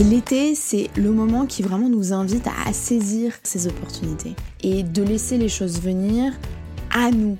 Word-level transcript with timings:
Et 0.00 0.02
l'été, 0.02 0.54
c'est 0.54 0.88
le 0.96 1.10
moment 1.10 1.44
qui 1.44 1.62
vraiment 1.62 1.90
nous 1.90 2.14
invite 2.14 2.46
à 2.66 2.72
saisir 2.72 3.34
ces 3.42 3.66
opportunités 3.66 4.34
et 4.62 4.82
de 4.82 5.02
laisser 5.02 5.36
les 5.36 5.50
choses 5.50 5.78
venir 5.78 6.32
à 6.90 7.10
nous. 7.10 7.36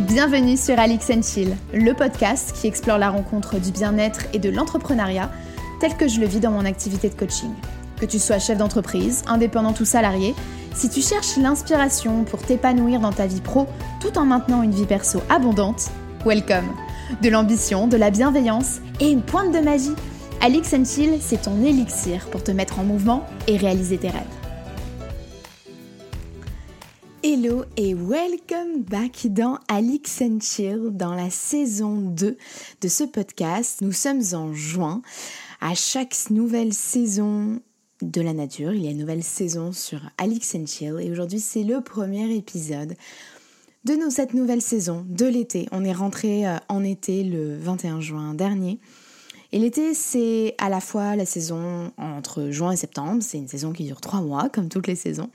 Bienvenue 0.00 0.56
sur 0.56 0.76
Alix 0.76 1.06
Chill, 1.22 1.56
le 1.72 1.92
podcast 1.92 2.52
qui 2.60 2.66
explore 2.66 2.98
la 2.98 3.10
rencontre 3.10 3.60
du 3.60 3.70
bien-être 3.70 4.22
et 4.32 4.40
de 4.40 4.50
l'entrepreneuriat 4.50 5.30
tel 5.78 5.96
que 5.96 6.08
je 6.08 6.18
le 6.18 6.26
vis 6.26 6.40
dans 6.40 6.50
mon 6.50 6.64
activité 6.64 7.08
de 7.08 7.14
coaching. 7.14 7.52
Que 8.00 8.06
tu 8.06 8.18
sois 8.18 8.40
chef 8.40 8.58
d'entreprise, 8.58 9.22
indépendant 9.28 9.74
ou 9.80 9.84
salarié, 9.84 10.34
si 10.74 10.88
tu 10.88 11.00
cherches 11.00 11.36
l'inspiration 11.36 12.24
pour 12.24 12.42
t'épanouir 12.42 12.98
dans 12.98 13.12
ta 13.12 13.28
vie 13.28 13.40
pro 13.40 13.68
tout 14.00 14.18
en 14.18 14.24
maintenant 14.24 14.62
une 14.62 14.72
vie 14.72 14.86
perso 14.86 15.20
abondante, 15.28 15.92
welcome 16.26 16.74
De 17.22 17.28
l'ambition, 17.28 17.86
de 17.86 17.96
la 17.96 18.10
bienveillance 18.10 18.80
et 19.00 19.10
une 19.10 19.22
pointe 19.22 19.52
de 19.52 19.60
magie, 19.60 19.94
Alix 20.40 20.70
Chill, 20.84 21.18
c'est 21.20 21.42
ton 21.42 21.62
élixir 21.64 22.28
pour 22.30 22.42
te 22.42 22.50
mettre 22.50 22.78
en 22.78 22.84
mouvement 22.84 23.26
et 23.46 23.56
réaliser 23.56 23.98
tes 23.98 24.08
rêves. 24.08 24.22
Hello 27.22 27.64
et 27.76 27.94
welcome 27.94 28.82
back 28.82 29.26
dans 29.28 29.58
Alix 29.68 30.22
Chill, 30.40 30.90
dans 30.92 31.14
la 31.14 31.30
saison 31.30 31.96
2 31.96 32.36
de 32.80 32.88
ce 32.88 33.04
podcast. 33.04 33.80
Nous 33.80 33.92
sommes 33.92 34.22
en 34.34 34.52
juin. 34.52 35.02
À 35.60 35.74
chaque 35.74 36.14
nouvelle 36.30 36.74
saison 36.74 37.60
de 38.02 38.20
la 38.20 38.34
nature, 38.34 38.74
il 38.74 38.84
y 38.84 38.88
a 38.88 38.90
une 38.90 38.98
nouvelle 38.98 39.22
saison 39.22 39.72
sur 39.72 40.00
Alix 40.18 40.56
Chill 40.66 40.96
et 41.00 41.10
aujourd'hui 41.10 41.40
c'est 41.40 41.64
le 41.64 41.80
premier 41.80 42.30
épisode 42.34 42.94
de 43.84 43.94
nous, 43.94 44.10
cette 44.10 44.32
nouvelle 44.32 44.62
saison 44.62 45.04
de 45.08 45.26
l'été. 45.26 45.68
On 45.70 45.84
est 45.84 45.92
rentré 45.92 46.48
euh, 46.48 46.56
en 46.68 46.82
été 46.82 47.22
le 47.22 47.56
21 47.58 48.00
juin 48.00 48.34
dernier. 48.34 48.80
Et 49.52 49.58
l'été, 49.58 49.92
c'est 49.92 50.54
à 50.58 50.68
la 50.68 50.80
fois 50.80 51.16
la 51.16 51.26
saison 51.26 51.92
entre 51.98 52.48
juin 52.50 52.72
et 52.72 52.76
septembre, 52.76 53.22
c'est 53.22 53.38
une 53.38 53.46
saison 53.46 53.72
qui 53.72 53.84
dure 53.84 54.00
trois 54.00 54.20
mois, 54.20 54.48
comme 54.48 54.68
toutes 54.68 54.86
les 54.86 54.96
saisons, 54.96 55.30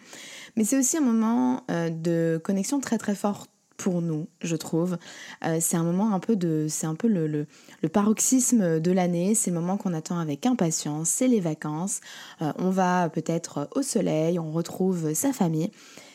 mais 0.57 0.63
c'est 0.63 0.77
aussi 0.77 0.97
un 0.97 1.01
moment 1.01 1.63
euh, 1.71 1.89
de 1.89 2.41
connexion 2.43 2.79
très 2.79 2.97
très 2.97 3.15
fort 3.15 3.47
pour 3.77 4.01
nous, 4.01 4.27
je 4.41 4.57
trouve. 4.57 4.97
Euh, 5.45 5.59
c'est 5.61 5.77
un 5.77 5.83
moment 5.83 6.13
un 6.13 6.19
peu 6.19 6.35
de, 6.35 6.65
c'est 6.67 6.87
un 6.87 6.95
peu 6.95 7.07
le, 7.07 7.27
le, 7.27 7.89
paroxysme 7.89 8.81
de 8.81 8.91
l'année. 8.91 9.35
C'est 9.35 9.51
le 9.51 9.55
moment 9.59 9.77
qu'on 9.77 9.93
attend 9.93 10.19
avec 10.19 10.45
impatience. 10.45 11.07
C'est 11.07 11.29
les 11.29 11.39
vacances. 11.39 12.01
on 12.41 12.71
va 12.71 13.07
peut-être 13.07 13.69
au 13.75 13.81
soleil, 13.83 14.37
on 14.37 14.51
retrouve 14.51 15.13
sa 15.13 15.31
famille. 15.31 15.71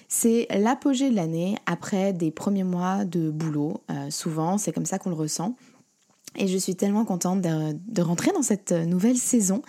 C'est 0.08 0.46
l'apogée 0.50 1.10
de 1.10 1.16
l'année 1.16 1.56
après 1.66 2.12
des 2.12 2.30
premiers 2.30 2.64
mois 2.64 3.04
de 3.04 3.30
boulot. 3.30 3.82
Euh, 3.90 4.10
souvent, 4.10 4.58
c'est 4.58 4.72
comme 4.72 4.86
ça 4.86 4.98
qu'on 4.98 5.10
le 5.10 5.16
ressent. 5.16 5.56
Et 6.36 6.48
je 6.48 6.58
suis 6.58 6.74
tellement 6.74 7.04
contente 7.04 7.40
de, 7.42 8.02
rentrer 8.02 8.32
dans 8.32 8.42
cette 8.42 8.72
nouvelle 8.72 9.16
saison. 9.16 9.62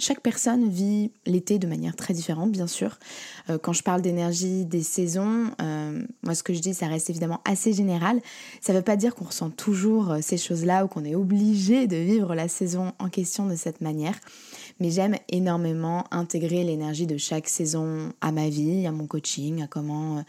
Chaque 0.00 0.20
personne 0.20 0.68
vit 0.68 1.12
l'été 1.26 1.58
de 1.58 1.66
manière 1.66 1.94
très 1.94 2.14
différente, 2.14 2.50
bien 2.50 2.66
sûr. 2.66 2.98
Euh, 3.48 3.58
quand 3.58 3.72
je 3.72 3.82
parle 3.82 4.02
d'énergie 4.02 4.64
des 4.64 4.82
saisons, 4.82 5.50
euh, 5.60 6.02
moi 6.22 6.34
ce 6.34 6.42
que 6.42 6.54
je 6.54 6.60
dis, 6.60 6.74
ça 6.74 6.86
reste 6.86 7.10
évidemment 7.10 7.40
assez 7.44 7.72
général. 7.72 8.20
Ça 8.60 8.72
ne 8.72 8.78
veut 8.78 8.84
pas 8.84 8.96
dire 8.96 9.14
qu'on 9.14 9.26
ressent 9.26 9.50
toujours 9.50 10.16
ces 10.20 10.38
choses-là 10.38 10.84
ou 10.84 10.88
qu'on 10.88 11.04
est 11.04 11.14
obligé 11.14 11.86
de 11.86 11.96
vivre 11.96 12.34
la 12.34 12.48
saison 12.48 12.92
en 12.98 13.08
question 13.08 13.46
de 13.46 13.54
cette 13.54 13.80
manière 13.80 14.18
mais 14.80 14.90
j'aime 14.90 15.16
énormément 15.28 16.06
intégrer 16.10 16.64
l'énergie 16.64 17.06
de 17.06 17.18
chaque 17.18 17.48
saison 17.48 18.12
à 18.22 18.32
ma 18.32 18.48
vie, 18.48 18.86
à 18.86 18.92
mon 18.92 19.06
coaching, 19.06 19.62
à 19.62 19.66
comment 19.66 20.24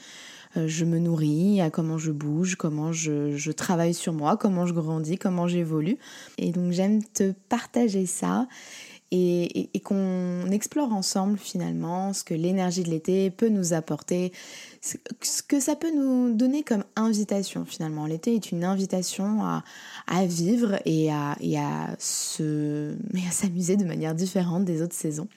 euh, 0.58 0.68
je 0.68 0.84
me 0.84 1.00
nourris, 1.00 1.62
à 1.62 1.70
comment 1.70 1.98
je 1.98 2.12
bouge, 2.12 2.56
comment 2.56 2.92
je, 2.92 3.52
travaille 3.52 3.94
sur 3.94 4.12
moi, 4.12 4.36
comment 4.36 4.66
je 4.66 4.74
grandis, 4.74 5.18
comment 5.18 5.48
j'évolue. 5.48 5.98
Et 6.38 6.52
donc 6.52 6.74
j'aime 6.74 7.02
te 7.02 7.32
partager 7.48 8.06
ça 8.06 8.48
et, 9.12 9.70
qu'on 9.84 10.50
explore 10.52 10.94
ensemble 10.94 11.38
finalement 11.38 12.14
ce 12.14 12.24
que 12.24 12.34
l'énergie 12.34 12.84
de 12.84 12.90
l'été 12.90 13.30
peut 13.30 13.50
nous 13.50 13.74
apporter, 13.74 14.32
ce 14.82 15.44
que 15.44 15.60
ça 15.60 15.76
peut 15.76 15.92
nous 15.94 16.34
donner 16.34 16.64
comme 16.64 16.84
invitation 16.96 17.66
finalement. 17.66 18.06
L'été 18.06 18.36
est 18.36 18.52
une 18.52 18.64
invitation 18.64 19.44
à, 19.44 20.26
vivre 20.26 20.80
et 20.86 21.12
à, 21.12 21.36
et 21.42 21.58
à 21.58 21.96
s'amuser 22.00 23.76
de 23.76 23.86
manière 23.86 24.16
différente 24.16 24.66
des 24.66 24.82
autres 24.82 24.96
saisons. 24.96 25.28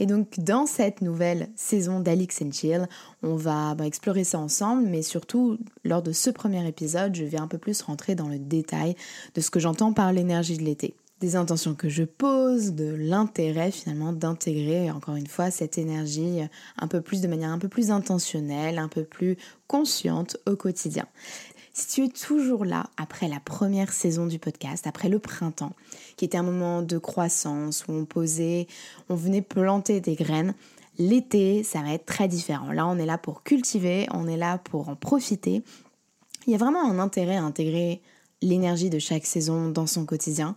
Et 0.00 0.06
donc 0.06 0.40
dans 0.40 0.66
cette 0.66 1.02
nouvelle 1.02 1.48
saison 1.54 2.00
d'Alix 2.00 2.42
and 2.42 2.50
Chill, 2.50 2.88
on 3.22 3.36
va 3.36 3.76
bah, 3.76 3.86
explorer 3.86 4.24
ça 4.24 4.40
ensemble, 4.40 4.88
mais 4.88 5.02
surtout 5.02 5.56
lors 5.84 6.02
de 6.02 6.10
ce 6.10 6.30
premier 6.30 6.66
épisode, 6.66 7.14
je 7.14 7.24
vais 7.24 7.38
un 7.38 7.46
peu 7.46 7.58
plus 7.58 7.80
rentrer 7.82 8.16
dans 8.16 8.28
le 8.28 8.40
détail 8.40 8.96
de 9.36 9.40
ce 9.40 9.50
que 9.50 9.60
j'entends 9.60 9.92
par 9.92 10.12
l'énergie 10.12 10.56
de 10.56 10.64
l'été 10.64 10.94
des 11.24 11.36
intentions 11.36 11.74
que 11.74 11.88
je 11.88 12.04
pose, 12.04 12.72
de 12.72 12.94
l'intérêt 12.94 13.70
finalement 13.70 14.12
d'intégrer 14.12 14.90
encore 14.90 15.16
une 15.16 15.26
fois 15.26 15.50
cette 15.50 15.78
énergie 15.78 16.40
un 16.78 16.86
peu 16.86 17.00
plus 17.00 17.22
de 17.22 17.28
manière 17.28 17.50
un 17.50 17.58
peu 17.58 17.68
plus 17.68 17.90
intentionnelle, 17.90 18.78
un 18.78 18.88
peu 18.88 19.04
plus 19.04 19.38
consciente 19.66 20.36
au 20.46 20.54
quotidien. 20.54 21.06
Si 21.72 21.86
tu 21.88 22.04
es 22.04 22.08
toujours 22.08 22.66
là 22.66 22.84
après 22.98 23.26
la 23.26 23.40
première 23.40 23.90
saison 23.90 24.26
du 24.26 24.38
podcast, 24.38 24.86
après 24.86 25.08
le 25.08 25.18
printemps, 25.18 25.72
qui 26.16 26.26
était 26.26 26.36
un 26.36 26.42
moment 26.42 26.82
de 26.82 26.98
croissance 26.98 27.86
où 27.88 27.92
on 27.92 28.04
posait, 28.04 28.66
on 29.08 29.14
venait 29.14 29.42
planter 29.42 30.00
des 30.00 30.14
graines, 30.16 30.54
l'été, 30.98 31.62
ça 31.64 31.80
va 31.80 31.94
être 31.94 32.06
très 32.06 32.28
différent. 32.28 32.70
Là, 32.70 32.86
on 32.86 32.98
est 32.98 33.06
là 33.06 33.16
pour 33.16 33.42
cultiver, 33.42 34.06
on 34.12 34.28
est 34.28 34.36
là 34.36 34.58
pour 34.58 34.90
en 34.90 34.94
profiter. 34.94 35.62
Il 36.46 36.52
y 36.52 36.54
a 36.54 36.58
vraiment 36.58 36.84
un 36.84 36.98
intérêt 36.98 37.36
à 37.36 37.42
intégrer 37.42 38.02
l'énergie 38.44 38.90
de 38.90 38.98
chaque 38.98 39.26
saison 39.26 39.70
dans 39.70 39.86
son 39.86 40.04
quotidien. 40.04 40.54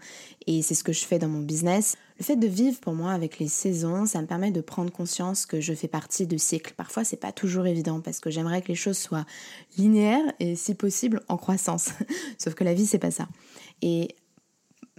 Et 0.47 0.61
c'est 0.61 0.75
ce 0.75 0.83
que 0.83 0.93
je 0.93 1.03
fais 1.05 1.19
dans 1.19 1.27
mon 1.27 1.41
business. 1.41 1.97
Le 2.17 2.23
fait 2.23 2.37
de 2.37 2.47
vivre 2.47 2.79
pour 2.79 2.93
moi 2.93 3.11
avec 3.11 3.37
les 3.37 3.49
saisons, 3.49 4.05
ça 4.05 4.21
me 4.21 4.27
permet 4.27 4.49
de 4.49 4.61
prendre 4.61 4.91
conscience 4.91 5.45
que 5.45 5.59
je 5.59 5.73
fais 5.73 5.89
partie 5.89 6.25
de 6.25 6.37
cycles. 6.37 6.73
Parfois, 6.75 7.03
c'est 7.03 7.17
pas 7.17 7.33
toujours 7.33 7.67
évident 7.67 7.99
parce 7.99 8.19
que 8.21 8.29
j'aimerais 8.29 8.61
que 8.61 8.69
les 8.69 8.75
choses 8.75 8.97
soient 8.97 9.25
linéaires 9.77 10.33
et 10.39 10.55
si 10.55 10.73
possible 10.73 11.21
en 11.27 11.37
croissance. 11.37 11.89
Sauf 12.37 12.53
que 12.55 12.63
la 12.63 12.73
vie, 12.73 12.87
c'est 12.87 12.97
pas 12.97 13.11
ça. 13.11 13.27
Et 13.81 14.15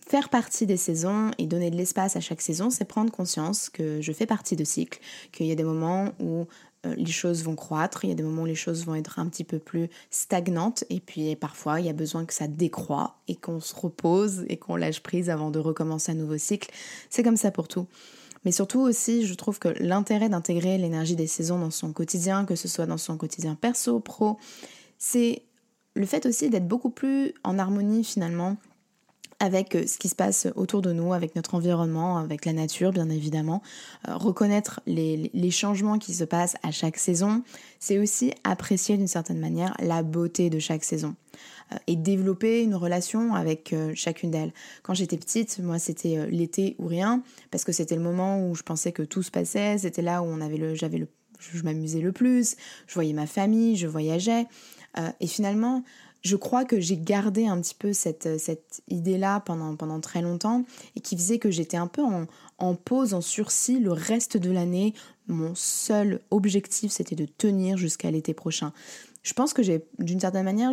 faire 0.07 0.29
partie 0.29 0.67
des 0.67 0.77
saisons 0.77 1.31
et 1.39 1.47
donner 1.47 1.71
de 1.71 1.77
l'espace 1.77 2.17
à 2.17 2.21
chaque 2.21 2.41
saison, 2.41 2.71
c'est 2.71 2.85
prendre 2.85 3.11
conscience 3.11 3.69
que 3.69 4.01
je 4.01 4.13
fais 4.13 4.27
partie 4.27 4.57
de 4.57 4.65
cycles, 4.65 5.01
qu'il 5.33 5.47
y 5.47 5.53
a 5.53 5.55
des 5.55 5.65
moments 5.65 6.13
où 6.21 6.47
les 6.85 7.11
choses 7.11 7.43
vont 7.43 7.57
croître, 7.57 8.05
il 8.05 8.09
y 8.09 8.13
a 8.13 8.15
des 8.15 8.23
moments 8.23 8.43
où 8.43 8.47
les 8.47 8.55
choses 8.55 8.85
vont 8.85 8.95
être 8.95 9.19
un 9.19 9.29
petit 9.29 9.45
peu 9.45 9.59
plus 9.59 9.89
stagnantes 10.11 10.85
et 10.91 11.01
puis 11.01 11.35
parfois 11.37 11.81
il 11.81 11.87
y 11.87 11.89
a 11.89 11.93
besoin 11.93 12.25
que 12.25 12.33
ça 12.33 12.47
décroît 12.47 13.17
et 13.27 13.35
qu'on 13.35 13.61
se 13.61 13.75
repose 13.75 14.45
et 14.49 14.57
qu'on 14.57 14.77
lâche 14.77 15.01
prise 15.01 15.31
avant 15.31 15.51
de 15.51 15.59
recommencer 15.59 16.13
un 16.13 16.17
nouveau 16.17 16.39
cycle. 16.39 16.71
C'est 17.11 17.23
comme 17.23 17.37
ça 17.37 17.51
pour 17.51 17.69
tout. 17.69 17.87
Mais 18.45 18.53
surtout 18.53 18.81
aussi, 18.81 19.27
je 19.27 19.35
trouve 19.35 19.59
que 19.59 19.69
l'intérêt 19.81 20.29
d'intégrer 20.29 20.79
l'énergie 20.79 21.17
des 21.17 21.27
saisons 21.27 21.59
dans 21.59 21.71
son 21.71 21.93
quotidien, 21.93 22.45
que 22.45 22.55
ce 22.55 22.69
soit 22.69 22.87
dans 22.87 22.97
son 22.97 23.17
quotidien 23.17 23.57
perso, 23.57 23.99
pro, 24.01 24.39
c'est 24.97 25.43
le 25.95 26.07
fait 26.07 26.27
aussi 26.27 26.49
d'être 26.49 26.69
beaucoup 26.69 26.91
plus 26.91 27.35
en 27.43 27.59
harmonie 27.59 28.05
finalement 28.05 28.57
avec 29.41 29.75
euh, 29.75 29.87
ce 29.87 29.99
qui 29.99 30.09
se 30.09 30.15
passe 30.15 30.49
autour 30.57 30.83
de 30.83 30.93
nous, 30.93 31.13
avec 31.13 31.37
notre 31.37 31.55
environnement, 31.55 32.19
avec 32.19 32.45
la 32.45 32.53
nature 32.53 32.93
bien 32.93 33.09
évidemment. 33.09 33.63
Euh, 34.09 34.17
reconnaître 34.17 34.81
les, 34.87 35.31
changements 35.51 35.99
qui 35.99 36.13
se 36.13 36.25
passent 36.25 36.57
à 36.63 36.71
chaque 36.71 36.99
saison, 36.99 37.43
c'est 37.81 37.99
aussi 37.99 38.33
apprécier 38.45 38.97
d'une 38.97 39.09
certaine 39.09 39.41
manière 39.41 39.75
la 39.81 40.03
beauté 40.03 40.51
de 40.51 40.59
chaque 40.59 40.85
saison 40.85 41.17
euh, 41.73 41.77
et 41.87 41.97
développer 41.97 42.63
une 42.63 42.75
relation 42.75 43.35
avec 43.35 43.75
chacune 43.95 44.31
d'elles. 44.31 44.53
Quand 44.83 44.95
j'étais 44.95 45.17
petite, 45.17 45.59
moi 45.61 45.79
c'était 45.79 46.27
l'été 46.31 46.77
ou 46.79 46.87
rien, 46.87 47.23
parce 47.51 47.65
que 47.65 47.73
c'était 47.73 47.97
le 47.97 48.03
moment 48.03 48.47
où 48.47 48.55
je 48.55 48.63
pensais 48.63 48.93
que 48.93 49.03
tout 49.03 49.23
se 49.23 49.31
passait, 49.31 49.79
c'était 49.79 50.03
là 50.03 50.23
où 50.23 50.27
on 50.27 50.41
avait 50.41 50.59
le, 50.59 50.75
j'avais 50.75 50.99
le, 50.99 51.09
je 51.39 51.63
m'amusais 51.63 52.01
le 52.01 52.13
plus, 52.13 52.57
je 52.87 52.95
voyais 52.95 53.15
ma 53.15 53.27
famille, 53.27 53.77
je 53.77 53.87
voyageais, 53.87 54.47
et 55.21 55.27
finalement 55.27 55.85
je 56.23 56.37
crois 56.37 56.65
que 56.65 56.81
j'ai 56.81 56.97
gardé 56.97 57.47
un 57.47 57.61
petit 57.61 57.75
peu 57.75 57.93
cette, 57.93 58.27
euh, 58.27 58.39
cette 58.39 58.83
idée-là 58.89 59.41
pendant, 59.41 59.77
pendant 59.77 60.01
très 60.01 60.23
longtemps 60.23 60.65
et 60.97 61.01
qui 61.01 61.17
faisait 61.17 61.39
que 61.39 61.51
j'étais 61.51 61.77
un 61.77 61.87
peu 61.87 62.03
en, 62.03 62.27
en 62.59 62.75
pause, 62.75 63.15
en 63.15 63.21
sursis 63.21 63.79
le 63.79 63.93
reste 63.93 64.37
de 64.37 64.51
l'année. 64.51 64.95
Mon 65.29 65.55
seul 65.55 66.21
objectif, 66.31 66.91
c'était 66.91 67.17
de 67.17 67.27
tenir 67.27 67.77
jusqu'à 67.77 68.11
l'été 68.11 68.35
prochain. 68.35 68.73
Je 69.23 69.35
pense 69.35 69.53
que 69.53 69.63
j'ai, 69.63 69.85
d'une 69.99 70.21
certaine 70.21 70.45
manière, 70.45 70.73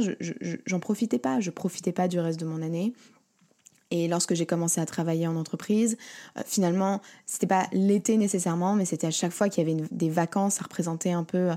j'en 0.66 0.80
profitais 0.80 1.20
pas. 1.20 1.40
Je 1.40 1.50
profitais 1.50 1.92
pas 1.92 2.08
du 2.08 2.20
reste 2.20 2.40
de 2.40 2.46
mon 2.46 2.62
année. 2.62 2.94
Et 3.92 4.08
lorsque 4.08 4.34
j'ai 4.34 4.46
commencé 4.46 4.82
à 4.82 4.86
travailler 4.86 5.28
en 5.28 5.36
entreprise, 5.36 5.98
euh, 6.38 6.42
finalement, 6.46 7.02
c'était 7.26 7.48
pas 7.48 7.68
l'été 7.72 8.18
nécessairement, 8.18 8.76
mais 8.76 8.86
c'était 8.86 9.08
à 9.08 9.12
chaque 9.12 9.32
fois 9.32 9.48
qu'il 9.48 9.68
y 9.68 9.72
avait 9.72 9.84
des 9.92 10.10
vacances, 10.10 10.56
ça 10.56 10.64
représentait 10.64 11.12
un 11.12 11.24
peu 11.24 11.52
euh, 11.52 11.56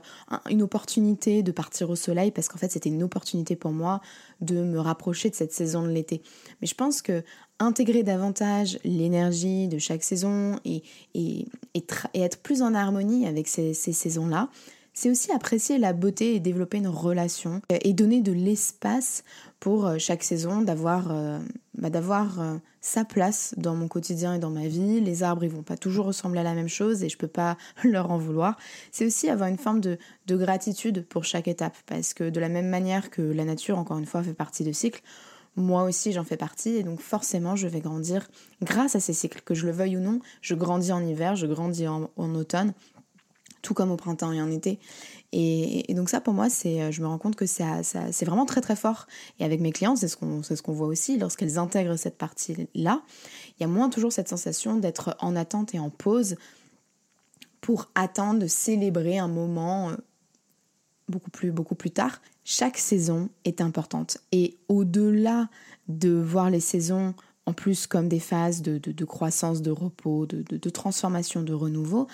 une 0.50 0.62
opportunité 0.62 1.42
de 1.42 1.52
partir 1.52 1.88
au 1.88 1.96
soleil, 1.96 2.30
parce 2.30 2.48
qu'en 2.48 2.58
fait, 2.58 2.70
c'était 2.70 2.90
une 2.90 3.02
opportunité 3.02 3.56
pour 3.56 3.72
moi 3.72 4.00
de 4.40 4.62
me 4.62 4.78
rapprocher 4.78 5.30
de 5.30 5.34
cette 5.34 5.52
saison 5.52 5.82
de 5.82 5.88
l'été. 5.88 6.22
Mais 6.60 6.66
je 6.66 6.74
pense 6.74 7.00
que 7.00 7.24
intégrer 7.60 8.02
davantage 8.02 8.78
l'énergie 8.84 9.66
de 9.66 9.78
chaque 9.78 10.04
saison 10.04 10.60
et, 10.64 10.82
et, 11.14 11.46
et, 11.74 11.84
être 12.14 12.38
plus 12.38 12.62
en 12.62 12.74
harmonie 12.74 13.26
avec 13.26 13.48
ces, 13.48 13.74
ces 13.74 13.92
saisons-là, 13.92 14.48
c'est 14.98 15.10
aussi 15.10 15.30
apprécier 15.30 15.78
la 15.78 15.92
beauté 15.92 16.34
et 16.34 16.40
développer 16.40 16.78
une 16.78 16.88
relation 16.88 17.62
euh, 17.70 17.78
et 17.82 17.92
donner 17.92 18.20
de 18.20 18.32
l'espace 18.32 19.22
pour 19.60 19.86
euh, 19.86 19.96
chaque 19.98 20.24
saison 20.24 20.60
d'avoir 20.60 21.12
euh, 21.12 21.38
bah, 21.74 21.88
d'avoir 21.88 22.58
sa 22.80 23.04
place 23.04 23.54
dans 23.56 23.76
mon 23.76 23.86
quotidien 23.86 24.34
et 24.34 24.38
dans 24.40 24.50
ma 24.50 24.66
vie. 24.66 25.00
Les 25.00 25.22
arbres, 25.22 25.44
ils 25.44 25.50
vont 25.50 25.62
pas 25.62 25.76
toujours 25.76 26.06
ressembler 26.06 26.40
à 26.40 26.42
la 26.42 26.54
même 26.54 26.68
chose 26.68 27.04
et 27.04 27.08
je 27.08 27.16
peux 27.16 27.28
pas 27.28 27.56
leur 27.84 28.10
en 28.10 28.18
vouloir. 28.18 28.58
C'est 28.90 29.06
aussi 29.06 29.30
avoir 29.30 29.48
une 29.48 29.56
forme 29.56 29.80
de, 29.80 29.98
de 30.26 30.36
gratitude 30.36 31.06
pour 31.06 31.22
chaque 31.22 31.46
étape 31.46 31.76
parce 31.86 32.12
que 32.12 32.28
de 32.28 32.40
la 32.40 32.48
même 32.48 32.68
manière 32.68 33.10
que 33.10 33.22
la 33.22 33.44
nature, 33.44 33.78
encore 33.78 33.98
une 33.98 34.06
fois, 34.06 34.24
fait 34.24 34.34
partie 34.34 34.64
de 34.64 34.72
cycles, 34.72 35.02
moi 35.54 35.84
aussi 35.84 36.10
j'en 36.12 36.24
fais 36.24 36.36
partie 36.36 36.70
et 36.70 36.82
donc 36.82 37.00
forcément 37.00 37.56
je 37.56 37.66
vais 37.66 37.80
grandir 37.80 38.28
grâce 38.62 38.96
à 38.96 39.00
ces 39.00 39.12
cycles, 39.12 39.42
que 39.44 39.54
je 39.54 39.64
le 39.64 39.72
veuille 39.72 39.96
ou 39.96 40.00
non. 40.00 40.18
Je 40.40 40.56
grandis 40.56 40.90
en 40.90 41.04
hiver, 41.04 41.36
je 41.36 41.46
grandis 41.46 41.86
en 41.86 42.10
automne 42.16 42.72
tout 43.62 43.74
comme 43.74 43.90
au 43.90 43.96
printemps 43.96 44.32
et 44.32 44.40
en 44.40 44.50
été. 44.50 44.78
Et, 45.32 45.92
donc 45.94 46.08
ça, 46.08 46.20
pour 46.20 46.32
moi, 46.32 46.48
c'est, 46.48 46.80
euh, 46.80 46.90
je 46.90 47.02
me 47.02 47.06
rends 47.06 47.18
compte 47.18 47.36
que 47.36 47.46
c'est, 47.46 47.64
c'est 47.82 48.24
vraiment 48.24 48.46
très 48.46 48.60
très 48.60 48.76
fort. 48.76 49.06
Et 49.38 49.44
avec 49.44 49.60
mes 49.60 49.72
clients, 49.72 49.96
c'est 49.96 50.08
ce 50.08 50.16
qu'on, 50.16 50.42
ce 50.42 50.60
qu'on 50.62 50.72
voit 50.72 50.86
aussi, 50.86 51.18
lorsqu'elles 51.18 51.58
intègrent 51.58 51.96
cette 51.96 52.16
partie-là, 52.16 53.02
il 53.58 53.62
y 53.62 53.64
a 53.64 53.68
moins 53.68 53.90
toujours 53.90 54.12
cette 54.12 54.28
sensation 54.28 54.76
d'être 54.76 55.16
en 55.20 55.36
attente 55.36 55.74
et 55.74 55.78
en 55.78 55.90
pause 55.90 56.36
pour 57.60 57.90
attendre 57.94 58.40
de 58.40 58.46
célébrer 58.46 59.18
un 59.18 59.28
moment 59.28 59.90
euh, 59.90 59.96
beaucoup 61.08 61.30
plus, 61.30 61.50
beaucoup 61.50 61.74
plus 61.74 61.90
tard. 61.90 62.22
Chaque 62.44 62.78
saison 62.78 63.28
est 63.44 63.60
importante. 63.60 64.18
Et 64.32 64.56
au-delà 64.68 65.48
de 65.88 66.10
voir 66.10 66.48
les 66.50 66.60
saisons 66.60 67.14
en 67.44 67.52
plus 67.54 67.86
comme 67.86 68.08
des 68.08 68.20
phases 68.20 68.60
de, 68.60 68.78
de, 68.78 69.04
croissance, 69.06 69.62
de 69.62 69.70
repos, 69.70 70.26
de, 70.26 70.42
de 70.42 70.70
transformation, 70.70 71.42
de 71.42 71.54
renouveau, 71.54 72.06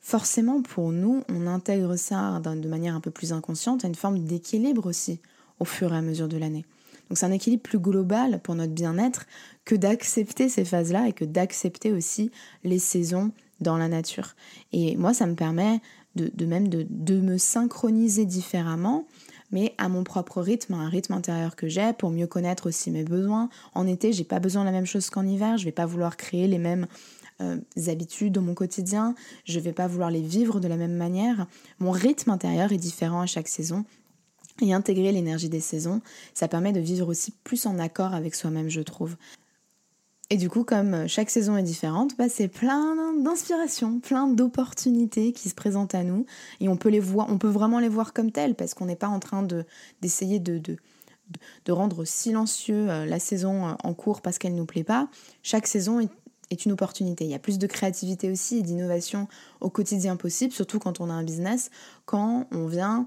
forcément 0.00 0.62
pour 0.62 0.92
nous, 0.92 1.22
on 1.28 1.46
intègre 1.46 1.96
ça 1.96 2.40
de 2.40 2.68
manière 2.68 2.94
un 2.94 3.00
peu 3.00 3.10
plus 3.10 3.32
inconsciente 3.32 3.84
à 3.84 3.88
une 3.88 3.94
forme 3.94 4.20
d'équilibre 4.20 4.86
aussi 4.86 5.20
au 5.60 5.64
fur 5.64 5.92
et 5.92 5.96
à 5.96 6.02
mesure 6.02 6.28
de 6.28 6.36
l'année. 6.36 6.64
Donc 7.08 7.18
c'est 7.18 7.26
un 7.26 7.32
équilibre 7.32 7.62
plus 7.62 7.78
global 7.78 8.40
pour 8.42 8.54
notre 8.54 8.72
bien-être 8.72 9.26
que 9.64 9.74
d'accepter 9.74 10.48
ces 10.48 10.64
phases-là 10.64 11.08
et 11.08 11.12
que 11.12 11.24
d'accepter 11.24 11.92
aussi 11.92 12.30
les 12.64 12.78
saisons 12.78 13.32
dans 13.60 13.76
la 13.76 13.88
nature. 13.88 14.34
Et 14.72 14.96
moi, 14.96 15.14
ça 15.14 15.26
me 15.26 15.34
permet 15.34 15.80
de, 16.14 16.46
même 16.46 16.68
de, 16.68 17.20
me 17.20 17.38
synchroniser 17.38 18.24
différemment, 18.24 19.06
mais 19.50 19.74
à 19.78 19.88
mon 19.88 20.04
propre 20.04 20.40
rythme, 20.42 20.74
un 20.74 20.88
rythme 20.88 21.12
intérieur 21.12 21.56
que 21.56 21.68
j'ai 21.68 21.92
pour 21.92 22.10
mieux 22.10 22.26
connaître 22.26 22.66
aussi 22.66 22.90
mes 22.90 23.04
besoins. 23.04 23.48
En 23.74 23.86
été, 23.86 24.12
j'ai 24.12 24.24
pas 24.24 24.40
besoin 24.40 24.62
de 24.62 24.66
la 24.66 24.72
même 24.72 24.86
chose 24.86 25.10
qu'en 25.10 25.26
hiver, 25.26 25.58
je 25.58 25.64
vais 25.64 25.72
pas 25.72 25.86
vouloir 25.86 26.16
créer 26.16 26.48
les 26.48 26.58
mêmes 26.58 26.86
euh, 27.40 27.58
habitudes 27.86 28.32
dans 28.32 28.42
mon 28.42 28.54
quotidien, 28.54 29.14
je 29.44 29.60
vais 29.60 29.72
pas 29.72 29.86
vouloir 29.86 30.10
les 30.10 30.22
vivre 30.22 30.60
de 30.60 30.68
la 30.68 30.76
même 30.76 30.96
manière. 30.96 31.46
Mon 31.78 31.90
rythme 31.90 32.30
intérieur 32.30 32.72
est 32.72 32.78
différent 32.78 33.20
à 33.20 33.26
chaque 33.26 33.48
saison. 33.48 33.84
Et 34.60 34.74
intégrer 34.74 35.12
l'énergie 35.12 35.48
des 35.48 35.60
saisons, 35.60 36.00
ça 36.34 36.48
permet 36.48 36.72
de 36.72 36.80
vivre 36.80 37.08
aussi 37.08 37.32
plus 37.44 37.64
en 37.66 37.78
accord 37.78 38.12
avec 38.12 38.34
soi-même, 38.34 38.68
je 38.68 38.80
trouve. 38.80 39.16
Et 40.30 40.36
du 40.36 40.50
coup, 40.50 40.62
comme 40.62 41.08
chaque 41.08 41.30
saison 41.30 41.56
est 41.56 41.62
différente, 41.62 42.16
bah, 42.18 42.28
c'est 42.28 42.48
plein 42.48 43.14
d'inspirations, 43.22 43.98
plein 43.98 44.28
d'opportunités 44.28 45.32
qui 45.32 45.48
se 45.48 45.54
présentent 45.54 45.94
à 45.94 46.04
nous. 46.04 46.26
Et 46.60 46.68
on 46.68 46.76
peut 46.76 46.90
les 46.90 47.00
voir, 47.00 47.28
on 47.30 47.38
peut 47.38 47.48
vraiment 47.48 47.78
les 47.78 47.88
voir 47.88 48.12
comme 48.12 48.30
telles, 48.30 48.54
parce 48.54 48.74
qu'on 48.74 48.84
n'est 48.84 48.96
pas 48.96 49.08
en 49.08 49.20
train 49.20 49.42
de, 49.42 49.64
d'essayer 50.02 50.38
de, 50.38 50.58
de, 50.58 50.76
de, 51.64 51.72
rendre 51.72 52.04
silencieux 52.04 52.90
euh, 52.90 53.06
la 53.06 53.18
saison 53.18 53.68
euh, 53.68 53.72
en 53.82 53.94
cours 53.94 54.20
parce 54.20 54.36
qu'elle 54.38 54.52
ne 54.52 54.58
nous 54.58 54.66
plaît 54.66 54.84
pas. 54.84 55.08
Chaque 55.42 55.66
saison 55.66 56.06
est 56.50 56.64
une 56.64 56.72
opportunité. 56.72 57.24
Il 57.24 57.30
y 57.30 57.34
a 57.34 57.38
plus 57.38 57.58
de 57.58 57.66
créativité 57.66 58.30
aussi 58.30 58.58
et 58.58 58.62
d'innovation 58.62 59.28
au 59.60 59.70
quotidien 59.70 60.16
possible, 60.16 60.52
surtout 60.52 60.78
quand 60.78 61.00
on 61.00 61.10
a 61.10 61.12
un 61.12 61.22
business, 61.22 61.70
quand 62.04 62.46
on 62.52 62.66
vient 62.66 63.06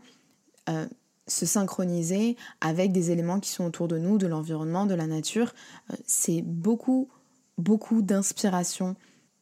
euh, 0.69 0.85
se 1.27 1.45
synchroniser 1.45 2.35
avec 2.59 2.91
des 2.91 3.11
éléments 3.11 3.39
qui 3.39 3.49
sont 3.49 3.63
autour 3.63 3.87
de 3.87 3.97
nous, 3.97 4.17
de 4.17 4.27
l'environnement, 4.27 4.85
de 4.85 4.95
la 4.95 5.07
nature. 5.07 5.53
Euh, 5.91 5.95
c'est 6.05 6.41
beaucoup, 6.41 7.09
beaucoup 7.57 8.01
d'inspiration 8.01 8.95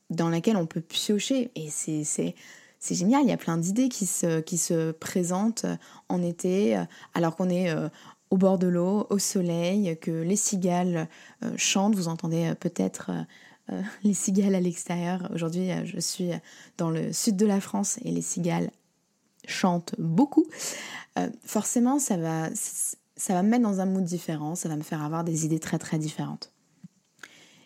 dans 0.10 0.30
laquelle 0.30 0.58
on 0.58 0.66
peut 0.66 0.82
piocher 0.82 1.52
et 1.56 1.70
c'est, 1.70 2.04
c'est, 2.04 2.36
c'est 2.80 2.96
génial, 2.96 3.24
il 3.24 3.30
y 3.30 3.34
a 3.34 3.38
plein 3.38 3.58
d'idées 3.58 3.90
qui 3.90 4.06
se, 4.06 4.40
qui 4.40 4.58
se 4.58 4.92
présentent 4.92 5.66
en 6.10 6.22
été 6.22 6.78
euh, 6.78 6.84
alors 7.14 7.36
qu'on 7.36 7.50
est 7.50 7.74
au 8.30 8.38
bord 8.38 8.60
de 8.60 8.68
l'eau, 8.68 9.08
au 9.10 9.18
soleil, 9.18 9.98
que 10.00 10.12
les 10.12 10.36
cigales 10.36 11.08
chantent, 11.58 11.96
vous 11.96 12.08
entendez 12.08 12.54
peut-être 12.60 13.12
euh, 13.72 13.82
les 14.04 14.14
cigales 14.14 14.56
à 14.56 14.60
l'extérieur. 14.60 15.30
Aujourd'hui, 15.34 15.72
euh, 15.72 15.86
je 15.86 16.00
suis 16.00 16.32
dans 16.78 16.90
le 16.90 17.14
sud 17.14 17.36
de 17.36 17.46
la 17.46 17.60
France 17.60 18.00
et 18.04 18.12
les 18.12 18.22
cigales 18.22 18.72
chantent 19.48 19.96
beaucoup. 19.98 20.46
Euh, 21.18 21.30
forcément, 21.44 22.00
ça 22.00 22.18
va, 22.18 22.50
ça 22.54 23.34
va 23.34 23.44
me 23.44 23.50
mettre 23.50 23.64
dans 23.64 23.80
un 23.80 23.86
mood 23.86 24.04
différent, 24.04 24.56
ça 24.56 24.70
va 24.70 24.76
me 24.76 24.82
faire 24.82 25.04
avoir 25.04 25.24
des 25.24 25.46
idées 25.46 25.60
très 25.60 25.78
très 25.78 25.98
différentes. 25.98 26.52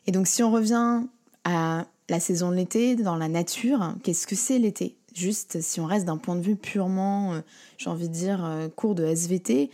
Et 0.08 0.12
donc 0.12 0.28
si 0.28 0.44
on 0.44 0.52
revient 0.52 1.04
à 1.46 1.86
la 2.10 2.20
saison 2.20 2.52
de 2.52 2.56
l'été, 2.56 2.96
dans 2.96 3.16
la 3.16 3.30
nature, 3.30 3.96
qu'est-ce 4.04 4.28
que 4.28 4.36
c'est 4.36 4.60
l'été? 4.60 4.98
Juste 5.14 5.62
si 5.62 5.80
on 5.80 5.86
reste 5.86 6.06
d'un 6.06 6.18
point 6.18 6.36
de 6.36 6.42
vue 6.42 6.56
purement, 6.56 7.42
j'ai 7.78 7.90
envie 7.90 8.10
de 8.10 8.14
dire, 8.14 8.70
cours 8.76 8.96
de 8.96 9.06
SVT, 9.06 9.70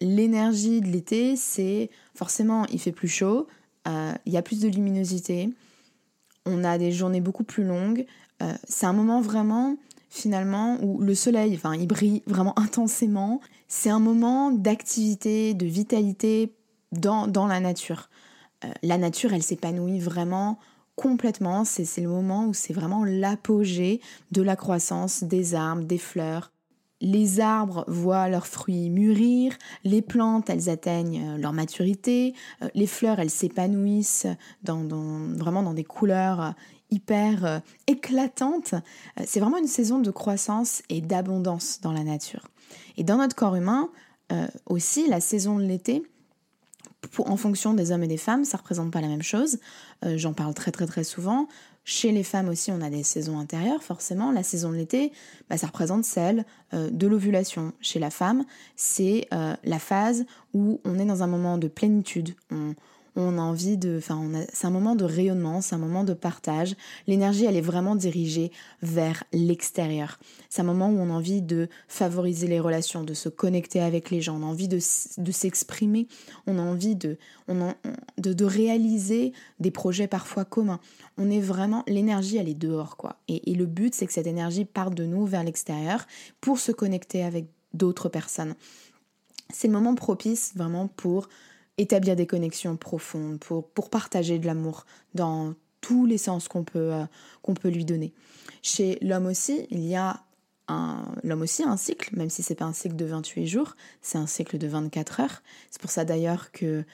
l'énergie 0.00 0.80
de 0.80 0.86
l'été, 0.86 1.36
c'est 1.36 1.90
forcément 2.14 2.64
il 2.72 2.80
fait 2.80 2.92
plus 2.92 3.08
chaud, 3.08 3.46
euh, 3.86 4.12
il 4.26 4.32
y 4.32 4.36
a 4.36 4.42
plus 4.42 4.60
de 4.60 4.68
luminosité, 4.68 5.50
on 6.46 6.64
a 6.64 6.78
des 6.78 6.92
journées 6.92 7.20
beaucoup 7.20 7.44
plus 7.44 7.64
longues. 7.64 8.06
Euh, 8.42 8.52
c'est 8.64 8.86
un 8.86 8.92
moment 8.92 9.20
vraiment 9.20 9.76
finalement 10.10 10.78
où 10.82 11.00
le 11.00 11.14
soleil, 11.14 11.54
enfin, 11.54 11.74
il 11.74 11.86
brille 11.86 12.22
vraiment 12.26 12.58
intensément. 12.58 13.40
C'est 13.68 13.90
un 13.90 13.98
moment 13.98 14.50
d'activité, 14.50 15.54
de 15.54 15.66
vitalité 15.66 16.54
dans, 16.92 17.26
dans 17.26 17.46
la 17.46 17.60
nature. 17.60 18.08
Euh, 18.64 18.68
la 18.82 18.98
nature, 18.98 19.32
elle 19.32 19.42
s'épanouit 19.42 19.98
vraiment 19.98 20.58
complètement. 20.96 21.64
C'est 21.64 22.00
le 22.00 22.08
moment 22.08 22.46
où 22.46 22.54
c'est 22.54 22.72
vraiment 22.72 23.04
l'apogée 23.04 24.00
de 24.30 24.42
la 24.42 24.56
croissance 24.56 25.24
des 25.24 25.54
arbres, 25.54 25.84
des 25.84 25.98
fleurs, 25.98 26.52
les 27.00 27.40
arbres 27.40 27.84
voient 27.88 28.28
leurs 28.28 28.46
fruits 28.46 28.90
mûrir, 28.90 29.56
les 29.84 30.02
plantes, 30.02 30.48
elles 30.48 30.68
atteignent 30.68 31.22
euh, 31.22 31.36
leur 31.36 31.52
maturité, 31.52 32.34
euh, 32.62 32.68
les 32.74 32.86
fleurs, 32.86 33.20
elles 33.20 33.30
s'épanouissent 33.30 34.26
dans, 34.62 34.84
vraiment 35.36 35.62
dans 35.62 35.74
des 35.74 35.84
couleurs 35.84 36.40
euh, 36.40 36.50
hyper 36.90 37.62
éclatantes. 37.88 38.74
C'est 39.24 39.40
vraiment 39.40 39.56
une 39.56 39.66
saison 39.66 39.98
de 39.98 40.12
croissance 40.12 40.82
et 40.88 41.00
d'abondance 41.00 41.80
dans 41.80 41.90
la 41.90 42.04
nature. 42.04 42.46
Et 42.96 43.02
dans 43.02 43.16
notre 43.16 43.34
corps 43.34 43.56
humain, 43.56 43.88
aussi, 44.66 45.08
la 45.08 45.20
saison 45.20 45.58
de 45.58 45.64
l'été, 45.64 46.04
en 47.18 47.36
fonction 47.36 47.74
des 47.74 47.90
hommes 47.90 48.04
et 48.04 48.06
des 48.06 48.18
femmes, 48.18 48.44
ça 48.44 48.58
représente 48.58 48.92
pas 48.92 49.00
la 49.00 49.08
même 49.08 49.22
chose. 49.22 49.58
J'en 50.04 50.34
parle 50.34 50.54
très 50.54 50.70
très 50.70 50.86
très 50.86 51.02
souvent. 51.02 51.48
Chez 51.84 52.12
les 52.12 52.24
femmes 52.24 52.48
aussi, 52.48 52.72
on 52.72 52.80
a 52.80 52.88
des 52.88 53.02
saisons 53.02 53.38
intérieures, 53.38 53.82
forcément. 53.82 54.32
La 54.32 54.42
saison 54.42 54.70
de 54.70 54.76
l'été, 54.76 55.12
bah, 55.50 55.58
ça 55.58 55.66
représente 55.66 56.04
celle 56.04 56.46
euh, 56.72 56.88
de 56.90 57.06
l'ovulation. 57.06 57.72
Chez 57.80 57.98
la 57.98 58.10
femme, 58.10 58.44
c'est 58.74 59.28
euh, 59.34 59.54
la 59.64 59.78
phase 59.78 60.24
où 60.54 60.80
on 60.84 60.98
est 60.98 61.04
dans 61.04 61.22
un 61.22 61.26
moment 61.26 61.58
de 61.58 61.68
plénitude. 61.68 62.34
On 63.16 63.38
a 63.38 63.40
envie 63.40 63.76
de, 63.76 63.98
enfin, 63.98 64.30
c'est 64.52 64.66
un 64.66 64.70
moment 64.70 64.96
de 64.96 65.04
rayonnement, 65.04 65.60
c'est 65.60 65.74
un 65.74 65.78
moment 65.78 66.04
de 66.04 66.14
partage. 66.14 66.74
L'énergie, 67.06 67.44
elle 67.44 67.56
est 67.56 67.60
vraiment 67.60 67.94
dirigée 67.94 68.50
vers 68.82 69.24
l'extérieur. 69.32 70.18
C'est 70.48 70.62
un 70.62 70.64
moment 70.64 70.88
où 70.88 70.98
on 70.98 71.10
a 71.10 71.12
envie 71.12 71.42
de 71.42 71.68
favoriser 71.86 72.48
les 72.48 72.58
relations, 72.58 73.04
de 73.04 73.14
se 73.14 73.28
connecter 73.28 73.80
avec 73.80 74.10
les 74.10 74.20
gens, 74.20 74.38
on 74.40 74.42
a 74.42 74.46
envie 74.46 74.68
de, 74.68 74.78
s'exprimer, 74.78 76.08
on 76.46 76.58
a 76.58 76.62
envie 76.62 76.96
de, 76.96 77.18
on 77.48 77.72
de, 78.18 78.32
de, 78.32 78.44
réaliser 78.44 79.32
des 79.60 79.70
projets 79.70 80.08
parfois 80.08 80.44
communs. 80.44 80.80
On 81.16 81.30
est 81.30 81.40
vraiment, 81.40 81.84
l'énergie, 81.86 82.36
elle 82.36 82.48
est 82.48 82.54
dehors, 82.54 82.96
quoi. 82.96 83.16
Et, 83.28 83.52
et 83.52 83.54
le 83.54 83.66
but, 83.66 83.94
c'est 83.94 84.06
que 84.06 84.12
cette 84.12 84.26
énergie 84.26 84.64
parte 84.64 84.94
de 84.94 85.04
nous 85.04 85.24
vers 85.26 85.44
l'extérieur 85.44 86.06
pour 86.40 86.58
se 86.58 86.72
connecter 86.72 87.22
avec 87.22 87.46
d'autres 87.74 88.08
personnes. 88.08 88.54
C'est 89.52 89.68
le 89.68 89.74
moment 89.74 89.94
propice 89.94 90.52
vraiment 90.56 90.88
pour 90.88 91.28
établir 91.78 92.16
des 92.16 92.26
connexions 92.26 92.76
profondes, 92.76 93.38
pour, 93.40 93.68
pour 93.68 93.90
partager 93.90 94.38
de 94.38 94.46
l'amour 94.46 94.86
dans 95.14 95.54
tous 95.80 96.06
les 96.06 96.18
sens 96.18 96.48
qu'on 96.48 96.64
peut, 96.64 96.92
euh, 96.94 97.04
qu'on 97.42 97.54
peut 97.54 97.68
lui 97.68 97.84
donner. 97.84 98.12
Chez 98.62 98.98
l'homme 99.02 99.26
aussi, 99.26 99.66
il 99.70 99.84
y 99.84 99.96
a 99.96 100.22
l'homme 101.22 101.42
aussi 101.42 101.62
un 101.62 101.76
cycle, 101.76 102.16
même 102.16 102.30
si 102.30 102.42
c'est 102.42 102.54
pas 102.54 102.64
un 102.64 102.72
cycle 102.72 102.96
de 102.96 103.04
28 103.04 103.46
jours, 103.46 103.76
c'est 104.00 104.16
un 104.16 104.26
cycle 104.26 104.56
de 104.56 104.66
24 104.66 105.20
heures. 105.20 105.42
C'est 105.70 105.80
pour 105.80 105.90
ça 105.90 106.06
d'ailleurs 106.06 106.52
que 106.52 106.84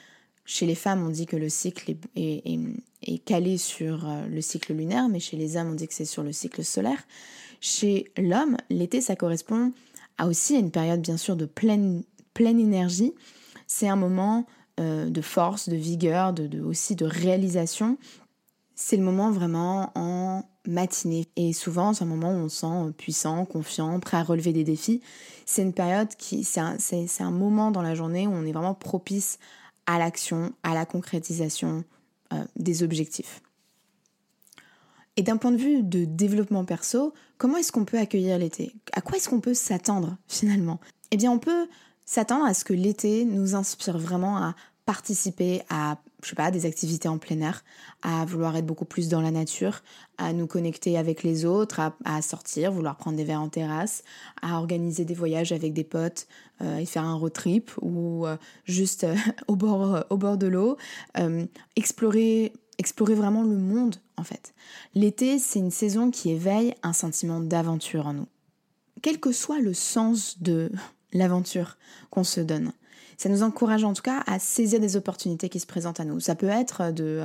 chez 0.43 0.65
les 0.65 0.75
femmes, 0.75 1.05
on 1.05 1.09
dit 1.09 1.25
que 1.25 1.37
le 1.37 1.47
cycle 1.47 1.95
est, 2.15 2.59
est, 3.03 3.17
calé 3.19 3.57
sur 3.57 4.09
euh, 4.09 4.25
le 4.27 4.41
cycle 4.41 4.73
lunaire, 4.73 5.07
mais 5.07 5.19
chez 5.19 5.37
les 5.37 5.55
hommes, 5.55 5.71
on 5.71 5.75
dit 5.75 5.87
que 5.87 5.93
c'est 5.93 6.03
sur 6.03 6.23
le 6.23 6.33
cycle 6.33 6.65
solaire. 6.65 7.01
Chez 7.61 8.11
l'homme, 8.17 8.57
l'été, 8.69 8.99
ça 8.99 9.15
correspond 9.15 9.71
à 10.17 10.27
aussi 10.27 10.55
à 10.55 10.59
une 10.59 10.71
période 10.71 11.01
bien 11.01 11.17
sûr 11.17 11.35
de 11.35 11.45
pleine, 11.45 12.03
pleine 12.33 12.59
énergie. 12.59 13.13
C'est 13.67 13.87
un 13.87 13.95
moment 13.95 14.45
euh, 14.81 15.09
de 15.09 15.21
force, 15.21 15.69
de 15.69 15.75
vigueur, 15.75 16.33
de, 16.33 16.61
aussi 16.61 16.95
de 16.95 17.05
réalisation. 17.05 17.97
c'est 18.75 18.97
le 18.97 19.03
moment 19.03 19.31
vraiment 19.31 19.91
en 19.95 20.43
matinée. 20.67 21.27
Et 21.35 21.53
souvent, 21.53 21.93
c'est 21.93 22.03
un 22.03 22.07
moment 22.07 22.31
où 22.31 22.37
on 22.37 22.49
se 22.49 22.61
sent 22.61 22.93
puissant, 22.97 23.45
confiant, 23.45 23.99
prêt 23.99 24.17
à 24.17 24.23
relever 24.23 24.53
des 24.53 24.63
défis. 24.63 25.01
C'est 25.45 25.61
une 25.61 25.73
période 25.73 26.09
qui, 26.17 26.43
c'est 26.43 26.59
un, 26.59 26.77
un, 27.19 27.31
moment 27.31 27.71
dans 27.71 27.81
la 27.81 27.95
journée 27.95 28.27
où 28.27 28.31
on 28.31 28.45
est 28.45 28.51
vraiment 28.51 28.73
propice 28.73 29.37
à 29.85 29.99
l'action, 29.99 30.53
à 30.63 30.73
la 30.73 30.85
concrétisation 30.85 31.83
euh, 32.33 32.43
des 32.55 32.81
objectifs. 32.83 33.41
Et 35.17 35.23
d'un 35.23 35.37
point 35.37 35.51
de 35.51 35.57
vue 35.57 35.83
de 35.83 36.05
développement 36.05 36.65
perso, 36.65 37.13
comment 37.37 37.57
est-ce 37.57 37.71
qu'on 37.71 37.85
peut 37.85 37.99
accueillir 37.99 38.37
l'été? 38.37 38.73
À 38.93 39.01
quoi 39.01 39.17
est-ce 39.17 39.29
qu'on 39.29 39.41
peut 39.41 39.53
s'attendre 39.53 40.17
finalement? 40.27 40.79
Eh 41.11 41.17
bien, 41.17 41.31
on 41.31 41.39
peut 41.39 41.67
s'attendre 42.05 42.45
à 42.45 42.53
ce 42.53 42.63
que 42.63 42.73
l'été 42.73 43.25
nous 43.25 43.55
inspire 43.55 43.97
vraiment 43.97 44.37
à 44.37 44.55
participer 44.85 45.61
à 45.69 45.97
je 46.23 46.29
sais 46.29 46.35
pas, 46.35 46.51
des 46.51 46.65
activités 46.65 47.07
en 47.07 47.17
plein 47.17 47.39
air, 47.41 47.63
à 48.01 48.25
vouloir 48.25 48.55
être 48.55 48.65
beaucoup 48.65 48.85
plus 48.85 49.09
dans 49.09 49.21
la 49.21 49.31
nature, 49.31 49.81
à 50.17 50.33
nous 50.33 50.47
connecter 50.47 50.97
avec 50.97 51.23
les 51.23 51.45
autres, 51.45 51.81
à, 52.05 52.21
sortir, 52.21 52.71
vouloir 52.71 52.95
prendre 52.97 53.17
des 53.17 53.23
verres 53.23 53.41
en 53.41 53.49
terrasse, 53.49 54.03
à 54.41 54.57
organiser 54.57 55.05
des 55.05 55.13
voyages 55.13 55.51
avec 55.51 55.73
des 55.73 55.83
potes 55.83 56.27
euh, 56.61 56.77
et 56.77 56.85
faire 56.85 57.03
un 57.03 57.15
road 57.15 57.33
trip 57.33 57.71
ou 57.81 58.27
euh, 58.27 58.37
juste 58.65 59.03
euh, 59.03 59.15
au, 59.47 59.55
bord, 59.55 60.05
au 60.09 60.17
bord 60.17 60.37
de 60.37 60.47
l'eau, 60.47 60.77
explorer, 61.75 62.53
explorer 62.77 63.15
vraiment 63.15 63.43
le 63.43 63.57
monde 63.57 63.95
en 64.17 64.23
fait. 64.23 64.53
L'été, 64.93 65.39
c'est 65.39 65.59
une 65.59 65.71
saison 65.71 66.11
qui 66.11 66.29
éveille 66.29 66.75
un 66.83 66.93
sentiment 66.93 67.39
d'aventure 67.39 68.07
en 68.07 68.13
nous. 68.13 68.27
Quel 69.01 69.19
que 69.19 69.31
soit 69.31 69.59
le 69.59 69.73
sens 69.73 70.39
de 70.41 70.71
l'aventure 71.13 71.77
qu'on 72.11 72.23
se 72.23 72.39
donne 72.39 72.71
ça 73.21 73.29
nous 73.29 73.43
encourage 73.43 73.83
en 73.83 73.93
tout 73.93 74.01
cas 74.01 74.23
à 74.25 74.39
saisir 74.39 74.79
des 74.79 74.95
opportunités 74.95 75.47
qui 75.47 75.59
se 75.59 75.67
présentent 75.67 75.99
à 75.99 76.05
nous. 76.05 76.19
Ça 76.19 76.33
peut 76.33 76.49
être 76.49 76.91
de, 76.91 77.21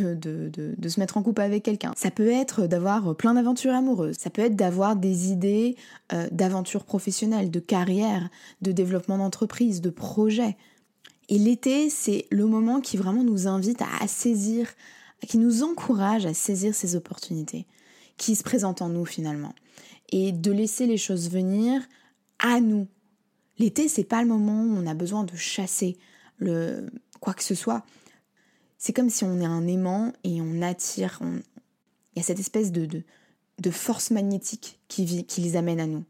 euh, 0.00 0.14
de, 0.16 0.88
se 0.88 0.98
mettre 0.98 1.18
en 1.18 1.22
couple 1.22 1.42
avec 1.42 1.62
quelqu'un, 1.62 1.92
ça 1.96 2.10
peut 2.10 2.32
être 2.32 2.66
d'avoir 2.66 3.14
plein 3.14 3.34
d'aventures 3.34 3.72
amoureuses, 3.72 4.16
ça 4.18 4.28
peut 4.28 4.42
être 4.42 4.56
d'avoir 4.56 4.96
des 4.96 5.30
idées 5.30 5.76
euh, 6.12 6.26
d'aventures 6.32 6.82
professionnelles, 6.84 7.48
de 7.48 7.60
carrière, 7.60 8.28
de 8.60 8.72
développement 8.72 9.18
d'entreprise, 9.18 9.80
de 9.80 9.90
projets. 9.90 10.56
Et 11.28 11.38
l'été, 11.38 11.90
c'est 11.90 12.26
le 12.32 12.46
moment 12.46 12.80
qui 12.80 12.96
vraiment 12.96 13.22
nous 13.22 13.46
invite 13.46 13.82
à 14.00 14.08
saisir, 14.08 14.66
qui 15.28 15.38
nous 15.38 15.62
encourage 15.62 16.26
à 16.26 16.34
saisir 16.34 16.74
ces 16.74 16.96
opportunités 16.96 17.66
qui 18.16 18.34
se 18.34 18.42
présentent 18.42 18.82
en 18.82 18.88
nous 18.88 19.04
finalement. 19.04 19.54
Et 20.10 20.32
de 20.32 20.50
laisser 20.50 20.86
les 20.86 20.96
choses 20.98 21.30
venir 21.30 21.82
à 22.40 22.60
nous, 22.60 22.88
L'été, 23.60 23.88
c'est 23.88 24.04
pas 24.04 24.22
le 24.22 24.28
moment 24.28 24.62
où 24.62 24.74
on 24.74 24.86
a 24.86 24.94
besoin 24.94 25.22
de 25.22 25.36
chasser 25.36 25.98
le 26.38 26.86
quoi 27.20 27.34
que 27.34 27.44
ce 27.44 27.54
soit. 27.54 27.84
C'est 28.78 28.94
comme 28.94 29.10
si 29.10 29.22
on 29.22 29.38
est 29.38 29.44
un 29.44 29.66
aimant 29.66 30.14
et 30.24 30.40
on 30.40 30.62
attire. 30.62 31.20
Il 31.22 31.42
y 32.16 32.20
a 32.20 32.22
cette 32.22 32.40
espèce 32.40 32.72
de, 32.72 33.02
de, 33.58 33.70
force 33.70 34.12
magnétique 34.12 34.80
qui, 34.88 35.26
qui 35.26 35.40
les 35.42 35.56
amène 35.56 35.78
à 35.78 35.86
nous. 35.86 36.04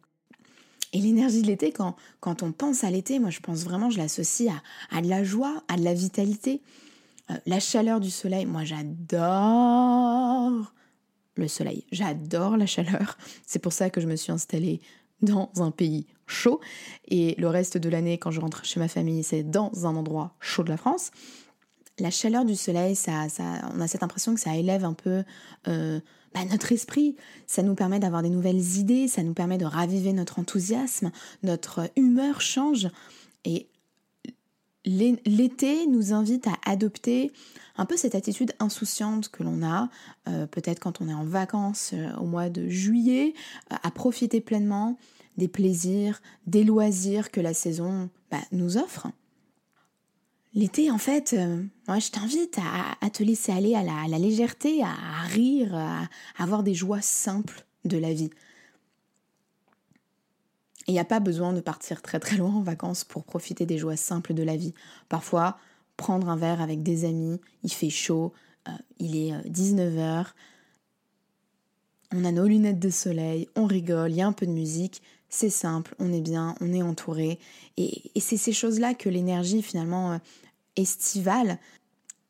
Et 0.93 1.01
l'énergie 1.01 1.43
de 1.43 1.49
l'été, 1.49 1.73
quand, 1.73 1.97
quand 2.21 2.45
on 2.45 2.53
pense 2.53 2.85
à 2.85 2.91
l'été, 2.93 3.19
moi 3.19 3.31
je 3.31 3.41
pense 3.41 3.65
vraiment, 3.65 3.91
je 3.91 3.99
l'associe 3.99 4.49
à, 4.49 4.97
à 4.97 5.03
de 5.03 5.09
la 5.09 5.25
joie, 5.25 5.65
à 5.67 5.77
de 5.77 5.83
la 5.83 5.93
vitalité, 5.93 6.63
euh, 7.33 7.35
la 7.47 7.59
chaleur 7.59 7.99
du 7.99 8.13
soleil. 8.13 8.47
Moi 8.47 8.63
j'adore 8.63 10.73
le 11.35 11.49
soleil, 11.49 11.85
j'adore 11.91 12.57
la 12.57 12.67
chaleur. 12.67 13.19
C'est 13.45 13.59
pour 13.59 13.73
ça 13.73 13.91
que 13.91 14.01
je 14.01 14.07
me 14.07 14.15
suis 14.15 14.31
installée 14.31 14.81
dans 15.21 15.51
un 15.57 15.73
pays 15.73 16.07
chaud. 16.31 16.61
Et 17.09 17.35
le 17.39 17.49
reste 17.49 17.77
de 17.79 17.89
l'année, 17.89 18.19
quand 18.19 18.31
je 18.31 18.41
rentre 18.41 18.65
chez 18.65 18.81
ma 18.81 18.89
famille, 18.89 19.23
c'est 19.23 19.43
dans 19.43 19.87
un 19.87 19.97
endroit 19.97 20.35
chaud 20.41 20.63
de 20.63 20.69
la 20.69 20.77
France. 20.77 21.11
La 21.99 22.11
chaleur 22.11 22.45
du 22.45 22.57
soleil, 22.57 22.97
ça, 22.97 23.29
ça, 23.29 23.71
on 23.75 23.81
a 23.81 23.89
cette 23.89 24.03
impression 24.03 24.35
que 24.35 24.41
ça 24.41 24.57
élève 24.57 24.85
un 24.85 24.95
peu 24.95 25.23
euh, 25.69 26.01
bah, 26.35 26.45
notre 26.51 26.73
esprit. 26.73 27.17
Ça 27.47 27.63
nous 27.63 27.75
permet 27.75 27.99
d'avoir 27.99 28.23
des 28.23 28.31
nouvelles 28.31 28.79
idées, 28.79 29.09
ça 29.09 29.23
nous 29.23 29.35
permet 29.35 29.59
de 29.59 29.67
raviver 29.67 30.13
notre 30.13 30.39
enthousiasme, 30.39 31.11
notre 31.43 31.91
humeur 31.97 32.41
change. 32.41 32.89
Et 33.45 33.69
l'été 34.87 35.87
nous 35.87 36.15
invite 36.15 36.47
à 36.47 36.55
adopter 36.65 37.33
un 37.77 37.85
peu 37.85 37.97
cette 37.97 38.15
attitude 38.15 38.53
insouciante 38.61 39.29
que 39.29 39.43
l'on 39.43 39.63
a, 39.63 39.89
euh, 40.29 40.47
peut-être 40.47 40.81
quand 40.81 41.01
on 41.01 41.09
est 41.09 41.15
en 41.15 41.25
vacances 41.25 41.91
euh, 41.93 42.15
au 42.17 42.25
mois 42.25 42.49
de 42.49 42.69
juillet, 42.69 43.35
à 43.71 43.91
profiter 43.91 44.41
pleinement, 44.41 44.97
des 45.37 45.49
plaisirs, 45.49 46.21
des 46.47 46.65
loisirs 46.65 47.31
que 47.31 47.41
la 47.41 47.55
saison 47.55 48.11
bah, 48.31 48.41
nous 48.53 48.77
offre. 48.77 49.09
L'été, 50.53 50.91
en 50.91 50.99
fait, 50.99 51.33
euh, 51.35 51.63
je 51.89 52.11
t'invite 52.11 52.59
à, 52.59 53.11
te 53.11 53.23
laisser 53.23 53.53
aller 53.53 53.77
à 53.77 53.83
la, 53.83 54.19
légèreté, 54.19 54.83
à, 54.83 55.23
rire, 55.29 55.75
à, 55.75 56.09
avoir 56.39 56.63
des 56.63 56.75
joies 56.75 57.03
simples 57.03 57.65
de 57.85 57.99
la 57.99 58.13
vie. 58.13 58.31
Il 60.89 60.93
n'y 60.93 60.99
a 60.99 61.05
pas 61.05 61.21
besoin 61.21 61.53
de 61.53 61.61
partir 61.61 62.03
très 62.03 62.19
très 62.19 62.37
loin 62.37 62.53
en 62.53 62.63
vacances 62.63 63.05
pour 63.05 63.25
profiter 63.25 63.65
des 63.65 63.79
joies 63.79 63.97
simples 63.97 64.35
de 64.35 64.43
la 64.43 64.57
vie. 64.57 64.75
Parfois, 65.09 65.57
prendre 65.97 66.29
un 66.29 66.37
verre 66.37 66.61
avec 66.61 66.83
des 66.83 67.05
amis, 67.05 67.41
il 67.63 67.73
fait 67.73 67.91
chaud, 67.91 68.33
euh, 68.67 68.73
il 68.99 69.17
est 69.17 69.33
19h, 69.49 69.99
euh, 70.01 70.23
on 72.13 72.25
a 72.25 72.33
nos 72.33 72.47
lunettes 72.47 72.81
de 72.81 72.91
soleil, 72.91 73.49
on 73.55 73.67
rigole, 73.67 74.11
il 74.11 74.17
y 74.17 74.23
a 74.23 74.27
un 74.27 74.33
peu 74.33 74.47
de 74.47 74.53
musique, 74.53 75.01
c'est 75.31 75.51
simple, 75.51 75.95
on 76.01 76.13
est 76.13 76.21
bien, 76.21 76.57
on 76.61 76.73
est 76.73 76.83
entouré. 76.83 77.39
Et, 77.77 78.11
c'est 78.21 78.37
ces 78.37 78.53
choses-là 78.53 78.95
que 78.95 79.09
l'énergie 79.09 79.63
finalement 79.63 80.13
euh, 80.13 80.19
estivale 80.77 81.59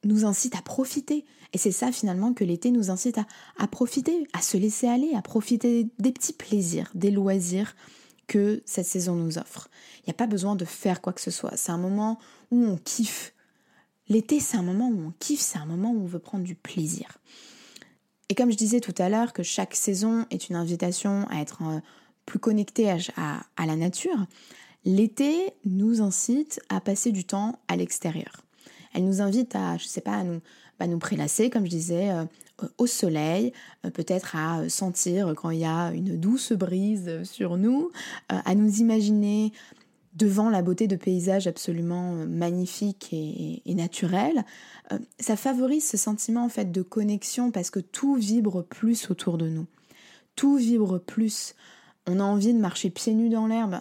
nous 0.04 0.26
incite 0.26 0.54
à 0.54 0.62
profiter. 0.62 1.24
Et 1.52 1.58
c'est 1.58 1.72
ça 1.72 1.90
finalement 1.90 2.32
que 2.32 2.44
l'été 2.44 2.70
nous 2.70 2.90
incite 2.90 3.18
à, 3.58 3.66
profiter, 3.66 4.28
à 4.34 4.42
se 4.42 4.56
laisser 4.56 4.86
aller, 4.86 5.14
à 5.14 5.22
profiter 5.22 5.88
des 5.98 6.12
petits 6.12 6.34
plaisirs, 6.34 6.90
des 6.94 7.10
loisirs 7.10 7.74
que 8.28 8.62
cette 8.66 8.86
saison 8.86 9.16
nous 9.16 9.38
offre. 9.38 9.68
Il 9.98 10.04
n'y 10.06 10.12
a 10.12 10.14
pas 10.14 10.28
besoin 10.28 10.54
de 10.54 10.64
faire 10.64 11.00
quoi 11.00 11.12
que 11.12 11.20
ce 11.20 11.32
soit. 11.32 11.56
C'est 11.56 11.72
un 11.72 11.78
moment 11.78 12.18
où 12.50 12.64
on 12.64 12.76
kiffe. 12.76 13.34
L'été, 14.08 14.40
c'est 14.40 14.56
un 14.56 14.62
moment 14.62 14.88
où 14.88 15.08
on 15.08 15.12
kiffe, 15.18 15.40
c'est 15.40 15.58
un 15.58 15.66
moment 15.66 15.90
où 15.90 16.02
on 16.02 16.06
veut 16.06 16.20
prendre 16.20 16.44
du 16.44 16.54
plaisir. 16.54 17.18
Et 18.28 18.34
comme 18.34 18.52
je 18.52 18.56
disais 18.56 18.80
tout 18.80 18.94
à 18.98 19.08
l'heure 19.08 19.32
que 19.32 19.42
chaque 19.42 19.74
saison 19.74 20.26
est 20.30 20.48
une 20.48 20.56
invitation 20.56 21.26
à 21.30 21.40
être 21.40 21.62
euh, 21.62 21.80
plus 22.26 22.38
connecté 22.38 22.90
à, 22.90 23.66
la 23.66 23.76
nature, 23.76 24.26
l'été 24.84 25.52
nous 25.64 26.00
incite 26.00 26.60
à 26.68 26.80
passer 26.80 27.12
du 27.12 27.24
temps 27.24 27.58
à 27.68 27.76
l'extérieur. 27.76 28.44
Elle 28.94 29.04
nous 29.04 29.20
invite 29.20 29.54
à, 29.54 29.76
je 29.76 29.86
sais 29.86 30.00
pas, 30.00 30.14
à 30.14 30.24
nous, 30.24 30.40
bah, 30.80 30.86
prélasser, 30.98 31.50
comme 31.50 31.64
je 31.64 31.70
disais, 31.70 32.10
euh, 32.10 32.24
au 32.78 32.86
soleil, 32.86 33.52
euh, 33.84 33.90
peut-être 33.90 34.34
à 34.34 34.68
sentir 34.68 35.34
quand 35.36 35.50
il 35.50 35.60
y 35.60 35.64
a 35.66 35.92
une 35.92 36.16
douce 36.18 36.52
brise 36.52 37.22
sur 37.24 37.58
nous, 37.58 37.90
euh, 38.32 38.38
à 38.44 38.54
nous 38.54 38.78
imaginer 38.78 39.52
devant 40.14 40.48
la 40.48 40.62
beauté 40.62 40.86
de 40.86 40.96
paysages 40.96 41.46
absolument 41.46 42.14
magnifiques 42.26 43.10
et, 43.12 43.62
et 43.64 43.74
naturels. 43.74 44.44
ça 45.20 45.36
favorise 45.36 45.86
ce 45.86 45.96
sentiment 45.96 46.44
en 46.44 46.48
fait 46.48 46.72
de 46.72 46.82
connexion 46.82 47.52
parce 47.52 47.70
que 47.70 47.78
tout 47.78 48.16
vibre 48.16 48.64
plus 48.64 49.08
autour 49.10 49.38
de 49.38 49.48
nous. 49.48 49.66
Tout 50.34 50.56
vibre 50.56 50.98
plus 50.98 51.54
on 52.06 52.20
a 52.20 52.24
envie 52.24 52.52
de 52.52 52.58
marcher 52.58 52.90
pieds 52.90 53.14
nus 53.14 53.28
dans 53.28 53.46
l'herbe. 53.46 53.80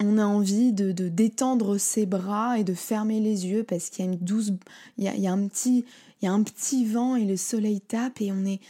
On 0.00 0.18
a 0.18 0.26
envie 0.26 0.72
de, 0.72 0.92
détendre 1.08 1.78
ses 1.78 2.04
bras 2.04 2.58
et 2.58 2.64
de 2.64 2.74
fermer 2.74 3.20
les 3.20 3.46
yeux 3.46 3.62
parce 3.62 3.90
qu'il 3.90 4.04
y 4.04 4.08
a 4.08 4.12
une 4.12 4.18
douce, 4.18 4.50
il 4.98 5.04
y 5.04 5.26
a, 5.26 5.32
un 5.32 5.46
petit, 5.46 5.84
il 6.20 6.24
y 6.24 6.28
a 6.28 6.32
un 6.32 6.42
petit 6.42 6.84
vent 6.84 7.16
et 7.16 7.24
le 7.24 7.36
soleil 7.36 7.80
tape 7.80 8.20
et 8.20 8.32
on 8.32 8.44
est 8.44 8.60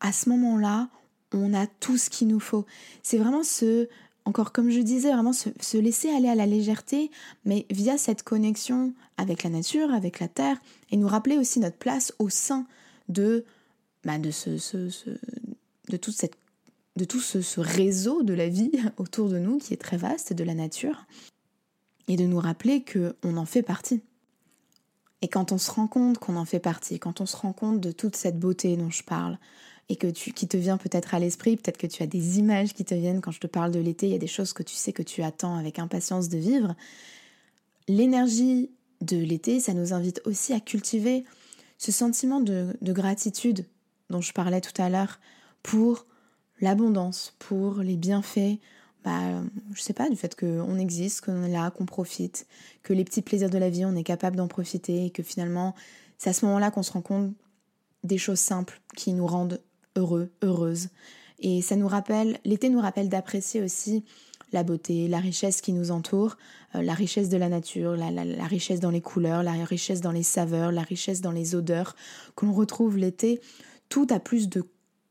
à 0.00 0.12
ce 0.12 0.28
moment-là, 0.28 0.88
on 1.32 1.52
a 1.54 1.66
tout 1.66 1.96
ce 1.96 2.10
qu'il 2.10 2.28
nous 2.28 2.40
faut. 2.40 2.64
C'est 3.02 3.18
vraiment 3.18 3.42
ce, 3.42 3.88
encore 4.24 4.52
comme 4.52 4.70
je 4.70 4.80
disais, 4.80 5.12
vraiment 5.12 5.32
se, 5.32 5.78
laisser 5.78 6.10
aller 6.10 6.28
à 6.28 6.34
la 6.34 6.46
légèreté, 6.46 7.10
mais 7.44 7.66
via 7.70 7.98
cette 7.98 8.22
connexion 8.22 8.92
avec 9.16 9.42
la 9.42 9.50
nature, 9.50 9.92
avec 9.92 10.20
la 10.20 10.28
terre, 10.28 10.58
et 10.90 10.96
nous 10.96 11.08
rappeler 11.08 11.38
aussi 11.38 11.60
notre 11.60 11.76
place 11.76 12.14
au 12.18 12.28
sein 12.28 12.66
de, 13.08 13.44
bah 14.04 14.18
de, 14.18 14.30
ce, 14.30 14.50
de 15.88 15.96
toute 15.96 16.14
cette 16.14 16.36
de 16.96 17.04
tout 17.04 17.20
ce, 17.20 17.60
réseau 17.60 18.22
de 18.22 18.34
la 18.34 18.48
vie 18.48 18.72
autour 18.98 19.28
de 19.28 19.38
nous 19.38 19.58
qui 19.58 19.74
est 19.74 19.78
très 19.78 19.96
vaste, 19.96 20.32
de 20.32 20.44
la 20.44 20.54
nature, 20.54 21.06
et 22.08 22.16
de 22.16 22.24
nous 22.24 22.38
rappeler 22.38 22.84
qu'on 22.84 23.36
en 23.36 23.46
fait 23.46 23.62
partie. 23.62 24.02
Et 25.22 25.28
quand 25.28 25.52
on 25.52 25.58
se 25.58 25.70
rend 25.70 25.86
compte 25.86 26.18
qu'on 26.18 26.36
en 26.36 26.44
fait 26.44 26.58
partie, 26.58 26.98
quand 26.98 27.20
on 27.20 27.26
se 27.26 27.36
rend 27.36 27.52
compte 27.52 27.80
de 27.80 27.92
toute 27.92 28.16
cette 28.16 28.38
beauté 28.38 28.76
dont 28.76 28.90
je 28.90 29.04
parle, 29.04 29.38
et 29.88 29.96
que 29.96 30.06
tu, 30.06 30.32
qui 30.32 30.48
te 30.48 30.56
vient 30.56 30.78
peut-être 30.78 31.14
à 31.14 31.18
l'esprit, 31.18 31.56
peut-être 31.56 31.78
que 31.78 31.86
tu 31.86 32.02
as 32.02 32.06
des 32.06 32.38
images 32.38 32.72
qui 32.72 32.84
te 32.84 32.94
viennent 32.94 33.20
quand 33.20 33.30
je 33.30 33.40
te 33.40 33.46
parle 33.46 33.72
de 33.72 33.80
l'été, 33.80 34.06
il 34.06 34.12
y 34.12 34.16
a 34.16 34.18
des 34.18 34.26
choses 34.26 34.52
que 34.52 34.62
tu 34.62 34.74
sais 34.74 34.92
que 34.92 35.02
tu 35.02 35.22
attends 35.22 35.56
avec 35.56 35.78
impatience 35.78 36.28
de 36.28 36.38
vivre. 36.38 36.74
L'énergie 37.88 38.70
de 39.00 39.16
l'été, 39.16 39.60
ça 39.60 39.74
nous 39.74 39.92
invite 39.92 40.20
aussi 40.24 40.52
à 40.52 40.60
cultiver 40.60 41.24
ce 41.78 41.92
sentiment 41.92 42.40
de, 42.40 42.76
de 42.80 42.92
gratitude 42.92 43.66
dont 44.08 44.20
je 44.20 44.32
parlais 44.32 44.60
tout 44.60 44.80
à 44.80 44.88
l'heure 44.88 45.18
pour 45.62 46.06
l'abondance, 46.62 47.34
pour 47.38 47.78
les 47.78 47.96
bienfaits, 47.96 48.58
bah, 49.04 49.42
je 49.74 49.82
sais 49.82 49.92
pas, 49.92 50.08
du 50.08 50.16
fait 50.16 50.34
qu'on 50.38 50.78
existe, 50.78 51.22
qu'on 51.22 51.42
est 51.42 51.52
là, 51.52 51.70
qu'on 51.70 51.86
profite, 51.86 52.46
que 52.82 52.92
les 52.92 53.04
petits 53.04 53.20
plaisirs 53.20 53.50
de 53.50 53.58
la 53.58 53.68
vie, 53.68 53.84
on 53.84 53.96
est 53.96 54.04
capable 54.04 54.36
d'en 54.36 54.48
profiter 54.48 55.06
et 55.06 55.10
que 55.10 55.22
finalement, 55.22 55.74
c'est 56.18 56.30
à 56.30 56.32
ce 56.32 56.46
moment-là 56.46 56.70
qu'on 56.70 56.84
se 56.84 56.92
rend 56.92 57.02
compte 57.02 57.34
des 58.04 58.18
choses 58.18 58.38
simples 58.38 58.80
qui 58.96 59.12
nous 59.12 59.26
rendent 59.26 59.60
heureux, 59.96 60.30
heureuses. 60.42 60.88
Et 61.40 61.62
ça 61.62 61.74
nous 61.74 61.88
rappelle, 61.88 62.38
l'été 62.44 62.68
nous 62.68 62.80
rappelle 62.80 63.08
d'apprécier 63.08 63.60
aussi 63.60 64.04
la 64.52 64.62
beauté, 64.62 65.08
la 65.08 65.18
richesse 65.18 65.60
qui 65.60 65.72
nous 65.72 65.90
entoure, 65.90 66.36
euh, 66.74 66.82
la 66.82 66.94
richesse 66.94 67.28
de 67.28 67.36
la 67.36 67.48
nature, 67.48 67.96
la, 67.96 68.10
la, 68.10 68.44
richesse 68.44 68.80
dans 68.80 68.90
les 68.90 69.00
couleurs, 69.00 69.42
la 69.42 69.52
richesse 69.64 70.00
dans 70.00 70.12
les 70.12 70.22
saveurs, 70.22 70.70
la 70.70 70.82
richesse 70.82 71.20
dans 71.20 71.32
les 71.32 71.54
odeurs 71.54 71.96
que 72.36 72.46
l'on 72.46 72.52
retrouve 72.52 72.98
l'été. 72.98 73.40
Tout 73.88 74.06
a 74.10 74.20
plus 74.20 74.48
de 74.48 74.64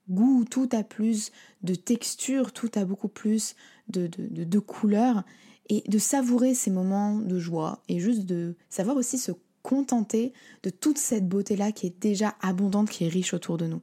goût, 0.10 0.46
tout 0.50 0.70
a 0.72 0.84
plus 0.84 1.32
de 1.64 1.76
texture, 1.76 2.52
tout 2.52 2.72
a 2.76 2.86
beaucoup 2.86 3.08
plus 3.08 3.56
de, 3.88 4.08
de, 4.08 4.44
de, 4.44 4.60
couleurs. 4.60 5.24
Et 5.70 5.84
de 5.88 6.00
savourer 6.00 6.54
ces 6.54 6.70
moments 6.70 7.18
de 7.18 7.40
joie 7.40 7.82
et 7.88 8.00
juste 8.00 8.26
de 8.26 8.56
savoir 8.70 8.98
aussi 8.98 9.18
se 9.18 9.32
contenter 9.62 10.34
de 10.64 10.70
toute 10.70 10.98
cette 10.98 11.30
beauté-là 11.30 11.72
qui 11.72 11.88
est 11.88 12.02
déjà 12.02 12.36
abondante, 12.42 12.90
qui 12.90 13.06
est 13.06 13.10
riche 13.10 13.34
autour 13.34 13.58
de 13.58 13.68
nous. 13.68 13.82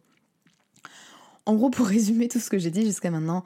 En 1.46 1.54
gros, 1.54 1.70
pour 1.70 1.86
résumer 1.96 2.28
tout 2.28 2.40
ce 2.40 2.50
que 2.50 2.58
j'ai 2.58 2.70
dit 2.70 2.84
jusqu'à 2.84 3.10
maintenant, 3.10 3.42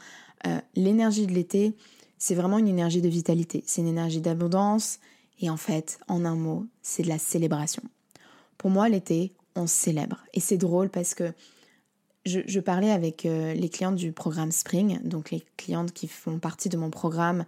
euh, 0.46 0.60
l'énergie 0.74 1.26
de 1.26 1.32
l'été, 1.32 1.74
c'est 2.18 2.34
vraiment 2.34 2.58
une 2.58 2.68
énergie 2.68 3.00
de 3.00 3.08
vitalité, 3.08 3.62
c'est 3.66 3.80
une 3.80 3.88
énergie 3.88 4.20
d'abondance, 4.20 4.98
et 5.40 5.50
en 5.50 5.56
fait, 5.56 5.98
en 6.08 6.24
un 6.24 6.36
mot, 6.36 6.66
c'est 6.82 7.02
de 7.02 7.08
la 7.08 7.18
célébration. 7.18 7.82
Pour 8.58 8.70
moi, 8.70 8.88
l'été, 8.88 9.32
on 9.56 9.66
célèbre. 9.66 10.24
Et 10.34 10.40
c'est 10.40 10.56
drôle 10.56 10.88
parce 10.88 11.14
que 11.14 11.32
je, 12.24 12.60
parlais 12.60 12.90
avec 12.90 13.26
euh, 13.26 13.52
les 13.54 13.68
clientes 13.68 13.96
du 13.96 14.12
programme 14.12 14.52
Spring, 14.52 15.00
donc 15.02 15.30
les 15.30 15.44
clientes 15.56 15.92
qui 15.92 16.06
font 16.06 16.38
partie 16.38 16.68
de 16.68 16.76
mon 16.76 16.90
programme 16.90 17.44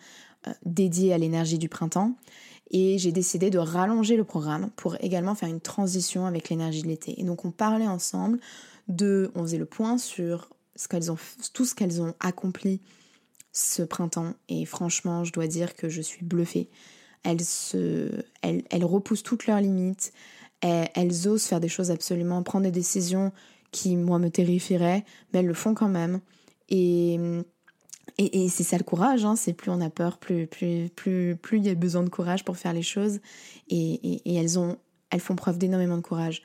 euh, 0.46 0.52
dédié 0.64 1.12
à 1.12 1.18
l'énergie 1.18 1.58
du 1.58 1.68
printemps. 1.68 2.16
Et 2.70 2.98
j'ai 2.98 3.12
décidé 3.12 3.50
de 3.50 3.58
rallonger 3.58 4.16
le 4.16 4.24
programme 4.24 4.70
pour 4.76 4.96
également 5.00 5.34
faire 5.34 5.48
une 5.48 5.60
transition 5.60 6.26
avec 6.26 6.48
l'énergie 6.48 6.82
de 6.82 6.88
l'été. 6.88 7.20
Et 7.20 7.24
donc 7.24 7.44
on 7.44 7.50
parlait 7.50 7.86
ensemble 7.86 8.40
de, 8.88 9.30
on 9.34 9.42
faisait 9.42 9.58
le 9.58 9.66
point 9.66 9.98
sur 9.98 10.50
tout 11.52 11.64
ce 11.64 11.74
qu'elles 11.74 12.02
ont 12.02 12.14
accompli 12.18 12.80
ce 13.52 13.82
printemps 13.82 14.34
et 14.48 14.64
franchement, 14.64 15.22
je 15.22 15.32
dois 15.32 15.46
dire 15.46 15.76
que 15.76 15.88
je 15.88 16.02
suis 16.02 16.24
bluffée. 16.24 16.68
Elles, 17.22 17.44
se, 17.44 18.10
repoussent 18.72 19.22
toutes 19.22 19.46
leurs 19.46 19.60
limites, 19.60 20.12
elles, 20.60 21.28
osent 21.28 21.44
faire 21.44 21.60
des 21.60 21.68
choses 21.68 21.90
absolument, 21.90 22.42
prendre 22.42 22.64
des 22.64 22.72
décisions 22.72 23.32
qui, 23.74 23.96
moi, 23.96 24.18
me 24.18 24.30
terrifieraient, 24.30 25.04
mais 25.32 25.40
elles 25.40 25.46
le 25.46 25.54
font 25.54 25.74
quand 25.74 25.88
même. 25.88 26.20
Et, 26.68 27.18
et, 28.18 28.48
c'est 28.48 28.62
ça 28.62 28.78
le 28.78 28.84
courage, 28.84 29.24
hein, 29.24 29.36
c'est 29.36 29.52
plus 29.52 29.70
on 29.70 29.80
a 29.80 29.90
peur, 29.90 30.18
plus, 30.18 30.46
plus, 30.46 30.88
plus, 30.94 31.36
plus 31.36 31.58
il 31.58 31.66
y 31.66 31.70
a 31.70 31.74
besoin 31.74 32.02
de 32.02 32.08
courage 32.08 32.44
pour 32.44 32.56
faire 32.56 32.72
les 32.72 32.82
choses. 32.82 33.20
Et, 33.68 34.20
et 34.24 34.34
elles, 34.34 34.58
ont, 34.58 34.78
elles 35.10 35.20
font 35.20 35.36
preuve 35.36 35.58
d'énormément 35.58 35.96
de 35.96 36.02
courage. 36.02 36.42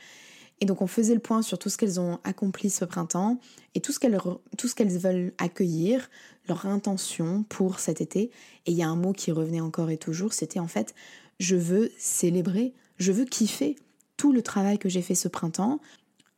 Et 0.62 0.66
donc 0.66 0.82
on 0.82 0.88
faisait 0.88 1.14
le 1.14 1.22
point 1.22 1.42
sur 1.42 1.58
tout 1.58 1.70
ce 1.70 1.78
qu'elles 1.78 2.00
ont 2.00 2.20
accompli 2.24 2.70
ce 2.70 2.84
printemps 2.84 3.40
et 3.76 3.80
tout 3.80 3.92
ce 3.92 4.00
qu'elles, 4.00 4.20
tout 4.58 4.68
ce 4.68 4.76
qu'elles 4.76 4.98
veulent 4.98 5.34
accueillir, 5.38 6.10
leur 6.48 6.66
intention 6.66 7.44
pour 7.48 7.80
cet 7.80 8.02
été. 8.02 8.32
Et 8.66 8.72
il 8.72 8.74
y 8.74 8.84
a 8.84 8.90
un 8.90 8.96
mot 8.96 9.14
qui 9.14 9.32
revenait 9.32 9.62
encore 9.62 9.90
et 9.90 9.98
toujours, 9.98 10.34
c'était 10.34 10.60
en 10.60 10.68
fait 10.68 10.94
je 11.40 11.56
veux 11.56 11.92
célébrer, 11.98 12.74
je 12.98 13.14
veux 13.14 13.24
kiffer 13.24 13.78
tout 14.18 14.34
le 14.34 14.42
travail 14.42 14.78
que 14.78 14.90
j'ai 14.90 15.02
fait 15.02 15.16
ce 15.16 15.30
printemps. 15.30 15.80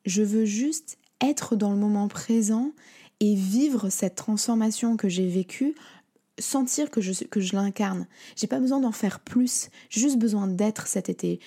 Je 0.05 0.24
veux 0.24 0.46
juste 0.46 0.98
être 1.20 1.55
dans 1.55 1.72
le 1.72 1.77
moment 1.77 2.08
présent 2.08 2.72
et 3.20 3.36
vivre 3.36 3.89
cette 3.89 4.15
transformation 4.15 4.98
que 4.98 5.10
j'ai 5.10 5.27
vécue, 5.27 5.75
sentir 6.39 6.89
que 6.89 7.01
je, 7.01 7.24
que 7.25 7.39
je 7.39 7.55
l'incarne. 7.55 8.08
J'ai 8.36 8.48
pas 8.48 8.60
besoin 8.60 8.79
d'en 8.79 8.91
faire 8.91 9.20
plus, 9.20 9.70
j'ai 9.89 10.01
juste 10.01 10.17
besoin 10.17 10.48
d'être 10.48 10.88
cet 10.88 11.10
été 11.10 11.39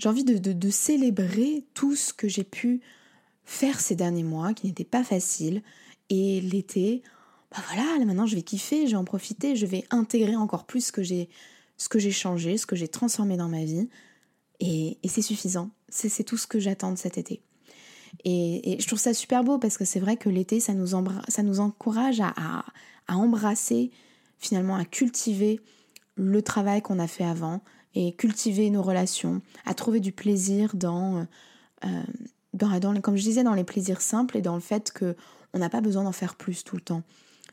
j'ai 0.00 0.08
envie 0.08 0.24
de, 0.24 0.70
célébrer 0.70 1.64
tout 1.74 1.94
ce 1.94 2.12
que 2.14 2.26
j'ai 2.26 2.44
pu 2.44 2.80
faire 3.44 3.80
ces 3.80 3.94
derniers 3.94 4.24
mois, 4.24 4.54
qui 4.54 4.66
n'était 4.66 4.84
pas 4.84 5.04
facile. 5.04 5.62
Et 6.08 6.40
l'été, 6.40 7.02
bah 7.50 7.62
voilà, 7.66 7.98
là 7.98 8.04
maintenant 8.04 8.26
je 8.26 8.34
vais 8.34 8.42
kiffer, 8.42 8.86
je 8.86 8.92
vais 8.92 8.96
en 8.96 9.04
profiter, 9.04 9.56
je 9.56 9.66
vais 9.66 9.84
intégrer 9.90 10.36
encore 10.36 10.64
plus 10.64 10.86
ce 10.86 10.92
que 10.92 11.02
j'ai, 11.02 11.28
ce 11.76 11.88
que 11.88 11.98
j'ai 11.98 12.10
changé, 12.10 12.56
ce 12.56 12.66
que 12.66 12.76
j'ai 12.76 12.88
transformé 12.88 13.36
dans 13.36 13.48
ma 13.48 13.64
vie. 13.64 13.88
Et, 14.58 14.98
c'est 15.06 15.22
suffisant. 15.22 15.70
C'est, 15.88 16.24
tout 16.24 16.36
ce 16.36 16.46
que 16.46 16.58
j'attends 16.58 16.92
de 16.92 16.98
cet 16.98 17.18
été. 17.18 17.42
Et, 18.24 18.76
je 18.80 18.86
trouve 18.86 18.98
ça 18.98 19.14
super 19.14 19.44
beau 19.44 19.58
parce 19.58 19.78
que 19.78 19.84
c'est 19.84 20.00
vrai 20.00 20.16
que 20.16 20.28
l'été, 20.28 20.60
ça 20.60 20.74
nous, 20.74 20.88
ça 21.28 21.42
nous 21.42 21.60
encourage 21.60 22.20
à, 22.20 22.32
à 23.06 23.16
embrasser, 23.16 23.90
finalement, 24.38 24.76
à 24.76 24.84
cultiver 24.84 25.60
le 26.16 26.42
travail 26.42 26.82
qu'on 26.82 26.98
a 26.98 27.06
fait 27.06 27.24
avant, 27.24 27.62
et 27.94 28.12
cultiver 28.12 28.70
nos 28.70 28.82
relations, 28.82 29.42
à 29.64 29.74
trouver 29.74 30.00
du 30.00 30.12
plaisir 30.12 30.74
dans, 30.74 31.26
euh, 31.84 32.02
dans, 32.54 33.00
comme 33.00 33.16
je 33.16 33.22
disais, 33.22 33.42
dans 33.42 33.54
les 33.54 33.64
plaisirs 33.64 34.00
simples 34.00 34.36
et 34.36 34.42
dans 34.42 34.54
le 34.54 34.60
fait 34.60 34.92
que 34.92 35.16
on 35.52 35.58
n'a 35.58 35.68
pas 35.68 35.80
besoin 35.80 36.04
d'en 36.04 36.12
faire 36.12 36.36
plus 36.36 36.62
tout 36.62 36.76
le 36.76 36.82
temps. 36.82 37.02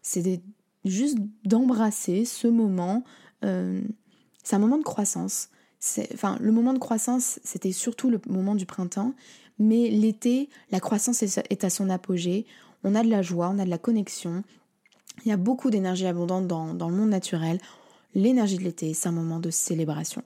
C'est 0.03 0.41
juste 0.85 1.17
d'embrasser 1.43 2.25
ce 2.25 2.47
moment. 2.47 3.03
Euh, 3.43 3.81
c'est 4.43 4.55
un 4.55 4.59
moment 4.59 4.77
de 4.77 4.83
croissance. 4.83 5.49
Enfin, 6.13 6.37
le 6.39 6.51
moment 6.51 6.73
de 6.73 6.79
croissance, 6.79 7.39
c'était 7.43 7.71
surtout 7.71 8.11
le 8.11 8.21
moment 8.27 8.53
du 8.53 8.67
printemps, 8.67 9.13
mais 9.59 9.89
l'été, 9.89 10.49
la 10.71 10.79
croissance 10.79 11.23
est 11.23 11.63
à 11.63 11.69
son 11.69 11.89
apogée. 11.89 12.45
On 12.83 12.95
a 12.95 13.03
de 13.03 13.09
la 13.09 13.21
joie, 13.21 13.49
on 13.49 13.59
a 13.59 13.65
de 13.65 13.69
la 13.69 13.77
connexion. 13.77 14.43
Il 15.25 15.29
y 15.29 15.31
a 15.31 15.37
beaucoup 15.37 15.69
d'énergie 15.69 16.05
abondante 16.05 16.47
dans, 16.47 16.73
dans 16.73 16.89
le 16.89 16.95
monde 16.95 17.09
naturel. 17.09 17.59
L'énergie 18.13 18.57
de 18.57 18.63
l'été, 18.63 18.93
c'est 18.93 19.09
un 19.09 19.11
moment 19.13 19.39
de 19.39 19.49
célébration. 19.49 20.23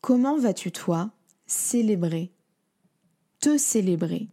Comment 0.00 0.38
vas-tu 0.38 0.70
toi 0.70 1.10
célébrer 1.46 2.30
Te 3.40 3.58
célébrer? 3.58 4.28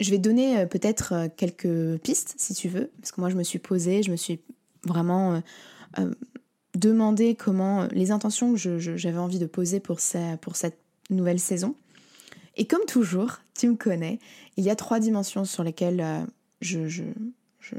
Je 0.00 0.10
vais 0.10 0.18
donner 0.18 0.58
euh, 0.58 0.66
peut-être 0.66 1.12
euh, 1.12 1.28
quelques 1.34 1.98
pistes 2.02 2.34
si 2.38 2.54
tu 2.54 2.68
veux, 2.68 2.90
parce 3.00 3.10
que 3.10 3.20
moi 3.20 3.30
je 3.30 3.36
me 3.36 3.42
suis 3.42 3.58
posée, 3.58 4.02
je 4.02 4.10
me 4.10 4.16
suis 4.16 4.40
vraiment 4.84 5.42
euh, 5.98 6.10
demandé 6.74 7.34
comment 7.34 7.88
les 7.90 8.12
intentions 8.12 8.54
que 8.54 8.78
j'avais 8.78 9.18
envie 9.18 9.40
de 9.40 9.46
poser 9.46 9.80
pour, 9.80 9.98
pour 10.40 10.56
cette 10.56 10.78
nouvelle 11.10 11.40
saison. 11.40 11.74
Et 12.56 12.66
comme 12.66 12.84
toujours, 12.86 13.38
tu 13.54 13.68
me 13.68 13.76
connais, 13.76 14.18
il 14.56 14.64
y 14.64 14.70
a 14.70 14.76
trois 14.76 15.00
dimensions 15.00 15.44
sur 15.44 15.62
lesquelles 15.62 16.26
je, 16.60 16.88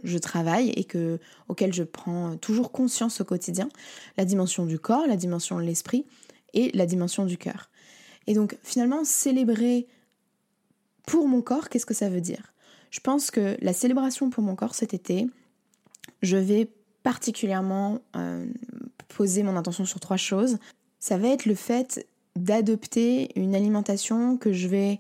je, 0.04 0.18
travaille 0.18 0.70
et 0.70 0.84
que, 0.84 1.20
auquel 1.48 1.74
je 1.74 1.84
prends 1.84 2.38
toujours 2.38 2.72
conscience 2.72 3.22
au 3.22 3.26
quotidien. 3.26 3.70
La 4.18 4.26
dimension 4.26 4.66
du 4.66 4.80
corps, 4.80 5.06
la 5.08 5.18
dimension 5.18 5.58
de 5.58 5.64
l'esprit 5.64 6.06
et 6.54 6.72
la 6.74 6.86
dimension 6.86 7.26
du 7.26 7.38
cœur. 7.38 7.70
Et 8.28 8.34
donc 8.34 8.58
finalement, 8.64 9.04
célébrer 9.04 9.88
pour 11.06 11.28
mon 11.28 11.42
corps, 11.42 11.70
qu'est-ce 11.70 11.86
que 11.86 11.94
ça 11.94 12.10
veut 12.10 12.22
dire? 12.22 12.54
Je 12.92 13.00
pense 13.00 13.32
que 13.32 13.58
la 13.62 13.74
célébration 13.74 14.30
pour 14.30 14.44
mon 14.44 14.56
corps 14.56 14.76
cet 14.76 14.94
été, 14.94 15.28
je 16.22 16.38
vais 16.38 16.72
particulièrement 17.04 18.00
euh, 18.16 18.46
poser 19.08 19.44
mon 19.44 19.56
attention 19.56 19.86
sur 19.86 20.00
trois 20.00 20.18
choses. 20.18 20.58
Ça 21.00 21.18
va 21.18 21.30
être 21.30 21.46
le 21.46 21.56
fait 21.56 22.08
d'adopter 22.40 23.30
une 23.36 23.56
alimentation 23.56 24.38
que 24.38 24.54
je 24.54 24.68
vais 24.68 25.00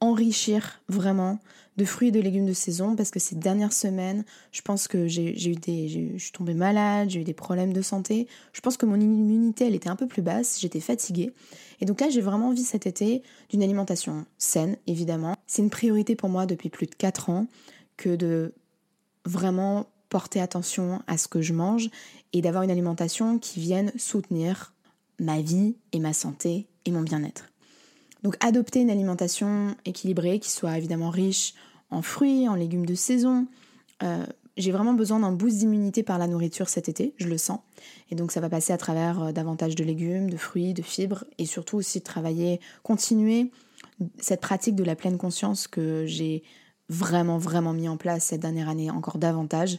enrichir 0.00 0.80
vraiment 0.88 1.38
de 1.76 1.84
fruits 1.84 2.08
et 2.08 2.10
de 2.10 2.20
légumes 2.20 2.46
de 2.46 2.52
saison 2.52 2.96
parce 2.96 3.10
que 3.10 3.20
ces 3.20 3.36
dernières 3.36 3.72
semaines, 3.72 4.24
je 4.50 4.62
pense 4.62 4.88
que 4.88 5.06
j'ai 5.06 5.32
eu 5.48 5.54
des, 5.54 5.88
je 5.88 6.22
suis 6.22 6.32
tombée 6.32 6.54
malade, 6.54 7.10
j'ai 7.10 7.20
eu 7.20 7.24
des 7.24 7.34
problèmes 7.34 7.72
de 7.72 7.82
santé. 7.82 8.26
Je 8.52 8.60
pense 8.60 8.76
que 8.76 8.84
mon 8.84 9.00
immunité, 9.00 9.66
elle 9.66 9.76
était 9.76 9.88
un 9.88 9.96
peu 9.96 10.08
plus 10.08 10.22
basse, 10.22 10.58
j'étais 10.60 10.80
fatiguée. 10.80 11.32
Et 11.80 11.84
donc 11.84 12.00
là, 12.00 12.08
j'ai 12.10 12.20
vraiment 12.20 12.48
envie 12.48 12.64
cet 12.64 12.86
été 12.86 13.22
d'une 13.48 13.62
alimentation 13.62 14.26
saine, 14.38 14.76
évidemment. 14.88 15.36
C'est 15.46 15.62
une 15.62 15.70
priorité 15.70 16.16
pour 16.16 16.28
moi 16.28 16.46
depuis 16.46 16.68
plus 16.68 16.86
de 16.86 16.94
4 16.94 17.30
ans 17.30 17.46
que 17.96 18.16
de 18.16 18.54
vraiment 19.24 19.86
porter 20.08 20.40
attention 20.40 21.00
à 21.06 21.16
ce 21.16 21.28
que 21.28 21.42
je 21.42 21.52
mange 21.52 21.90
et 22.32 22.42
d'avoir 22.42 22.64
une 22.64 22.70
alimentation 22.70 23.38
qui 23.38 23.60
vienne 23.60 23.92
soutenir 23.96 24.72
ma 25.18 25.40
vie 25.40 25.76
et 25.92 26.00
ma 26.00 26.12
santé 26.12 26.66
et 26.84 26.90
mon 26.90 27.02
bien-être. 27.02 27.46
Donc 28.22 28.36
adopter 28.40 28.80
une 28.80 28.90
alimentation 28.90 29.76
équilibrée 29.84 30.40
qui 30.40 30.50
soit 30.50 30.76
évidemment 30.76 31.10
riche 31.10 31.54
en 31.90 32.02
fruits, 32.02 32.48
en 32.48 32.54
légumes 32.54 32.86
de 32.86 32.94
saison. 32.94 33.46
Euh, 34.02 34.26
j'ai 34.56 34.72
vraiment 34.72 34.94
besoin 34.94 35.20
d'un 35.20 35.32
boost 35.32 35.58
d'immunité 35.58 36.02
par 36.02 36.18
la 36.18 36.26
nourriture 36.26 36.68
cet 36.68 36.88
été, 36.88 37.14
je 37.16 37.28
le 37.28 37.38
sens. 37.38 37.60
Et 38.10 38.16
donc 38.16 38.32
ça 38.32 38.40
va 38.40 38.48
passer 38.48 38.72
à 38.72 38.76
travers 38.76 39.22
euh, 39.22 39.32
davantage 39.32 39.76
de 39.76 39.84
légumes, 39.84 40.30
de 40.30 40.36
fruits, 40.36 40.74
de 40.74 40.82
fibres, 40.82 41.24
et 41.38 41.46
surtout 41.46 41.76
aussi 41.76 42.00
de 42.00 42.04
travailler, 42.04 42.60
continuer 42.82 43.50
cette 44.18 44.40
pratique 44.40 44.74
de 44.74 44.84
la 44.84 44.96
pleine 44.96 45.16
conscience 45.16 45.68
que 45.68 46.04
j'ai 46.06 46.42
vraiment, 46.88 47.38
vraiment 47.38 47.72
mis 47.72 47.88
en 47.88 47.96
place 47.96 48.24
cette 48.24 48.40
dernière 48.40 48.68
année 48.68 48.90
encore 48.90 49.18
davantage. 49.18 49.78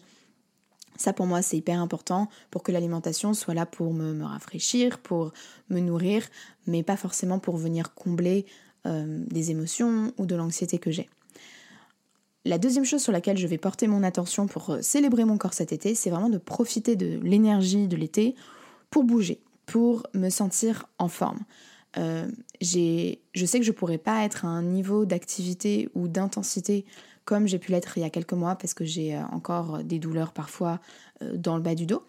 Ça 0.99 1.13
pour 1.13 1.25
moi 1.25 1.41
c'est 1.41 1.57
hyper 1.57 1.79
important 1.79 2.27
pour 2.51 2.61
que 2.61 2.71
l'alimentation 2.73 3.33
soit 3.33 3.53
là 3.53 3.65
pour 3.65 3.93
me, 3.93 4.21
rafraîchir, 4.23 4.99
pour 4.99 5.31
me 5.69 5.79
nourrir, 5.79 6.27
mais 6.67 6.83
pas 6.83 6.97
forcément 6.97 7.39
pour 7.39 7.55
venir 7.55 7.95
combler 7.95 8.45
euh, 8.85 9.23
des 9.27 9.49
émotions 9.49 10.13
ou 10.17 10.25
de 10.25 10.35
l'anxiété 10.35 10.77
que 10.77 10.91
j'ai. 10.91 11.09
La 12.43 12.57
deuxième 12.57 12.83
chose 12.83 13.01
sur 13.01 13.13
laquelle 13.13 13.37
je 13.37 13.47
vais 13.47 13.57
porter 13.57 13.87
mon 13.87 14.03
attention 14.03 14.47
pour 14.47 14.71
euh, 14.71 14.81
célébrer 14.81 15.23
mon 15.23 15.37
corps 15.37 15.53
cet 15.53 15.71
été, 15.71 15.95
c'est 15.95 16.09
vraiment 16.09 16.29
de 16.29 16.37
profiter 16.37 16.97
de 16.97 17.17
l'énergie 17.23 17.87
de 17.87 17.95
l'été 17.95 18.35
pour 18.89 19.05
bouger, 19.05 19.39
pour 19.65 20.05
me 20.13 20.29
sentir 20.29 20.89
en 20.97 21.07
forme. 21.07 21.39
je 21.95 23.45
sais 23.45 23.59
que 23.59 23.65
je 23.65 23.71
pourrais 23.71 23.97
pas 23.97 24.25
être 24.25 24.43
à 24.43 24.49
un 24.49 24.63
niveau 24.63 25.05
d'activité 25.05 25.87
ou 25.95 26.09
d'intensité 26.09 26.85
comme 27.29 27.47
j'ai 27.47 27.59
pu 27.59 27.71
l'être 27.71 27.95
il 27.95 28.01
y 28.01 28.03
a 28.03 28.09
quelques 28.09 28.33
mois 28.33 28.55
parce 28.55 28.73
que 28.73 28.83
j'ai 28.83 29.15
encore 29.31 29.83
des 29.83 29.99
douleurs 29.99 30.33
parfois 30.33 30.79
dans 31.21 31.55
le 31.55 31.61
bas 31.61 31.75
du 31.75 31.85
dos. 31.85 32.03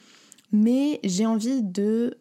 Mais 0.50 0.98
j'ai 1.04 1.26
envie 1.26 1.62
de 1.62 2.16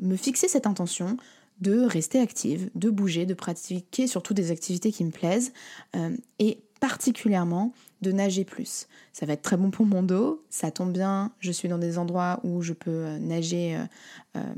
me 0.00 0.16
fixer 0.16 0.48
cette 0.48 0.66
intention 0.66 1.16
de 1.60 1.82
rester 1.82 2.18
active, 2.18 2.70
de 2.74 2.90
bouger, 2.90 3.24
de 3.24 3.34
pratiquer 3.34 4.08
surtout 4.08 4.34
des 4.34 4.50
activités 4.50 4.90
qui 4.90 5.04
me 5.04 5.12
plaisent 5.12 5.52
et 6.40 6.58
particulièrement 6.82 7.72
de 8.00 8.10
nager 8.10 8.44
plus. 8.44 8.88
Ça 9.12 9.24
va 9.24 9.34
être 9.34 9.42
très 9.42 9.56
bon 9.56 9.70
pour 9.70 9.86
mon 9.86 10.02
dos, 10.02 10.44
ça 10.50 10.72
tombe 10.72 10.92
bien, 10.92 11.30
je 11.38 11.52
suis 11.52 11.68
dans 11.68 11.78
des 11.78 11.96
endroits 11.96 12.40
où 12.42 12.60
je 12.60 12.72
peux 12.72 12.90
euh, 12.90 13.18
nager 13.20 13.76
euh, 13.76 13.84
euh, 14.38 14.54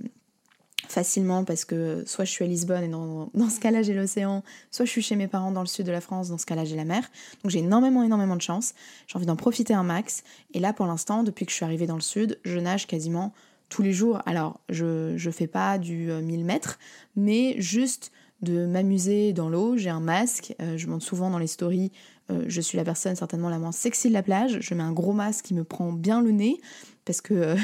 facilement 0.89 1.45
parce 1.45 1.65
que 1.65 2.05
soit 2.07 2.25
je 2.25 2.31
suis 2.31 2.45
à 2.45 2.49
Lisbonne 2.49 2.85
et 2.85 2.89
dans, 2.89 3.31
ce 3.51 3.61
cas-là 3.61 3.83
j'ai 3.83 3.95
l'océan, 3.95 4.43
soit 4.71 4.85
je 4.85 4.91
suis 4.91 5.03
chez 5.03 5.17
mes 5.17 5.29
parents 5.29 5.53
dans 5.53 5.61
le 5.61 5.67
sud 5.67 5.87
de 5.87 5.93
la 5.93 6.01
France, 6.01 6.29
dans 6.29 6.39
ce 6.39 6.47
cas-là 6.47 6.65
j'ai 6.65 6.77
la 6.77 6.85
mer. 6.85 7.03
Donc 7.43 7.51
j'ai 7.51 7.61
énormément, 7.61 8.03
énormément 8.03 8.37
de 8.37 8.43
chance. 8.43 8.75
J'ai 9.07 9.17
envie 9.17 9.27
d'en 9.27 9.37
profiter 9.37 9.75
un 9.75 9.85
max. 9.85 10.23
Et 10.53 10.61
là 10.61 10.73
pour 10.73 10.87
l'instant, 10.87 11.23
depuis 11.23 11.47
que 11.47 11.51
je 11.51 11.57
suis 11.57 11.65
arrivée 11.65 11.87
dans 11.87 11.97
le 11.97 12.01
sud, 12.01 12.39
je 12.45 12.59
nage 12.59 12.87
quasiment 12.87 13.33
tous 13.69 13.83
les 13.83 13.93
jours. 13.93 14.21
Alors 14.27 14.61
je 14.69 15.13
ne 15.13 15.33
fais 15.33 15.47
pas 15.47 15.79
du 15.79 16.11
1000 16.11 16.45
mètres, 16.45 16.79
mais 17.17 17.55
juste 17.59 18.13
de 18.43 18.67
m'amuser 18.67 19.33
dans 19.33 19.49
l'eau. 19.49 19.77
J'ai 19.77 19.91
un 19.91 20.01
masque, 20.01 20.55
je 20.77 20.87
monte 20.87 21.03
souvent 21.03 21.31
dans 21.31 21.39
les 21.39 21.47
stories 21.47 21.93
euh, 22.31 22.45
je 22.49 22.61
suis 22.61 22.79
la 22.79 22.85
personne 22.85 23.17
certainement 23.17 23.51
la 23.51 23.59
moins 23.59 23.73
sexy 23.73 24.09
de 24.09 24.15
la 24.15 24.23
plage. 24.23 24.59
Je 24.61 24.75
mets 24.75 24.83
un 24.83 24.93
gros 24.93 25.13
masque 25.13 25.47
qui 25.47 25.55
me 25.55 25.65
prend 25.65 25.93
bien 25.93 26.23
le 26.23 26.31
nez 26.31 26.61
parce 27.05 27.21
que 27.21 27.35
euh, 27.35 27.57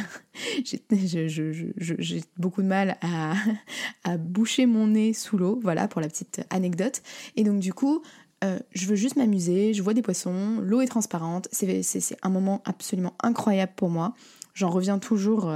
j'ai 0.65 2.23
beaucoup 2.37 2.63
de 2.63 2.67
mal 2.67 2.97
à, 4.05 4.17
boucher 4.17 4.67
mon 4.67 4.89
nez 4.89 5.13
sous 5.13 5.39
l'eau. 5.39 5.59
Voilà 5.63 5.89
pour 5.89 6.01
la 6.01 6.09
petite 6.09 6.43
anecdote. 6.51 7.03
Et 7.37 7.45
donc 7.45 7.61
du 7.61 7.73
coup, 7.73 8.03
euh, 8.45 8.59
je 8.73 8.87
veux 8.87 8.97
juste 8.97 9.17
m'amuser, 9.17 9.75
je 9.75 9.83
vois 9.83 9.95
des 9.95 10.03
poissons, 10.03 10.59
l'eau 10.61 10.81
est 10.81 10.87
transparente, 10.87 11.49
c'est 11.53 12.17
un 12.23 12.31
moment 12.31 12.63
absolument 12.65 13.15
incroyable 13.23 13.73
pour 13.77 13.91
moi. 13.91 14.15
J'en 14.55 14.71
reviens 14.71 14.99
toujours 14.99 15.53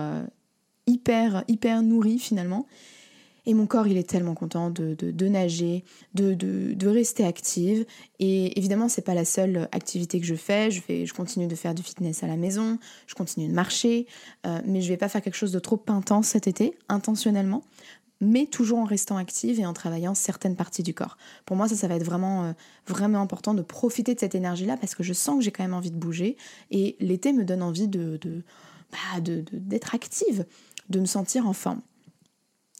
hyper, 0.86 1.44
hyper 1.48 1.82
nourrie 1.82 2.18
finalement. 2.18 2.66
Et 3.46 3.54
mon 3.54 3.66
corps, 3.66 3.86
il 3.86 3.96
est 3.96 4.08
tellement 4.08 4.34
content 4.34 4.70
de, 4.70 4.94
de, 4.94 5.28
nager, 5.28 5.84
de, 6.14 6.34
de, 6.34 6.88
rester 6.88 7.24
active. 7.24 7.84
Et 8.18 8.58
évidemment, 8.58 8.88
c'est 8.88 9.02
pas 9.02 9.14
la 9.14 9.24
seule 9.24 9.68
activité 9.72 10.20
que 10.20 10.26
je 10.26 10.34
fais. 10.34 10.70
Je, 10.70 10.80
je 10.88 11.12
continue 11.12 11.46
de 11.46 11.54
faire 11.54 11.74
du 11.74 11.82
fitness 11.82 12.22
à 12.22 12.26
la 12.26 12.36
maison, 12.36 12.78
je 13.06 13.14
continue 13.14 13.48
de 13.48 13.52
marcher, 13.52 14.06
euh, 14.46 14.60
mais 14.64 14.80
je 14.80 14.88
vais 14.88 14.96
pas 14.96 15.08
faire 15.08 15.22
quelque 15.22 15.36
chose 15.36 15.52
de 15.52 15.58
trop 15.58 15.82
intense 15.88 16.28
cet 16.28 16.46
été, 16.46 16.76
intentionnellement 16.88 17.62
mais 18.20 18.46
toujours 18.46 18.78
en 18.78 18.84
restant 18.84 19.16
active 19.16 19.60
et 19.60 19.66
en 19.66 19.72
travaillant 19.72 20.14
certaines 20.14 20.56
parties 20.56 20.82
du 20.82 20.94
corps. 20.94 21.18
Pour 21.46 21.56
moi, 21.56 21.68
ça, 21.68 21.76
ça 21.76 21.88
va 21.88 21.96
être 21.96 22.04
vraiment, 22.04 22.44
euh, 22.44 22.52
vraiment 22.86 23.20
important 23.20 23.54
de 23.54 23.62
profiter 23.62 24.14
de 24.14 24.20
cette 24.20 24.34
énergie-là 24.34 24.76
parce 24.76 24.94
que 24.94 25.02
je 25.02 25.12
sens 25.12 25.38
que 25.38 25.44
j'ai 25.44 25.50
quand 25.50 25.64
même 25.64 25.74
envie 25.74 25.90
de 25.90 25.96
bouger 25.96 26.36
et 26.70 26.96
l'été 27.00 27.32
me 27.32 27.44
donne 27.44 27.62
envie 27.62 27.88
de, 27.88 28.16
de, 28.18 28.42
bah, 28.92 29.20
d'être 29.20 29.94
active, 29.94 30.46
de 30.88 31.00
me 31.00 31.06
sentir 31.06 31.46
en 31.46 31.52
forme. 31.52 31.80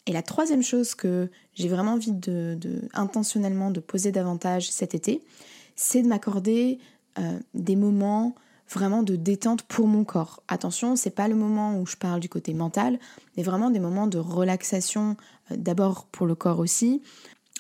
Et 0.07 0.13
la 0.13 0.23
troisième 0.23 0.63
chose 0.63 0.95
que 0.95 1.31
j'ai 1.55 1.69
vraiment 1.69 1.93
envie 1.93 2.13
de, 2.13 2.59
intentionnellement 2.93 3.71
de 3.71 3.81
poser 3.81 4.13
davantage 4.13 4.71
cet 4.71 4.95
été, 4.95 5.23
c'est 5.77 6.03
de 6.03 6.09
m'accorder 6.09 6.79
euh, 7.19 7.39
des 7.55 7.77
moments 7.77 8.35
vraiment 8.71 9.03
de 9.03 9.17
détente 9.17 9.63
pour 9.63 9.87
mon 9.87 10.05
corps. 10.05 10.43
Attention, 10.49 10.97
c'est 10.97 11.11
pas 11.11 11.29
le 11.29 11.35
moment 11.35 11.79
où 11.79 11.87
je 11.87 11.97
parle 11.97 12.21
du 12.21 12.29
côté 12.29 12.55
mental, 12.55 12.99
mais 13.37 13.43
vraiment 13.43 13.71
des 13.71 13.81
moments 13.81 14.07
de 14.07 14.19
relaxation, 14.19 15.17
euh, 15.51 15.57
d'abord 15.57 16.07
pour 16.07 16.27
le 16.27 16.35
corps 16.35 16.59
aussi, 16.59 17.03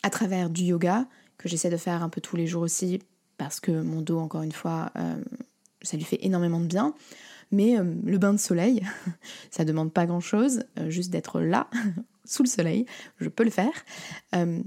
à 0.02 0.10
travers 0.10 0.50
du 0.50 0.64
yoga 0.64 1.06
que 1.38 1.48
j'essaie 1.48 1.70
de 1.70 1.76
faire 1.76 2.02
un 2.02 2.08
peu 2.08 2.20
tous 2.20 2.36
les 2.36 2.46
jours 2.46 2.62
aussi 2.62 3.00
parce 3.38 3.58
que 3.58 3.72
mon 3.72 4.02
dos, 4.02 4.18
encore 4.18 4.42
une 4.42 4.52
fois, 4.52 4.92
euh, 4.96 5.16
ça 5.82 5.96
lui 5.96 6.04
fait 6.04 6.18
énormément 6.20 6.60
de 6.60 6.66
bien. 6.66 6.94
Mais 7.50 7.76
le 7.76 8.18
bain 8.18 8.32
de 8.32 8.38
soleil, 8.38 8.82
ça 9.50 9.64
demande 9.64 9.92
pas 9.92 10.06
grand 10.06 10.20
chose, 10.20 10.64
juste 10.88 11.10
d'être 11.10 11.40
là 11.40 11.68
sous 12.24 12.42
le 12.42 12.48
soleil, 12.48 12.86
je 13.18 13.28
peux 13.28 13.44
le 13.44 13.50
faire. 13.50 13.72
Euh, 14.34 14.62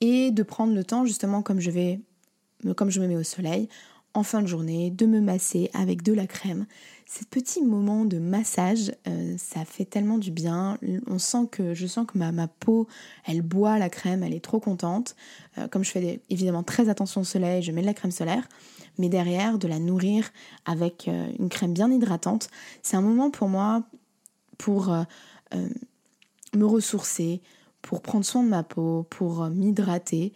et 0.00 0.30
de 0.30 0.42
prendre 0.42 0.74
le 0.74 0.84
temps, 0.84 1.04
justement, 1.04 1.42
comme 1.42 1.60
je 1.60 1.70
vais, 1.70 2.00
comme 2.76 2.90
je 2.90 3.00
me 3.00 3.06
mets 3.06 3.16
au 3.16 3.22
soleil, 3.22 3.68
en 4.14 4.22
fin 4.22 4.42
de 4.42 4.46
journée, 4.46 4.90
de 4.90 5.06
me 5.06 5.20
masser 5.20 5.70
avec 5.74 6.02
de 6.02 6.12
la 6.12 6.26
crème. 6.26 6.66
Ces 7.04 7.24
petits 7.24 7.62
moments 7.62 8.04
de 8.04 8.18
massage, 8.18 8.92
euh, 9.08 9.34
ça 9.38 9.64
fait 9.64 9.84
tellement 9.84 10.18
du 10.18 10.30
bien. 10.30 10.78
On 11.08 11.18
sent 11.18 11.48
que 11.50 11.74
je 11.74 11.86
sens 11.86 12.06
que 12.06 12.16
ma, 12.16 12.30
ma 12.32 12.48
peau, 12.48 12.86
elle 13.26 13.42
boit 13.42 13.78
la 13.78 13.90
crème, 13.90 14.22
elle 14.22 14.32
est 14.32 14.44
trop 14.44 14.60
contente. 14.60 15.16
Euh, 15.58 15.68
comme 15.68 15.84
je 15.84 15.90
fais 15.90 16.20
évidemment 16.30 16.62
très 16.62 16.88
attention 16.88 17.22
au 17.22 17.24
soleil, 17.24 17.62
je 17.62 17.72
mets 17.72 17.82
de 17.82 17.86
la 17.86 17.94
crème 17.94 18.12
solaire, 18.12 18.48
mais 18.98 19.08
derrière 19.08 19.58
de 19.58 19.66
la 19.66 19.80
nourrir 19.80 20.30
avec 20.64 21.08
une 21.38 21.48
crème 21.48 21.74
bien 21.74 21.90
hydratante, 21.90 22.48
c'est 22.82 22.96
un 22.96 23.02
moment 23.02 23.30
pour 23.30 23.48
moi 23.48 23.82
pour 24.56 24.94
me 26.56 26.66
ressourcer, 26.66 27.40
pour 27.84 28.00
prendre 28.00 28.24
soin 28.24 28.42
de 28.42 28.48
ma 28.48 28.62
peau, 28.62 29.06
pour 29.10 29.42
euh, 29.42 29.50
m'hydrater. 29.50 30.32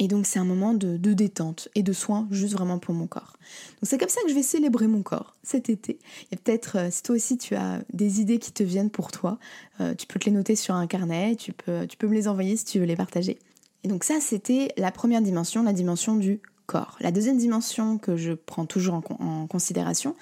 Et 0.00 0.06
donc 0.06 0.26
c'est 0.26 0.38
un 0.38 0.44
moment 0.44 0.74
de, 0.74 0.96
détente 0.96 1.68
et 1.74 1.82
de 1.82 1.92
soin 1.92 2.28
juste 2.30 2.52
vraiment 2.52 2.78
pour 2.78 2.94
mon 2.94 3.08
corps. 3.08 3.36
Donc 3.80 3.88
c'est 3.88 3.98
comme 3.98 4.08
ça 4.08 4.20
que 4.22 4.28
je 4.28 4.34
vais 4.34 4.42
célébrer 4.42 4.86
mon 4.86 5.02
corps 5.02 5.34
cet 5.42 5.70
été. 5.70 5.98
Et 6.30 6.36
peut-être 6.36 6.78
euh, 6.78 6.88
si 6.90 7.02
toi 7.02 7.16
aussi 7.16 7.36
tu 7.36 7.56
as 7.56 7.82
des 7.92 8.20
idées 8.20 8.38
qui 8.38 8.52
te 8.52 8.62
viennent 8.62 8.90
pour 8.90 9.10
toi, 9.10 9.38
euh, 9.80 9.94
tu 9.94 10.06
peux 10.06 10.20
te 10.20 10.26
les 10.26 10.30
noter 10.30 10.54
sur 10.54 10.74
un 10.74 10.86
carnet, 10.86 11.34
tu 11.36 11.52
peux, 11.52 11.86
tu 11.86 11.96
peux 11.96 12.06
me 12.06 12.14
les 12.14 12.28
envoyer 12.28 12.56
si 12.56 12.64
tu 12.64 12.78
veux 12.78 12.84
les 12.84 12.96
partager. 12.96 13.38
Et 13.82 13.88
donc 13.88 14.04
ça 14.04 14.20
c'était 14.20 14.72
la 14.76 14.92
première 14.92 15.22
dimension, 15.22 15.62
la 15.62 15.72
dimension 15.72 16.14
du 16.14 16.40
corps. 16.66 16.96
La 17.00 17.10
deuxième 17.10 17.38
dimension 17.38 17.98
que 17.98 18.16
je 18.16 18.32
prends 18.32 18.66
toujours 18.66 18.94
en, 18.94 19.02
en 19.18 19.46
considération, 19.48 20.14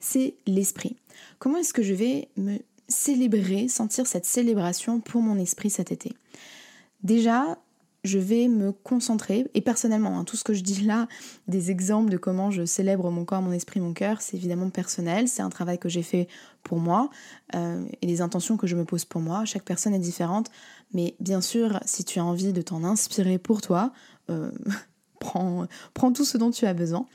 c'est 0.00 0.34
l'esprit. 0.46 0.96
Comment 1.38 1.58
est-ce 1.58 1.72
que 1.72 1.82
je 1.82 1.94
vais 1.94 2.28
me 2.36 2.58
célébrer, 2.90 3.68
sentir 3.68 4.06
cette 4.06 4.26
célébration 4.26 5.00
pour 5.00 5.22
mon 5.22 5.38
esprit 5.38 5.70
cet 5.70 5.92
été. 5.92 6.12
Déjà, 7.02 7.56
je 8.04 8.18
vais 8.18 8.48
me 8.48 8.72
concentrer, 8.72 9.46
et 9.54 9.60
personnellement, 9.60 10.18
hein, 10.18 10.24
tout 10.24 10.36
ce 10.36 10.44
que 10.44 10.54
je 10.54 10.62
dis 10.62 10.82
là, 10.84 11.06
des 11.48 11.70
exemples 11.70 12.10
de 12.10 12.16
comment 12.16 12.50
je 12.50 12.64
célèbre 12.64 13.10
mon 13.10 13.24
corps, 13.24 13.42
mon 13.42 13.52
esprit, 13.52 13.80
mon 13.80 13.92
cœur, 13.92 14.22
c'est 14.22 14.36
évidemment 14.36 14.70
personnel, 14.70 15.28
c'est 15.28 15.42
un 15.42 15.50
travail 15.50 15.78
que 15.78 15.88
j'ai 15.88 16.02
fait 16.02 16.26
pour 16.62 16.78
moi, 16.78 17.10
euh, 17.54 17.84
et 18.00 18.06
les 18.06 18.22
intentions 18.22 18.56
que 18.56 18.66
je 18.66 18.74
me 18.74 18.84
pose 18.84 19.04
pour 19.04 19.20
moi, 19.20 19.44
chaque 19.44 19.64
personne 19.64 19.92
est 19.94 19.98
différente, 19.98 20.50
mais 20.94 21.14
bien 21.20 21.40
sûr, 21.40 21.78
si 21.84 22.04
tu 22.04 22.18
as 22.18 22.24
envie 22.24 22.52
de 22.52 22.62
t'en 22.62 22.84
inspirer 22.84 23.38
pour 23.38 23.60
toi, 23.60 23.92
euh, 24.30 24.50
prends, 25.20 25.66
tout 26.14 26.24
ce 26.24 26.38
dont 26.38 26.50
tu 26.50 26.64
as 26.64 26.74
besoin. 26.74 27.06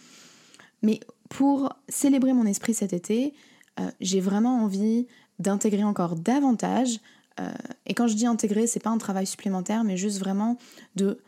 Mais 0.83 0.99
pour 1.29 1.73
célébrer 1.89 2.33
mon 2.33 2.45
esprit 2.45 2.75
cet 2.75 2.93
été, 2.93 3.33
euh, 3.79 3.89
j'ai 3.99 4.21
vraiment 4.21 4.63
envie 4.63 5.07
d'intégrer 5.39 5.83
encore 5.83 6.15
davantage. 6.15 6.99
Euh, 7.39 7.49
et 7.85 7.93
quand 7.93 8.07
je 8.07 8.15
dis 8.15 8.25
intégrer, 8.25 8.67
c'est 8.67 8.79
pas 8.79 8.89
un 8.89 8.97
travail 8.97 9.25
supplémentaire, 9.25 9.83
mais 9.83 9.97
juste 9.97 10.19
vraiment 10.19 10.57
de 10.95 11.19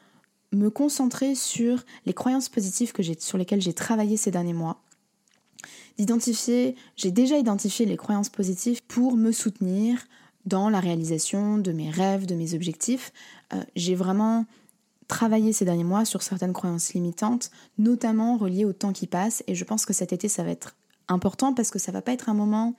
me 0.53 0.69
concentrer 0.69 1.35
sur 1.35 1.83
les 2.05 2.13
croyances 2.13 2.49
positives 2.49 2.93
que 2.93 3.03
sur 3.19 3.37
lesquelles 3.37 3.61
j'ai 3.61 3.73
travaillé 3.73 4.15
ces 4.15 4.31
derniers 4.31 4.53
mois. 4.53 4.81
D'identifier, 5.97 6.75
j'ai 6.95 7.11
déjà 7.11 7.37
identifié 7.37 7.85
les 7.85 7.97
croyances 7.97 8.29
positives 8.29 8.81
pour 8.87 9.17
me 9.17 9.31
soutenir 9.31 10.05
dans 10.45 10.69
la 10.69 10.79
réalisation 10.79 11.57
de 11.57 11.71
mes 11.71 11.89
rêves, 11.89 12.25
de 12.25 12.35
mes 12.35 12.53
objectifs. 12.53 13.11
Euh, 13.53 13.61
j'ai 13.75 13.95
vraiment 13.95 14.45
travaillé 15.07 15.53
ces 15.53 15.65
derniers 15.65 15.83
mois 15.83 16.05
sur 16.05 16.21
certaines 16.21 16.53
croyances 16.53 16.93
limitantes, 16.93 17.51
notamment 17.77 18.37
reliées 18.37 18.65
au 18.65 18.73
temps 18.73 18.93
qui 18.93 19.07
passe, 19.07 19.43
et 19.47 19.55
je 19.55 19.63
pense 19.63 19.85
que 19.85 19.93
cet 19.93 20.13
été 20.13 20.27
ça 20.27 20.43
va 20.43 20.51
être 20.51 20.75
important 21.07 21.53
parce 21.53 21.71
que 21.71 21.79
ça 21.79 21.91
va 21.91 22.01
pas 22.01 22.11
être 22.11 22.29
un 22.29 22.33
moment 22.33 22.75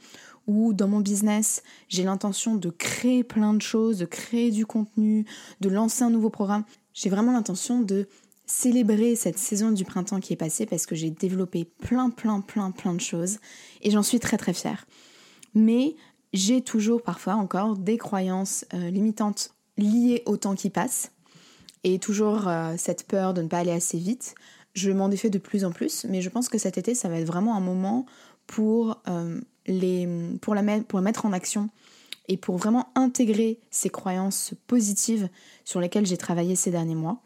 où 0.48 0.72
dans 0.72 0.88
mon 0.88 1.00
business, 1.00 1.62
j'ai 1.88 2.02
l'intention 2.02 2.56
de 2.56 2.70
créer 2.70 3.22
plein 3.22 3.54
de 3.54 3.62
choses, 3.62 3.98
de 3.98 4.06
créer 4.06 4.50
du 4.50 4.66
contenu, 4.66 5.26
de 5.60 5.68
lancer 5.68 6.02
un 6.02 6.10
nouveau 6.10 6.30
programme. 6.30 6.64
J'ai 6.94 7.10
vraiment 7.10 7.32
l'intention 7.32 7.80
de 7.80 8.08
célébrer 8.46 9.14
cette 9.14 9.38
saison 9.38 9.70
du 9.70 9.84
printemps 9.84 10.20
qui 10.20 10.32
est 10.32 10.36
passée 10.36 10.66
parce 10.66 10.86
que 10.86 10.96
j'ai 10.96 11.10
développé 11.10 11.64
plein, 11.64 12.10
plein, 12.10 12.40
plein, 12.40 12.70
plein 12.70 12.94
de 12.94 13.00
choses 13.00 13.38
et 13.82 13.90
j'en 13.90 14.02
suis 14.02 14.18
très, 14.18 14.38
très 14.38 14.54
fière. 14.54 14.86
Mais 15.54 15.94
j'ai 16.32 16.62
toujours 16.62 17.02
parfois 17.02 17.34
encore 17.34 17.76
des 17.76 17.98
croyances 17.98 18.64
euh, 18.74 18.90
limitantes 18.90 19.54
liées 19.76 20.22
au 20.26 20.36
temps 20.36 20.54
qui 20.54 20.70
passe 20.70 21.12
et 21.84 21.98
toujours 21.98 22.48
euh, 22.48 22.74
cette 22.76 23.06
peur 23.06 23.34
de 23.34 23.42
ne 23.42 23.48
pas 23.48 23.58
aller 23.58 23.70
assez 23.70 23.98
vite. 23.98 24.34
Je 24.74 24.90
m'en 24.90 25.08
défais 25.08 25.30
de 25.30 25.38
plus 25.38 25.64
en 25.64 25.70
plus, 25.70 26.06
mais 26.08 26.22
je 26.22 26.30
pense 26.30 26.48
que 26.48 26.58
cet 26.58 26.78
été, 26.78 26.94
ça 26.94 27.08
va 27.08 27.18
être 27.18 27.26
vraiment 27.26 27.56
un 27.56 27.60
moment 27.60 28.06
pour 28.46 29.00
euh, 29.08 29.40
pour, 30.40 30.54
la 30.54 30.62
mettre, 30.62 31.26
en 31.26 31.32
action 31.32 31.68
et 32.28 32.36
pour 32.36 32.56
vraiment 32.56 32.88
intégrer 32.94 33.58
ces 33.70 33.90
croyances 33.90 34.54
positives 34.66 35.28
sur 35.64 35.80
lesquelles 35.80 36.06
j'ai 36.06 36.16
travaillé 36.16 36.56
ces 36.56 36.70
derniers 36.70 36.94
mois 36.94 37.22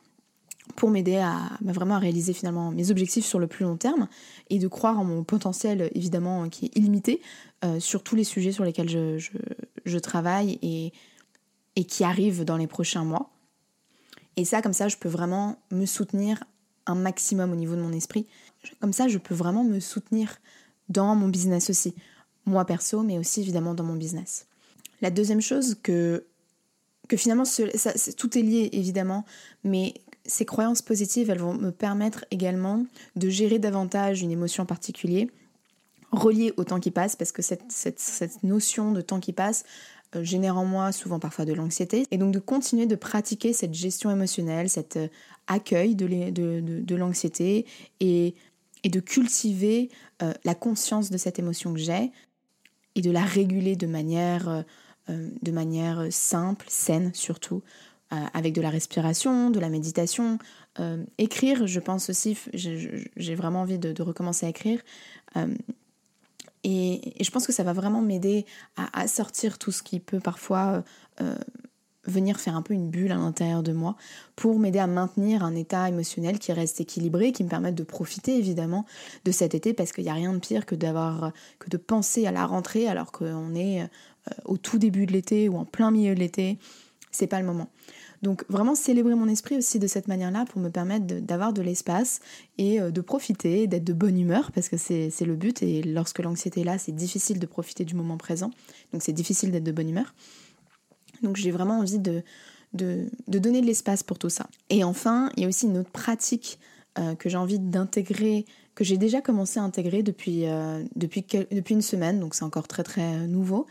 pour 0.77 0.91
m'aider 0.91 1.17
à 1.17 1.39
bah, 1.61 1.73
vraiment 1.73 1.99
réaliser 1.99 2.33
finalement 2.33 2.71
mes 2.71 2.91
objectifs 2.91 3.25
sur 3.25 3.39
le 3.39 3.47
plus 3.47 3.65
long 3.65 3.77
terme 3.77 4.09
et 4.49 4.59
de 4.59 4.69
croire 4.69 4.99
en 4.99 5.05
mon 5.05 5.25
potentiel 5.25 5.91
évidemment 5.95 6.49
qui 6.49 6.67
est 6.67 6.77
illimité 6.77 7.21
euh, 7.65 7.81
sur 7.81 8.03
tous 8.03 8.17
les 8.17 8.25
sujets 8.25 8.53
sur 8.53 8.65
lesquels 8.65 8.89
je, 8.89 9.99
travaille 9.99 10.59
et 11.75 11.85
qui 11.85 12.05
arrive 12.05 12.45
dans 12.45 12.57
les 12.57 12.69
prochains 12.69 13.05
mois. 13.05 13.33
Et 14.37 14.45
ça, 14.45 14.63
comme 14.63 14.73
ça, 14.73 14.89
je 14.89 14.97
peux 14.97 15.09
vraiment 15.09 15.57
me 15.71 15.87
soutenir 15.87 16.43
un 16.87 16.95
maximum 16.95 17.53
au 17.53 17.57
niveau 17.57 17.77
de 17.77 17.81
mon 17.81 17.93
esprit. 17.93 18.27
Comme 18.81 18.93
ça, 18.93 19.09
je 19.09 19.19
peux 19.19 19.35
vraiment 19.35 19.65
me 19.65 19.81
soutenir 19.81 20.39
dans 20.89 21.15
mon 21.15 21.29
business 21.29 21.71
aussi. 21.71 21.95
Moi 22.47 22.65
perso, 22.65 23.03
mais 23.03 23.19
aussi 23.19 23.41
évidemment 23.41 23.75
dans 23.75 23.85
mon 23.85 23.95
business. 23.95 24.47
La 25.01 25.11
deuxième 25.11 25.41
chose 25.41 25.77
que, 25.83 26.25
que 27.09 27.17
finalement, 27.17 27.45
tout 28.17 28.39
est 28.39 28.43
lié 28.43 28.71
évidemment, 28.73 29.25
mais 29.65 29.95
ces 30.25 30.45
croyances 30.45 30.83
positives, 30.83 31.31
elles 31.31 31.41
vont 31.41 31.55
me 31.55 31.71
permettre 31.71 32.25
également 32.31 32.87
de 33.17 33.29
gérer 33.29 33.59
davantage 33.59 34.23
une 34.23 34.31
émotion 34.31 34.67
particulière 34.67 35.27
reliée 36.13 36.53
au 36.57 36.65
temps 36.65 36.79
qui 36.79 36.91
passe, 36.91 37.17
parce 37.17 37.33
que 37.33 37.43
cette, 37.43 37.65
cette, 37.71 38.43
notion 38.43 38.93
de 38.93 39.01
temps 39.01 39.19
qui 39.19 39.33
passe 39.33 39.65
euh, 40.15 40.23
génère 40.23 40.59
en 40.59 40.65
moi 40.65 40.93
souvent 40.93 41.19
parfois 41.19 41.47
de 41.47 41.55
l'anxiété, 41.55 42.07
et 42.11 42.19
donc 42.19 42.33
de 42.33 42.39
continuer 42.39 42.87
de 42.87 42.97
pratiquer 42.97 43.53
cette 43.53 43.73
gestion 43.75 44.11
émotionnelle, 44.11 44.69
cet 44.69 44.97
euh, 44.97 45.09
accueil 45.47 45.95
de, 45.95 46.31
de, 46.31 46.61
de, 46.61 46.97
l'anxiété, 46.97 47.67
et, 48.01 48.35
et, 48.85 48.91
de 48.91 49.01
cultiver 49.01 49.89
euh, 50.23 50.35
la 50.45 50.55
conscience 50.55 51.11
de 51.11 51.17
cette 51.17 51.39
émotion 51.39 51.73
que 51.73 51.81
j'ai, 51.81 52.13
et 52.95 53.01
de 53.01 53.11
la 53.11 53.23
réguler 53.23 53.77
de 53.77 53.87
manière, 53.87 54.65
de 55.09 55.51
manière 55.51 56.07
simple, 56.11 56.67
saine 56.69 57.13
surtout, 57.15 57.63
euh, 58.13 58.17
avec 58.35 58.53
de 58.53 58.61
la 58.61 58.69
respiration, 58.69 59.49
de 59.49 59.59
la 59.59 59.71
méditation. 59.71 60.39
Euh, 60.81 61.03
écrire, 61.17 61.67
je 61.67 61.81
pense 61.81 62.11
aussi, 62.11 62.37
j'ai 62.53 63.35
vraiment 63.35 63.63
envie 63.63 63.79
de, 63.79 64.03
recommencer 64.03 64.45
à 64.45 64.51
écrire. 64.51 64.83
Euh, 65.37 65.55
et, 66.63 67.15
je 67.25 67.31
pense 67.31 67.47
que 67.47 67.55
ça 67.55 67.63
va 67.63 67.73
vraiment 67.73 68.03
m'aider 68.03 68.45
à, 68.77 69.09
sortir 69.09 69.57
tout 69.59 69.73
ce 69.73 69.83
qui 69.83 69.99
peut 69.99 70.21
parfois 70.21 70.85
venir 72.07 72.41
faire 72.41 72.57
un 72.57 72.63
peu 72.63 72.75
une 72.75 72.89
bulle 72.89 73.13
à 73.13 73.17
l'intérieur 73.17 73.63
de 73.63 73.73
moi 73.73 73.97
pour 74.37 74.59
m'aider 74.59 74.79
à 74.79 74.87
maintenir 74.87 75.45
un 75.45 75.55
état 75.55 75.89
émotionnel 75.89 76.39
qui 76.39 76.53
reste 76.53 76.81
équilibré, 76.81 77.33
qui 77.33 77.45
me 77.45 77.49
permette 77.49 77.75
de 77.75 77.85
profiter 77.85 78.37
évidemment 78.37 78.87
de 79.25 79.31
cet 79.33 79.55
été 79.55 79.73
parce 79.73 79.93
qu'il 79.93 80.05
n'y 80.05 80.11
a 80.11 80.15
rien 80.15 80.33
de 80.33 80.39
pire 80.39 80.67
que 80.67 80.75
d'avoir 80.75 81.33
que 81.59 81.71
de 81.71 81.77
penser 81.77 82.27
à 82.27 82.33
la 82.33 82.47
rentrée 82.47 82.89
alors 82.89 83.13
qu'on 83.13 83.55
est 83.55 83.89
au 84.45 84.57
tout 84.57 84.79
début 84.79 85.07
de 85.07 85.13
l'été 85.13 85.49
ou 85.49 85.57
en 85.57 85.65
plein 85.65 85.91
milieu 85.91 86.15
de 86.15 86.21
l'été. 86.21 86.59
C'est 87.11 87.27
pas 87.27 87.41
le 87.41 87.47
moment. 87.47 87.69
Donc 88.23 88.45
vraiment 88.49 88.77
célébrer 88.77 89.17
mon 89.17 89.29
esprit 89.29 89.57
aussi 89.57 89.79
de 89.79 89.87
cette 89.89 90.07
manière-là 90.07 90.45
pour 90.47 90.61
me 90.61 90.69
permettre 90.69 91.07
d'avoir 91.07 91.53
de, 91.53 91.61
l'espace 91.61 92.21
et 92.57 92.81
euh, 92.81 92.91
de 92.91 93.01
profiter, 93.01 93.67
d'être 93.67 93.85
de 93.85 93.93
bonne 93.93 94.19
humeur, 94.19 94.53
parce 94.53 94.69
que 94.69 94.77
c'est 94.77 95.11
le 95.21 95.35
but, 95.35 95.63
et 95.63 95.83
lorsque 95.83 96.21
l'anxiété 96.21 96.61
est 96.61 96.65
là, 96.65 96.79
c'est 96.79 96.93
difficile 96.93 97.41
de 97.41 97.47
profiter 97.47 97.85
du 97.85 97.95
moment 97.95 98.17
présent, 98.17 98.51
donc 98.93 99.03
c'est 99.03 99.13
difficile 99.13 99.51
d'être 99.51 99.65
de 99.65 99.73
bonne 99.73 99.89
humeur. 99.89 100.15
Donc 101.23 101.37
j'ai 101.37 101.51
vraiment 101.51 101.79
envie 101.79 101.99
de, 101.99 102.23
de, 102.75 103.07
donner 103.29 103.61
de 103.61 103.67
l'espace 103.67 104.03
pour 104.03 104.19
tout 104.19 104.31
ça. 104.31 104.47
Et 104.71 104.85
enfin, 104.85 105.31
il 105.37 105.43
y 105.43 105.47
a 105.47 105.49
aussi 105.49 105.67
une 105.67 105.79
autre 105.79 105.91
pratique 105.91 106.59
euh, 106.99 107.15
que 107.15 107.29
j'ai 107.29 107.39
envie 107.39 107.59
d'intégrer, 107.59 108.45
que 108.75 108.85
j'ai 108.85 108.97
déjà 108.97 109.21
commencé 109.21 109.61
à 109.61 109.63
intégrer 109.63 110.03
depuis, 110.03 110.47
euh, 110.47 110.83
depuis, 110.97 111.25
depuis 111.51 111.75
une 111.75 111.83
semaine, 111.83 112.21
donc 112.21 112.35
c'est 112.35 112.45
encore 112.45 112.69
très 112.69 112.83
très 112.83 113.27
nouveau. 113.27 113.67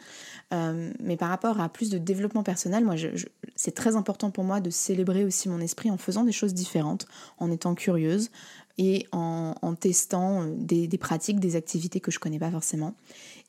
Euh, 0.53 0.91
mais 1.01 1.15
par 1.15 1.29
rapport 1.29 1.61
à 1.61 1.69
plus 1.69 1.89
de 1.89 1.97
développement 1.97 2.43
personnel, 2.43 2.83
moi, 2.83 2.95
c'est 3.55 3.73
très 3.73 3.95
important 3.95 4.31
pour 4.31 4.43
moi 4.43 4.59
de 4.59 4.69
célébrer 4.69 5.23
aussi 5.23 5.47
mon 5.47 5.61
esprit 5.61 5.89
en 5.89 5.97
faisant 5.97 6.23
des 6.23 6.31
choses 6.31 6.53
différentes, 6.53 7.07
en 7.37 7.51
étant 7.51 7.73
curieuse 7.73 8.29
et 8.77 9.07
en, 9.11 9.53
testant 9.79 10.43
euh, 10.43 10.53
des, 10.57 10.97
pratiques, 10.97 11.39
des 11.39 11.55
activités 11.55 11.99
que 11.99 12.11
je 12.11 12.19
connais 12.19 12.39
pas 12.39 12.51
forcément. 12.51 12.95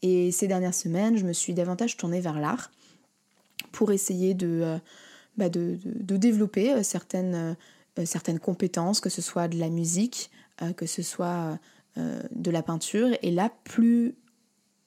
Et 0.03 0.31
ces 0.31 0.47
dernières 0.47 0.75
semaines, 0.75 1.17
je 1.17 1.25
me 1.25 1.33
suis 1.33 1.55
davantage 1.55 1.97
tournée 1.97 2.21
vers 2.21 2.39
l'art 2.39 2.71
pour 3.73 3.93
essayer 3.93 4.35
de, 4.35 4.61
euh, 4.63 4.79
bah 5.37 5.49
de, 5.49 5.79
développer 6.17 6.83
certaines, 6.83 7.57
certaines 8.05 8.39
compétences, 8.39 9.01
que 9.01 9.09
ce 9.09 9.23
soit 9.23 9.49
de 9.49 9.59
la 9.59 9.71
musique, 9.71 10.31
que 10.77 10.87
ce 10.87 11.03
soit 11.03 11.59
de 11.97 12.51
la 12.51 12.63
peinture. 12.63 13.09
Et 13.23 13.31
là, 13.31 13.51
plus 13.65 14.15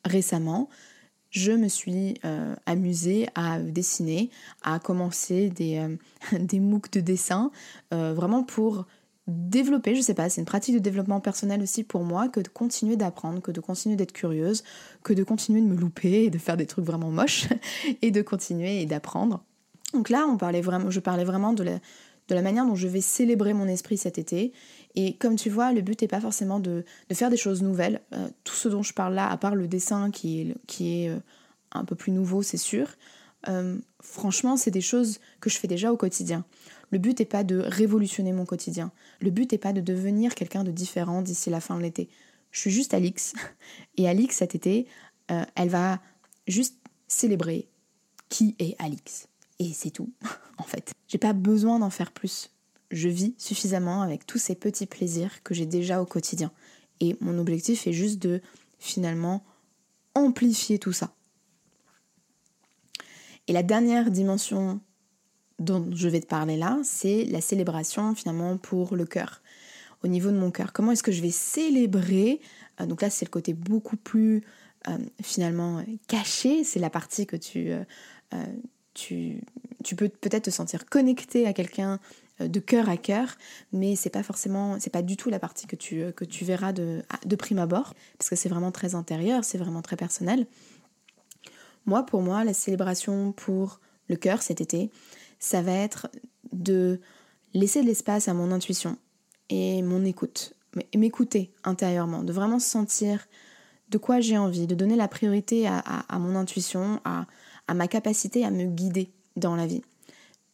récemment, 0.05 0.69
je 1.35 1.51
me 1.51 1.67
suis 1.67 2.15
euh, 2.23 2.55
amusée 2.65 3.27
à 3.35 3.59
dessiner, 3.59 4.29
à 4.63 4.79
commencer 4.79 5.49
des, 5.49 5.77
euh, 5.77 5.97
des 6.39 6.61
MOOC 6.61 6.91
de 6.93 7.01
dessin, 7.01 7.51
euh, 7.93 8.13
vraiment 8.13 8.43
pour 8.43 8.85
développer, 9.27 9.95
je 9.95 10.01
sais 10.01 10.13
pas, 10.13 10.29
c'est 10.29 10.41
une 10.41 10.45
pratique 10.45 10.75
de 10.75 10.79
développement 10.79 11.19
personnel 11.19 11.61
aussi 11.61 11.83
pour 11.83 12.03
moi, 12.03 12.29
que 12.29 12.39
de 12.39 12.47
continuer 12.47 12.95
d'apprendre, 12.95 13.41
que 13.41 13.51
de 13.51 13.59
continuer 13.59 13.95
d'être 13.95 14.11
curieuse, 14.11 14.63
que 15.03 15.13
de 15.13 15.23
continuer 15.23 15.61
de 15.61 15.67
me 15.67 15.75
louper 15.75 16.25
et 16.25 16.29
de 16.29 16.37
faire 16.37 16.57
des 16.57 16.67
trucs 16.67 16.85
vraiment 16.85 17.09
moches, 17.09 17.47
et 18.01 18.11
de 18.11 18.21
continuer 18.21 18.81
et 18.81 18.85
d'apprendre. 18.85 19.43
Donc 19.93 20.09
là, 20.09 20.27
on 20.29 20.37
parlait 20.37 20.61
vraiment, 20.61 20.91
je 20.91 20.99
parlais 20.99 21.23
vraiment 21.23 21.53
de 21.53 21.63
la, 21.63 21.79
de 22.27 22.35
la 22.35 22.41
manière 22.41 22.65
dont 22.65 22.75
je 22.75 22.87
vais 22.87 23.01
célébrer 23.01 23.53
mon 23.53 23.67
esprit 23.67 23.97
cet 23.97 24.17
été. 24.17 24.53
Et 24.95 25.15
comme 25.15 25.35
tu 25.35 25.49
vois, 25.49 25.73
le 25.73 25.81
but 25.81 26.01
n'est 26.01 26.07
pas 26.07 26.21
forcément 26.21 26.59
de, 26.59 26.83
faire 27.13 27.29
des 27.29 27.37
choses 27.37 27.61
nouvelles. 27.61 28.01
Euh, 28.13 28.27
tout 28.43 28.55
ce 28.55 28.67
dont 28.67 28.83
je 28.83 28.93
parle 28.93 29.13
là, 29.15 29.29
à 29.29 29.37
part 29.37 29.55
le 29.55 29.67
dessin 29.67 30.11
qui 30.11 30.41
est, 30.41 30.55
qui 30.67 31.03
est 31.03 31.09
euh, 31.09 31.19
un 31.71 31.85
peu 31.85 31.95
plus 31.95 32.11
nouveau, 32.11 32.41
c'est 32.41 32.57
sûr, 32.57 32.87
euh, 33.47 33.77
franchement, 34.01 34.57
c'est 34.57 34.71
des 34.71 34.81
choses 34.81 35.19
que 35.39 35.49
je 35.49 35.57
fais 35.57 35.67
déjà 35.67 35.91
au 35.91 35.97
quotidien. 35.97 36.45
Le 36.91 36.97
but 36.97 37.19
n'est 37.19 37.25
pas 37.25 37.43
de 37.43 37.57
révolutionner 37.57 38.31
mon 38.31 38.45
quotidien. 38.45 38.91
Le 39.19 39.31
but 39.31 39.51
n'est 39.51 39.57
pas 39.57 39.73
de 39.73 39.81
devenir 39.81 40.35
quelqu'un 40.35 40.63
de 40.63 40.71
différent 40.71 41.21
d'ici 41.21 41.49
la 41.49 41.59
fin 41.59 41.77
de 41.77 41.81
l'été. 41.81 42.09
Je 42.51 42.59
suis 42.59 42.71
juste 42.71 42.93
Alix. 42.93 43.33
Et 43.97 44.07
Alix, 44.07 44.37
cet 44.37 44.55
été, 44.55 44.87
elle 45.27 45.69
va 45.69 45.99
juste 46.47 46.75
célébrer 47.07 47.67
qui 48.29 48.55
est 48.59 48.75
Alix. 48.79 49.27
Et 49.59 49.71
c'est 49.73 49.91
tout, 49.91 50.11
en 50.57 50.63
fait. 50.63 50.93
J'ai 51.07 51.17
pas 51.17 51.33
besoin 51.33 51.79
d'en 51.79 51.89
faire 51.89 52.11
plus. 52.11 52.51
Je 52.91 53.09
vis 53.09 53.33
suffisamment 53.37 54.01
avec 54.01 54.25
tous 54.25 54.37
ces 54.37 54.55
petits 54.55 54.85
plaisirs 54.85 55.43
que 55.43 55.53
j'ai 55.53 55.65
déjà 55.65 56.01
au 56.01 56.05
quotidien. 56.05 56.51
Et 56.99 57.17
mon 57.19 57.37
objectif 57.37 57.87
est 57.87 57.93
juste 57.93 58.21
de 58.21 58.41
finalement 58.79 59.43
amplifier 60.13 60.79
tout 60.79 60.93
ça. 60.93 61.13
Et 63.47 63.53
la 63.53 63.63
dernière 63.63 64.11
dimension 64.11 64.79
dont 65.59 65.89
je 65.93 66.07
vais 66.07 66.19
te 66.19 66.27
parler 66.27 66.57
là, 66.57 66.79
c'est 66.83 67.25
la 67.25 67.41
célébration 67.41 68.13
finalement 68.15 68.57
pour 68.57 68.95
le 68.95 69.05
cœur. 69.05 69.41
Au 70.03 70.07
niveau 70.07 70.29
de 70.29 70.37
mon 70.37 70.51
cœur, 70.51 70.73
comment 70.73 70.91
est-ce 70.91 71.03
que 71.03 71.11
je 71.11 71.21
vais 71.21 71.31
célébrer 71.31 72.41
euh, 72.81 72.85
Donc 72.85 73.01
là, 73.01 73.09
c'est 73.09 73.25
le 73.25 73.31
côté 73.31 73.53
beaucoup 73.53 73.97
plus 73.97 74.43
euh, 74.87 74.97
finalement 75.21 75.83
caché. 76.07 76.63
C'est 76.63 76.79
la 76.79 76.89
partie 76.89 77.25
que 77.25 77.37
tu, 77.37 77.71
euh, 77.71 78.45
tu, 78.93 79.41
peux 79.97 80.09
peut-être 80.09 80.45
te 80.45 80.49
sentir 80.49 80.85
connecté 80.85 81.47
à 81.47 81.53
quelqu'un 81.53 81.99
de 82.41 82.59
cœur 82.59 82.89
à 82.89 82.97
cœur, 82.97 83.37
mais 83.71 83.95
c'est 83.95 84.09
pas 84.09 84.21
forcément, 84.21 84.77
c'est 84.81 84.89
pas 84.89 85.01
du 85.01 85.15
tout 85.15 85.29
la 85.29 85.39
partie 85.39 85.67
que 85.67 85.77
tu, 85.77 86.11
que 86.17 86.25
tu 86.25 86.43
verras 86.43 86.73
de, 86.73 87.01
de 87.25 87.35
prime 87.37 87.59
abord, 87.59 87.93
parce 88.17 88.29
que 88.29 88.35
c'est 88.35 88.49
vraiment 88.49 88.73
très 88.73 88.93
intérieur, 88.93 89.45
c'est 89.45 89.57
vraiment 89.57 89.81
très 89.81 89.95
personnel. 89.95 90.45
Moi, 91.85 92.05
pour 92.05 92.21
moi, 92.21 92.43
la 92.43 92.53
célébration 92.53 93.31
pour 93.31 93.79
le 94.09 94.17
cœur 94.17 94.41
cet 94.41 94.59
été, 94.59 94.89
ça 95.39 95.61
va 95.61 95.73
être 95.73 96.07
de 96.51 96.99
laisser 97.53 97.81
de 97.81 97.87
l'espace 97.87 98.27
à 98.27 98.33
mon 98.33 98.51
intuition 98.51 98.97
et 99.49 99.81
mon 99.81 100.03
écoute, 100.05 100.53
m'écouter 100.95 101.51
intérieurement, 101.63 102.23
de 102.23 102.33
vraiment 102.33 102.59
sentir 102.59 103.27
de 103.89 103.97
quoi 103.97 104.19
j'ai 104.19 104.37
envie, 104.37 104.67
de 104.67 104.75
donner 104.75 104.95
la 104.95 105.07
priorité 105.07 105.67
à 105.67 106.19
mon 106.19 106.35
intuition, 106.35 106.99
à, 107.05 107.27
à 107.67 107.73
ma 107.73 107.87
capacité 107.87 108.43
à 108.43 108.51
me 108.51 108.65
guider 108.65 109.11
dans 109.35 109.55
la 109.55 109.67
vie. 109.67 109.83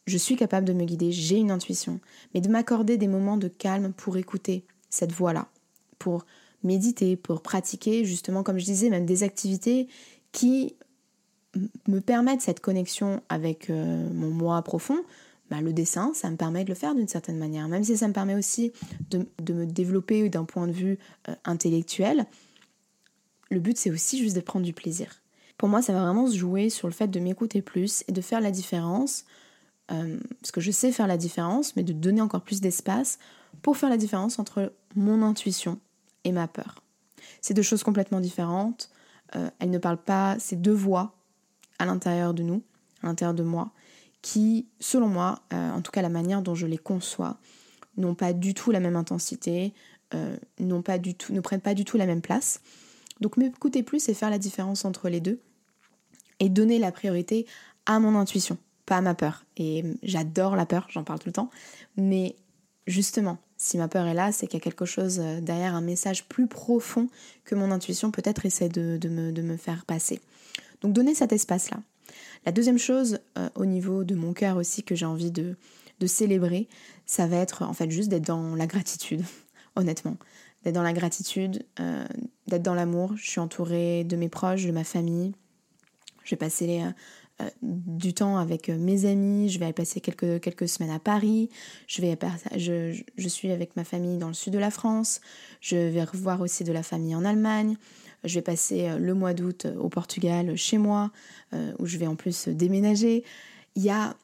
Je 0.06 0.18
suis 0.18 0.36
capable 0.36 0.66
de 0.66 0.72
me 0.72 0.84
guider, 0.84 1.12
j'ai 1.12 1.36
une 1.36 1.50
intuition, 1.50 2.00
mais 2.34 2.40
de 2.40 2.48
m'accorder 2.48 2.96
des 2.96 3.08
moments 3.08 3.36
de 3.36 3.48
calme 3.48 3.92
pour 3.92 4.16
écouter 4.16 4.64
cette 4.90 5.12
voix-là, 5.12 5.48
pour 5.98 6.26
méditer, 6.62 7.16
pour 7.16 7.40
pratiquer 7.42 8.04
justement, 8.04 8.42
comme 8.42 8.58
je 8.58 8.64
disais, 8.64 8.90
même 8.90 9.06
des 9.06 9.22
activités 9.22 9.88
qui 10.32 10.74
me 11.88 12.00
permettent 12.00 12.40
cette 12.40 12.60
connexion 12.60 13.22
avec 13.28 13.70
euh, 13.70 14.08
mon 14.12 14.30
moi 14.30 14.62
profond, 14.62 14.98
bah, 15.50 15.60
le 15.60 15.72
dessin, 15.72 16.12
ça 16.14 16.30
me 16.30 16.36
permet 16.36 16.64
de 16.64 16.70
le 16.70 16.74
faire 16.74 16.94
d'une 16.94 17.08
certaine 17.08 17.38
manière, 17.38 17.68
même 17.68 17.84
si 17.84 17.96
ça 17.96 18.08
me 18.08 18.12
permet 18.12 18.34
aussi 18.34 18.72
de, 19.10 19.26
me 19.52 19.66
développer 19.66 20.28
d'un 20.28 20.44
point 20.44 20.66
de 20.66 20.72
vue 20.72 20.98
euh, 21.28 21.34
intellectuel. 21.44 22.26
Le 23.50 23.60
but, 23.60 23.76
c'est 23.76 23.90
aussi 23.90 24.18
juste 24.18 24.34
de 24.34 24.40
prendre 24.40 24.64
du 24.64 24.72
plaisir. 24.72 25.20
Pour 25.58 25.68
moi, 25.68 25.82
ça 25.82 25.92
va 25.92 26.02
vraiment 26.02 26.26
se 26.26 26.36
jouer 26.36 26.70
sur 26.70 26.88
le 26.88 26.94
fait 26.94 27.08
de 27.08 27.20
m'écouter 27.20 27.60
plus 27.60 28.02
et 28.08 28.12
de 28.12 28.20
faire 28.22 28.40
la 28.40 28.50
différence, 28.50 29.24
euh, 29.90 30.18
parce 30.40 30.52
que 30.52 30.60
je 30.60 30.70
sais 30.70 30.90
faire 30.90 31.06
la 31.06 31.18
différence, 31.18 31.76
mais 31.76 31.82
de 31.82 31.92
donner 31.92 32.22
encore 32.22 32.42
plus 32.42 32.62
d'espace 32.62 33.18
pour 33.60 33.76
faire 33.76 33.90
la 33.90 33.98
différence 33.98 34.38
entre 34.38 34.72
mon 34.96 35.22
intuition 35.22 35.78
et 36.24 36.32
ma 36.32 36.48
peur. 36.48 36.82
C'est 37.42 37.52
deux 37.52 37.62
choses 37.62 37.82
complètement 37.82 38.20
différentes. 38.20 38.90
Elles 39.60 39.70
ne 39.70 39.78
parlent 39.78 40.02
pas, 40.02 40.36
c'est 40.38 40.60
deux 40.60 40.72
voix 40.72 41.14
à 41.82 41.86
l'intérieur 41.86 42.34
de 42.34 42.42
nous, 42.42 42.62
à 43.02 43.06
l'intérieur 43.08 43.34
de 43.34 43.42
moi, 43.42 43.72
qui, 44.22 44.66
selon 44.80 45.08
moi, 45.08 45.40
euh, 45.52 45.70
en 45.70 45.82
tout 45.82 45.90
cas 45.90 46.02
la 46.02 46.08
manière 46.08 46.42
dont 46.42 46.54
je 46.54 46.66
les 46.66 46.78
conçois, 46.78 47.38
n'ont 47.96 48.14
pas 48.14 48.32
du 48.32 48.54
tout 48.54 48.70
la 48.70 48.80
même 48.80 48.96
intensité, 48.96 49.74
tout, 50.10 51.32
ne 51.32 51.40
prennent 51.40 51.60
pas 51.60 51.74
du 51.74 51.84
tout 51.84 51.96
la 51.96 52.06
même 52.06 52.22
place. 52.22 52.60
Donc 53.20 53.36
m'écouter 53.36 53.82
plus 53.82 54.08
et 54.08 54.14
faire 54.14 54.30
la 54.30 54.38
différence 54.38 54.84
entre 54.84 55.08
les 55.08 55.20
deux 55.20 55.40
et 56.40 56.48
donner 56.48 56.78
la 56.78 56.92
priorité 56.92 57.46
à 57.86 57.98
mon 57.98 58.16
intuition, 58.18 58.58
pas 58.86 59.00
ma 59.00 59.14
peur. 59.14 59.44
Et 59.56 59.84
j'adore 60.02 60.56
la 60.56 60.66
peur, 60.66 60.86
j'en 60.90 61.04
parle 61.04 61.18
tout 61.18 61.28
le 61.28 61.32
temps. 61.32 61.50
Mais 61.96 62.36
justement, 62.86 63.38
si 63.56 63.78
ma 63.78 63.86
peur 63.86 64.06
est 64.06 64.14
là, 64.14 64.32
c'est 64.32 64.46
qu'il 64.46 64.58
y 64.58 64.62
a 64.62 64.64
quelque 64.64 64.84
chose 64.84 65.20
euh, 65.20 65.40
derrière, 65.40 65.74
un 65.74 65.80
message 65.80 66.24
plus 66.24 66.48
profond 66.48 67.08
que 67.44 67.54
mon 67.54 67.70
intuition 67.70 68.10
peut-être 68.10 68.44
essaie 68.44 68.68
de, 68.68 68.98
me, 69.08 69.56
faire 69.56 69.84
passer. 69.84 70.20
Donc 70.82 70.92
donner 70.92 71.14
cet 71.14 71.32
espace-là. 71.32 71.78
La 72.44 72.52
deuxième 72.52 72.78
chose, 72.78 73.20
euh, 73.38 73.48
au 73.54 73.66
niveau 73.66 74.04
de 74.04 74.14
mon 74.14 74.32
cœur 74.32 74.56
aussi, 74.56 74.82
que 74.82 74.94
j'ai 74.94 75.06
envie 75.06 75.30
de, 75.30 75.56
célébrer, 76.04 76.68
ça 77.06 77.28
va 77.28 77.36
être 77.36 77.62
en 77.62 77.72
fait 77.74 77.88
juste 77.88 78.08
d'être 78.08 78.26
dans 78.26 78.56
la 78.56 78.66
gratitude, 78.66 79.22
honnêtement. 79.76 80.16
D'être 80.64 80.74
dans 80.74 80.82
la 80.82 80.92
gratitude, 80.92 81.64
euh, 81.78 82.04
d'être 82.48 82.62
dans 82.62 82.74
l'amour. 82.74 83.12
Je 83.16 83.30
suis 83.30 83.40
entourée 83.40 84.02
de 84.02 84.16
mes 84.16 84.28
proches, 84.28 84.64
de 84.64 84.72
ma 84.72 84.82
famille. 84.82 85.32
Je 86.24 86.30
vais 86.30 86.36
passer 86.36 86.82
euh, 87.42 87.48
du 87.62 88.12
temps 88.12 88.36
avec 88.36 88.68
euh, 88.68 88.76
mes 88.76 89.06
amis, 89.06 89.48
je 89.48 89.58
vais 89.58 89.72
passer 89.72 90.00
quelques, 90.00 90.68
semaines 90.68 90.90
à 90.90 90.98
Paris, 90.98 91.48
je, 91.86 93.28
suis 93.28 93.50
avec 93.50 93.74
ma 93.76 93.84
famille 93.84 94.18
dans 94.18 94.28
le 94.28 94.34
sud 94.34 94.52
de 94.52 94.58
la 94.58 94.70
France, 94.70 95.20
je 95.60 95.76
vais 95.76 96.04
revoir 96.04 96.40
aussi 96.40 96.62
de 96.62 96.72
la 96.72 96.82
famille 96.82 97.14
en 97.14 97.24
Allemagne, 97.24 97.76
je 98.24 98.34
vais 98.34 98.42
passer 98.42 98.88
euh, 98.88 98.98
le 98.98 99.14
mois 99.14 99.34
d'août 99.34 99.66
au 99.78 99.88
Portugal 99.88 100.56
chez 100.56 100.78
moi, 100.78 101.10
où 101.78 101.86
je 101.86 101.98
vais 101.98 102.06
en 102.06 102.16
plus 102.16 102.48
déménager. 102.48 103.24
Il 103.74 103.82
y 103.82 103.90
a 103.90 104.16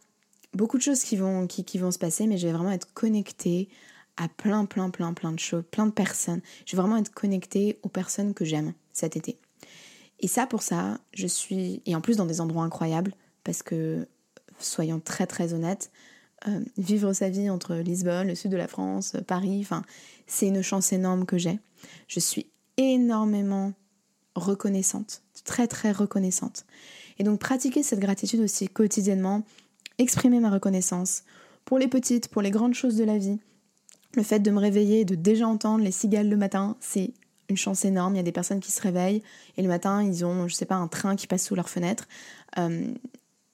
beaucoup 0.55 0.79
de 0.79 0.83
choses 0.83 1.03
qui 1.03 1.17
vont, 1.17 1.47
qui, 1.47 1.79
vont 1.79 1.91
se 1.91 1.99
passer, 1.99 2.27
mais 2.27 2.39
je 2.39 2.47
vais 2.47 2.53
vraiment 2.53 2.73
être 2.73 2.93
connectée 2.95 3.69
à 4.17 4.29
plein, 4.29 4.65
plein, 4.65 4.91
plein, 4.91 5.13
plein 5.13 5.33
de 5.33 5.39
choses, 5.39 5.65
plein 5.71 5.87
de 5.87 5.93
personnes. 5.93 6.41
Je 6.67 6.75
vais 6.77 6.83
vraiment 6.83 6.97
être 6.97 7.13
connectée 7.13 7.79
aux 7.83 7.89
personnes 7.89 8.35
que 8.35 8.45
j'aime 8.45 8.73
cet 8.93 9.17
été. 9.17 9.39
Et 10.21 10.27
ça, 10.27 10.47
pour 10.47 10.63
ça, 10.63 10.99
je 11.15 11.27
suis. 11.27 11.83
Et 11.87 11.95
en 11.95 12.01
plus, 12.01 12.17
dans 12.17 12.27
des 12.27 12.41
endroits 12.41 12.65
incroyables, 12.65 13.15
parce 13.45 13.63
que, 13.63 14.09
soyons 14.59 15.01
très 15.01 15.27
très 15.27 15.55
honnêtes, 15.55 15.93
euh, 16.49 16.61
vivre 16.77 17.13
sa 17.13 17.29
vie 17.29 17.51
entre 17.51 17.77
Lisbonne, 17.77 18.29
le 18.29 18.35
sud 18.35 18.51
de 18.51 18.57
la 18.57 18.69
France, 18.69 19.17
Paris, 19.27 19.61
enfin, 19.61 19.83
c'est 20.27 20.49
une 20.49 20.63
chance 20.63 20.93
énorme 20.93 21.25
que 21.25 21.39
j'ai. 21.39 21.59
Je 22.09 22.21
suis 22.21 22.47
énormément 22.77 23.73
reconnaissante, 24.39 25.23
très 25.45 25.67
très 25.67 25.93
reconnaissante. 25.93 26.65
Et 27.19 27.25
donc, 27.25 27.41
pratiquer 27.41 27.83
cette 27.83 28.01
gratitude 28.01 28.41
aussi 28.41 28.69
quotidiennement, 28.69 29.45
exprimer 29.99 30.41
ma 30.41 30.51
reconnaissance 30.51 31.25
pour 31.65 31.79
les 31.79 31.89
petites, 31.89 32.29
pour 32.29 32.43
les 32.43 32.51
grandes 32.51 32.75
choses 32.75 32.97
de 32.97 33.05
la 33.05 33.19
vie. 33.19 33.39
Le 34.15 34.23
fait 34.23 34.41
de 34.41 34.51
me 34.51 34.59
réveiller, 34.59 35.05
de 35.05 35.15
déjà 35.15 35.47
entendre 35.47 35.85
les 35.85 35.91
cigales 35.91 36.29
le 36.29 36.37
matin, 36.37 36.77
c'est 36.81 37.13
une 37.49 37.57
chance 37.57 37.85
énorme. 37.85 38.15
Il 38.15 38.19
y 38.19 38.21
a 38.21 38.25
des 38.25 38.33
personnes 38.33 38.61
qui 38.61 38.71
se 38.71 38.81
réveillent 38.81 39.23
et 39.57 39.63
le 39.63 39.69
matin, 39.69 40.03
ils 40.03 40.25
ont, 40.25 40.49
je 40.49 40.55
sais 40.55 40.65
pas, 40.65 40.77
un 40.77 40.89
train 40.89 41.17
qui 41.17 41.27
passe 41.27 41.45
sous 41.45 41.55
leur 41.55 41.69
fenêtre. 41.69 42.09
Euh, 42.59 42.87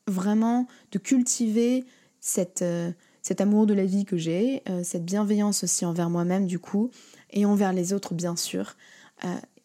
vraiment, 0.06 0.66
de 0.92 0.98
cultiver 0.98 1.84
cette, 2.20 2.62
euh, 2.62 2.92
cet 3.22 3.40
amour 3.40 3.66
de 3.66 3.74
la 3.74 3.84
vie 3.84 4.04
que 4.04 4.16
j'ai, 4.16 4.62
euh, 4.68 4.82
cette 4.84 5.04
bienveillance 5.04 5.64
aussi 5.64 5.84
envers 5.84 6.10
moi-même, 6.10 6.46
du 6.46 6.58
coup, 6.58 6.90
et 7.30 7.46
envers 7.46 7.72
les 7.72 7.92
autres, 7.92 8.14
bien 8.14 8.36
sûr. 8.36 8.76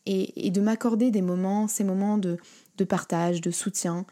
Et, 0.06 0.50
de 0.50 0.62
m'accorder 0.62 1.12
des 1.12 1.22
moments, 1.22 1.68
ces 1.68 1.84
moments 1.84 2.18
de, 2.18 2.38
de 2.78 2.84
partage, 2.84 3.42
de 3.42 3.52
soutien 3.52 4.06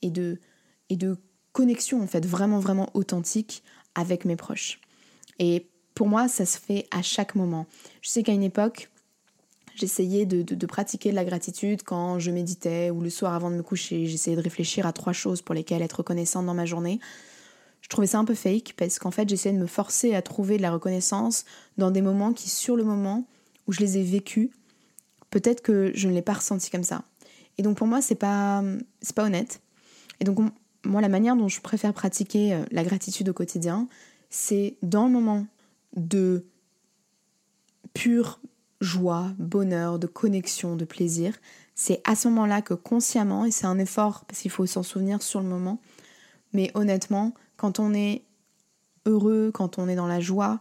et, 0.00 0.10
de, 0.10 0.40
et 0.88 0.96
de 0.96 1.16
connexion, 1.52 2.02
en 2.02 2.08
fait, 2.08 2.26
vraiment, 2.26 2.58
vraiment 2.58 2.90
authentique 2.94 3.62
avec 3.94 4.24
mes 4.24 4.34
proches. 4.34 4.80
Et 5.38 5.68
pour 5.94 6.08
moi, 6.08 6.26
ça 6.26 6.44
se 6.44 6.58
fait 6.58 6.88
à 6.90 7.02
chaque 7.02 7.36
moment. 7.36 7.66
Je 8.00 8.08
sais 8.08 8.24
qu'à 8.24 8.32
une 8.32 8.42
époque, 8.42 8.90
J'essayais 9.74 10.26
de, 10.26 10.66
pratiquer 10.66 11.12
la 11.12 11.24
gratitude 11.24 11.82
quand 11.82 12.18
je 12.18 12.30
méditais 12.30 12.90
ou 12.90 13.00
le 13.00 13.10
soir 13.10 13.34
avant 13.34 13.50
de 13.50 13.56
me 13.56 13.62
coucher. 13.62 14.06
J'essayais 14.06 14.36
de 14.36 14.42
réfléchir 14.42 14.86
à 14.86 14.92
trois 14.92 15.12
choses 15.12 15.40
pour 15.40 15.54
lesquelles 15.54 15.82
être 15.82 15.98
reconnaissante 15.98 16.46
dans 16.46 16.54
ma 16.54 16.66
journée. 16.66 17.00
Je 17.80 17.88
trouvais 17.88 18.06
ça 18.06 18.18
un 18.18 18.24
peu 18.24 18.34
fake 18.34 18.74
parce 18.76 18.98
qu'en 18.98 19.10
fait 19.10 19.28
j'essayais 19.28 19.54
de 19.54 19.60
me 19.60 19.66
forcer 19.66 20.14
à 20.14 20.22
trouver 20.22 20.56
de 20.56 20.62
la 20.62 20.70
reconnaissance 20.70 21.44
dans 21.78 21.90
des 21.90 22.02
moments 22.02 22.32
qui, 22.32 22.48
sur 22.48 22.76
le 22.76 22.84
moment 22.84 23.26
où 23.66 23.72
je 23.72 23.80
les 23.80 23.98
ai 23.98 24.02
vécus, 24.02 24.50
peut-être 25.32 25.62
que 25.62 25.90
je 25.94 26.06
ne 26.06 26.14
l'ai 26.14 26.22
pas 26.22 26.34
ressenti 26.34 26.70
comme 26.70 26.84
ça. 26.84 27.02
Et 27.58 27.62
donc 27.62 27.76
pour 27.76 27.88
moi 27.88 28.00
c'est 28.00 28.14
pas 28.14 28.62
c'est 29.00 29.16
pas 29.16 29.24
honnête. 29.24 29.60
Et 30.20 30.24
donc 30.24 30.38
moi 30.84 31.00
la 31.00 31.08
manière 31.08 31.34
dont 31.34 31.48
je 31.48 31.60
préfère 31.60 31.92
pratiquer 31.92 32.54
euh, 32.54 32.64
la 32.70 32.84
gratitude 32.84 33.28
au 33.28 33.32
quotidien, 33.32 33.88
c'est 34.30 34.76
dans 34.82 35.06
le 35.06 35.12
moment 35.12 35.46
de 35.96 36.44
pure 37.94 38.40
joie, 38.80 39.32
bonheur, 39.38 39.98
de 39.98 40.06
connexion, 40.06 40.76
de 40.76 40.84
plaisir. 40.84 41.34
C'est 41.74 42.00
à 42.04 42.14
ce 42.14 42.28
moment-là 42.28 42.62
que 42.62 42.74
consciemment, 42.74 43.44
et 43.44 43.50
c'est 43.50 43.66
un 43.66 43.78
effort 43.78 44.24
parce 44.26 44.40
qu'il 44.40 44.50
faut 44.50 44.66
s'en 44.66 44.82
souvenir 44.82 45.22
sur 45.22 45.40
le 45.40 45.48
moment, 45.48 45.80
mais 46.52 46.70
honnêtement, 46.74 47.32
quand 47.56 47.78
on 47.78 47.94
est 47.94 48.22
heureux, 49.06 49.50
quand 49.52 49.78
on 49.78 49.88
est 49.88 49.94
dans 49.94 50.06
la 50.06 50.20
joie, 50.20 50.60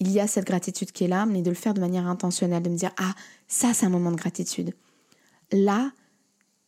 il 0.00 0.10
y 0.10 0.20
a 0.20 0.26
cette 0.26 0.46
gratitude 0.46 0.92
qui 0.92 1.04
est 1.04 1.08
là, 1.08 1.26
mais 1.26 1.42
de 1.42 1.50
le 1.50 1.56
faire 1.56 1.74
de 1.74 1.80
manière 1.80 2.06
intentionnelle, 2.06 2.62
de 2.62 2.70
me 2.70 2.76
dire 2.76 2.92
Ah, 2.98 3.14
ça 3.48 3.74
c'est 3.74 3.86
un 3.86 3.90
moment 3.90 4.10
de 4.10 4.16
gratitude. 4.16 4.74
Là, 5.52 5.90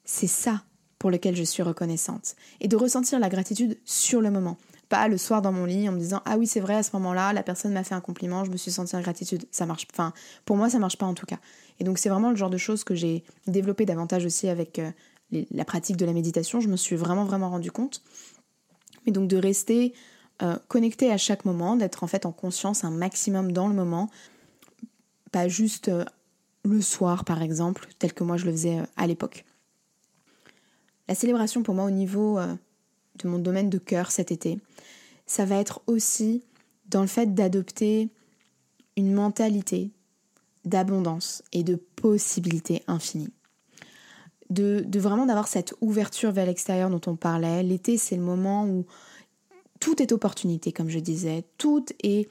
c'est 0.04 0.26
ça 0.26 0.62
pour 0.98 1.10
lequel 1.10 1.36
je 1.36 1.42
suis 1.42 1.62
reconnaissante. 1.62 2.34
Et 2.60 2.68
de 2.68 2.76
ressentir 2.76 3.18
la 3.18 3.28
gratitude 3.28 3.78
sur 3.84 4.20
le 4.20 4.30
moment. 4.30 4.58
Pas 4.88 5.08
le 5.08 5.18
soir 5.18 5.40
dans 5.40 5.52
mon 5.52 5.64
lit 5.64 5.88
en 5.88 5.92
me 5.92 5.98
disant 5.98 6.20
ah 6.24 6.36
oui 6.36 6.46
c'est 6.46 6.60
vrai 6.60 6.74
à 6.74 6.82
ce 6.82 6.90
moment-là 6.94 7.32
la 7.32 7.44
personne 7.44 7.72
m'a 7.72 7.84
fait 7.84 7.94
un 7.94 8.00
compliment 8.00 8.44
je 8.44 8.50
me 8.50 8.56
suis 8.56 8.72
sentie 8.72 8.96
en 8.96 9.00
gratitude. 9.00 9.46
Ça 9.50 9.64
marche 9.64 9.86
enfin 9.92 10.12
pour 10.44 10.56
moi 10.56 10.68
ça 10.68 10.78
marche 10.78 10.98
pas 10.98 11.06
en 11.06 11.14
tout 11.14 11.26
cas. 11.26 11.38
Et 11.78 11.84
donc 11.84 11.98
c'est 11.98 12.08
vraiment 12.08 12.30
le 12.30 12.36
genre 12.36 12.50
de 12.50 12.58
choses 12.58 12.82
que 12.82 12.94
j'ai 12.94 13.24
développé 13.46 13.86
davantage 13.86 14.26
aussi 14.26 14.48
avec 14.48 14.78
euh, 14.78 14.90
la 15.52 15.64
pratique 15.64 15.96
de 15.96 16.04
la 16.04 16.12
méditation. 16.12 16.60
Je 16.60 16.68
me 16.68 16.76
suis 16.76 16.96
vraiment 16.96 17.24
vraiment 17.24 17.50
rendu 17.50 17.70
compte. 17.70 18.02
Mais 19.06 19.12
donc 19.12 19.28
de 19.28 19.36
rester 19.36 19.94
euh, 20.42 20.56
connecté 20.68 21.10
à 21.10 21.18
chaque 21.18 21.44
moment 21.44 21.76
d'être 21.76 22.04
en 22.04 22.06
fait 22.06 22.26
en 22.26 22.32
conscience 22.32 22.84
un 22.84 22.90
maximum 22.90 23.52
dans 23.52 23.68
le 23.68 23.74
moment 23.74 24.10
pas 25.32 25.48
juste 25.48 25.88
euh, 25.88 26.04
le 26.64 26.80
soir 26.80 27.24
par 27.24 27.42
exemple 27.42 27.88
tel 27.98 28.12
que 28.12 28.24
moi 28.24 28.36
je 28.36 28.46
le 28.46 28.52
faisais 28.52 28.78
à 28.96 29.06
l'époque 29.06 29.44
la 31.08 31.14
célébration 31.14 31.62
pour 31.62 31.74
moi 31.74 31.84
au 31.84 31.90
niveau 31.90 32.38
de 33.24 33.28
mon 33.28 33.38
domaine 33.38 33.70
de 33.70 33.78
cœur 33.78 34.10
cet 34.10 34.32
été, 34.32 34.58
ça 35.26 35.44
va 35.44 35.56
être 35.56 35.82
aussi 35.86 36.42
dans 36.86 37.02
le 37.02 37.06
fait 37.06 37.34
d'adopter 37.34 38.08
une 38.96 39.12
mentalité 39.12 39.90
d'abondance 40.64 41.42
et 41.52 41.62
de 41.62 41.76
possibilités 41.76 42.82
infinies. 42.86 43.32
De, 44.50 44.84
de 44.84 44.98
vraiment 44.98 45.26
d'avoir 45.26 45.46
cette 45.46 45.74
ouverture 45.80 46.32
vers 46.32 46.46
l'extérieur 46.46 46.90
dont 46.90 47.00
on 47.06 47.14
parlait. 47.14 47.62
L'été, 47.62 47.96
c'est 47.96 48.16
le 48.16 48.22
moment 48.22 48.66
où 48.66 48.84
tout 49.80 50.00
est 50.00 50.12
opportunité, 50.12 50.72
comme 50.72 50.90
je 50.90 50.98
disais, 50.98 51.44
tout 51.58 51.84
est 52.02 52.28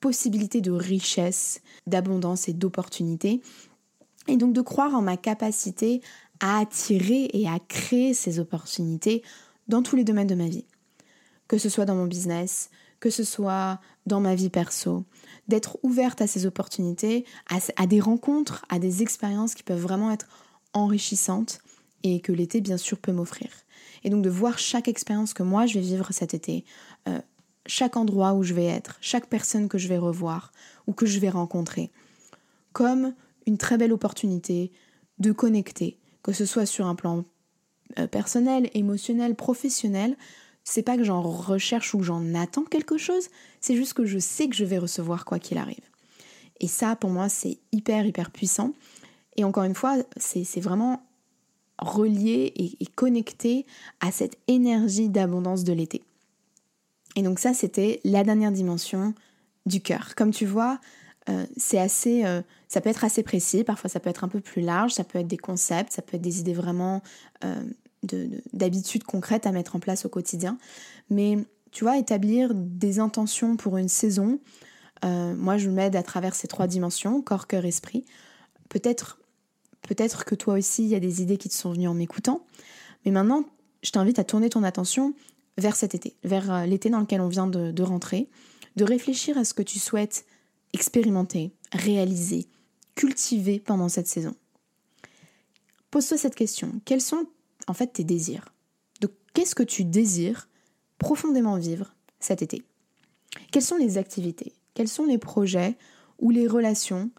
possibilité 0.00 0.60
de 0.60 0.70
richesse, 0.70 1.60
d'abondance 1.86 2.48
et 2.48 2.52
d'opportunité. 2.52 3.42
Et 4.28 4.36
donc 4.36 4.52
de 4.52 4.60
croire 4.60 4.94
en 4.94 5.02
ma 5.02 5.16
capacité 5.16 6.00
à 6.40 6.58
attirer 6.58 7.28
et 7.32 7.48
à 7.48 7.58
créer 7.58 8.14
ces 8.14 8.38
opportunités 8.38 9.22
dans 9.68 9.82
tous 9.82 9.96
les 9.96 10.04
domaines 10.04 10.26
de 10.26 10.34
ma 10.34 10.48
vie. 10.48 10.64
Que 11.48 11.58
ce 11.58 11.68
soit 11.68 11.84
dans 11.84 11.94
mon 11.94 12.06
business, 12.06 12.70
que 13.00 13.10
ce 13.10 13.24
soit 13.24 13.80
dans 14.06 14.20
ma 14.20 14.34
vie 14.34 14.50
perso, 14.50 15.04
d'être 15.48 15.78
ouverte 15.82 16.20
à 16.22 16.26
ces 16.26 16.46
opportunités, 16.46 17.24
à, 17.76 17.86
des 17.86 18.00
rencontres, 18.00 18.64
à 18.68 18.78
des 18.78 19.02
expériences 19.02 19.54
qui 19.54 19.62
peuvent 19.62 19.80
vraiment 19.80 20.12
être 20.12 20.28
enrichissantes 20.72 21.60
et 22.02 22.20
que 22.20 22.32
l'été 22.32 22.60
bien 22.60 22.76
sûr 22.76 22.98
peut 22.98 23.12
m'offrir. 23.12 23.48
Et 24.04 24.10
donc 24.10 24.22
de 24.22 24.30
voir 24.30 24.58
chaque 24.58 24.88
expérience 24.88 25.34
que 25.34 25.42
moi 25.42 25.66
je 25.66 25.74
vais 25.74 25.84
vivre 25.84 26.12
cet 26.12 26.34
été, 26.34 26.64
euh, 27.08 27.20
chaque 27.66 27.96
endroit 27.96 28.32
où 28.32 28.42
je 28.42 28.54
vais 28.54 28.66
être, 28.66 28.96
chaque 29.00 29.28
personne 29.28 29.68
que 29.68 29.78
je 29.78 29.88
vais 29.88 29.98
revoir 29.98 30.52
ou 30.86 30.92
que 30.92 31.06
je 31.06 31.18
vais 31.20 31.30
rencontrer, 31.30 31.90
comme 32.72 33.14
une 33.46 33.58
très 33.58 33.76
belle 33.76 33.92
opportunité 33.92 34.72
de 35.18 35.32
connecter, 35.32 35.98
que 36.22 36.32
ce 36.32 36.46
soit 36.46 36.66
sur 36.66 36.86
un 36.86 36.94
plan 36.94 37.24
euh, 37.98 38.06
personnel, 38.06 38.70
émotionnel, 38.74 39.34
professionnel, 39.34 40.16
c'est 40.64 40.82
pas 40.82 40.96
que 40.96 41.04
j'en 41.04 41.22
recherche 41.22 41.94
ou 41.94 41.98
que 41.98 42.04
j'en 42.04 42.34
attends 42.34 42.64
quelque 42.64 42.98
chose, 42.98 43.28
c'est 43.60 43.76
juste 43.76 43.94
que 43.94 44.04
je 44.04 44.18
sais 44.18 44.48
que 44.48 44.54
je 44.54 44.64
vais 44.64 44.78
recevoir 44.78 45.24
quoi 45.24 45.38
qu'il 45.38 45.58
arrive. 45.58 45.84
Et 46.60 46.68
ça, 46.68 46.94
pour 46.94 47.10
moi, 47.10 47.28
c'est 47.28 47.58
hyper, 47.72 48.04
hyper 48.04 48.30
puissant. 48.30 48.74
Et 49.36 49.44
encore 49.44 49.64
une 49.64 49.74
fois, 49.74 49.96
c'est 50.16 50.60
vraiment 50.60 51.02
relié 51.80 52.52
et, 52.56 52.86
connecté 52.86 53.66
à 54.00 54.12
cette 54.12 54.36
énergie 54.48 55.08
d'abondance 55.08 55.64
de 55.64 55.72
l'été. 55.72 56.02
Et 57.16 57.22
donc 57.22 57.38
ça, 57.38 57.54
c'était 57.54 58.00
la 58.04 58.22
dernière 58.22 58.52
dimension 58.52 59.14
du 59.66 59.80
cœur. 59.80 60.14
Comme 60.14 60.30
tu 60.30 60.46
vois, 60.46 60.78
euh, 61.28 61.46
c'est 61.56 61.78
assez, 61.78 62.24
euh, 62.24 62.42
ça 62.68 62.80
peut 62.80 62.90
être 62.90 63.04
assez 63.04 63.22
précis, 63.22 63.64
parfois 63.64 63.90
ça 63.90 64.00
peut 64.00 64.10
être 64.10 64.24
un 64.24 64.28
peu 64.28 64.40
plus 64.40 64.62
large, 64.62 64.92
ça 64.92 65.04
peut 65.04 65.18
être 65.18 65.26
des 65.26 65.36
concepts, 65.36 65.92
ça 65.92 66.02
peut 66.02 66.16
être 66.16 66.22
des 66.22 66.40
idées 66.40 66.54
vraiment 66.54 67.02
d'habitudes 68.52 69.04
concrètes 69.04 69.46
à 69.46 69.52
mettre 69.52 69.76
en 69.76 69.80
place 69.80 70.04
au 70.04 70.08
quotidien. 70.08 70.58
Mais 71.10 71.36
tu 71.70 71.84
vois, 71.84 71.98
établir 71.98 72.52
des 72.54 72.98
intentions 72.98 73.56
pour 73.56 73.76
une 73.76 73.88
saison, 73.88 74.38
euh, 75.04 75.34
moi 75.34 75.56
je 75.56 75.70
m'aide 75.70 75.96
à 75.96 76.02
travers 76.02 76.34
ces 76.34 76.48
trois 76.48 76.66
dimensions, 76.66 77.22
corps, 77.22 77.46
cœur, 77.46 77.64
esprit. 77.64 78.04
Peut-être 78.68 79.19
peut-être 79.82 80.24
que 80.24 80.34
toi 80.34 80.54
aussi 80.54 80.84
il 80.84 80.88
y 80.88 80.94
a 80.94 81.00
des 81.00 81.22
idées 81.22 81.36
qui 81.36 81.48
te 81.48 81.54
sont 81.54 81.72
venues 81.72 81.88
en 81.88 81.94
m'écoutant. 81.94 82.46
Mais 83.04 83.10
maintenant, 83.10 83.44
je 83.82 83.90
t'invite 83.90 84.18
à 84.18 84.24
tourner 84.24 84.50
ton 84.50 84.62
attention 84.62 85.14
vers 85.58 85.76
cet 85.76 85.94
été, 85.94 86.16
vers 86.24 86.52
euh, 86.52 86.66
l'été 86.66 86.90
dans 86.90 87.00
lequel 87.00 87.20
on 87.20 87.28
vient 87.28 87.46
de, 87.46 87.82
rentrer, 87.82 88.28
de 88.76 88.84
réfléchir 88.84 89.38
à 89.38 89.44
ce 89.44 89.54
que 89.54 89.62
tu 89.62 89.78
souhaites 89.78 90.24
expérimenter, 90.72 91.52
réaliser, 91.72 92.46
cultiver 92.94 93.58
pendant 93.58 93.88
cette 93.88 94.06
saison. 94.06 94.34
Pose-toi 95.90 96.16
cette 96.16 96.36
question. 96.36 96.80
Quels 96.84 97.00
sont 97.00 97.26
en 97.66 97.74
fait 97.74 97.88
tes 97.88 98.04
désirs? 98.04 98.52
Qu'est-ce 99.32 99.54
que 99.54 99.62
tu 99.62 99.84
désires 99.84 100.48
profondément 100.98 101.56
vivre 101.56 101.94
cet 102.18 102.42
été? 102.42 102.64
Quelles 103.52 103.62
sont 103.62 103.76
les 103.76 103.96
activités? 103.96 104.54
Quels 104.74 104.88
sont 104.88 105.04
les 105.04 105.18
projets 105.18 105.76
ou 106.18 106.30
les 106.30 106.46
relations 106.46 107.10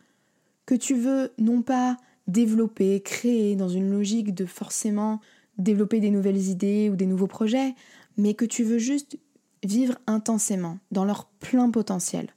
que 0.65 0.75
tu 0.75 0.95
veux 0.95 1.31
non 1.37 1.61
pas 1.61 1.97
développer, 2.31 3.01
créer 3.01 3.55
dans 3.55 3.69
une 3.69 3.91
logique 3.91 4.33
de 4.33 4.45
forcément 4.45 5.19
développer 5.57 5.99
des 5.99 6.11
nouvelles 6.11 6.49
idées 6.49 6.89
ou 6.89 6.95
des 6.95 7.05
nouveaux 7.05 7.27
projets, 7.27 7.75
mais 8.17 8.33
que 8.33 8.45
tu 8.45 8.63
veux 8.63 8.77
juste 8.77 9.17
vivre 9.63 9.97
intensément, 10.07 10.79
dans 10.91 11.05
leur 11.05 11.25
plein 11.25 11.69
potentiel. 11.69 12.33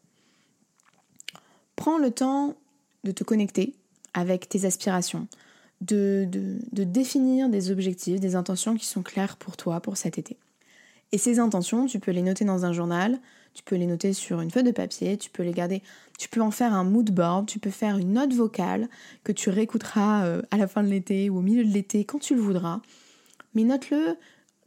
Prends 1.76 1.98
le 1.98 2.10
temps 2.10 2.54
de 3.04 3.12
te 3.12 3.24
connecter 3.24 3.74
avec 4.12 4.48
tes 4.48 4.64
aspirations, 4.64 5.26
de, 5.80 6.28
de, 6.30 6.84
définir 6.84 7.48
des 7.48 7.70
objectifs, 7.70 8.20
des 8.20 8.36
intentions 8.36 8.76
qui 8.76 8.86
sont 8.86 9.02
claires 9.02 9.36
pour 9.36 9.56
toi 9.56 9.80
pour 9.80 9.96
cet 9.96 10.18
été. 10.18 10.36
Et 11.12 11.18
ces 11.18 11.38
intentions, 11.38 11.86
tu 11.86 11.98
peux 11.98 12.10
les 12.10 12.22
noter 12.22 12.44
dans 12.44 12.64
un 12.64 12.72
journal, 12.72 13.18
tu 13.54 13.62
peux 13.62 13.76
les 13.76 13.86
noter 13.86 14.12
sur 14.12 14.40
une 14.40 14.50
feuille 14.50 14.64
de 14.64 14.72
papier, 14.72 15.16
tu 15.16 15.30
peux 15.30 15.44
les 15.44 15.52
garder, 15.52 15.82
tu 16.18 16.28
peux 16.28 16.42
en 16.42 16.50
faire 16.50 16.74
un 16.74 16.84
mood 16.84 17.10
board, 17.10 17.46
tu 17.46 17.60
peux 17.60 17.70
faire 17.70 17.96
une 17.96 18.12
note 18.12 18.32
vocale 18.32 18.88
que 19.22 19.32
tu 19.32 19.48
réécouteras 19.48 20.26
euh, 20.26 20.42
à 20.50 20.56
la 20.56 20.66
fin 20.66 20.82
de 20.82 20.88
l'été 20.88 21.30
ou 21.30 21.38
au 21.38 21.40
milieu 21.40 21.64
de 21.64 21.70
l'été 21.70 22.04
quand 22.04 22.18
tu 22.18 22.34
le 22.34 22.40
voudras. 22.40 22.80
Mais 23.54 23.62
note-le, 23.62 24.16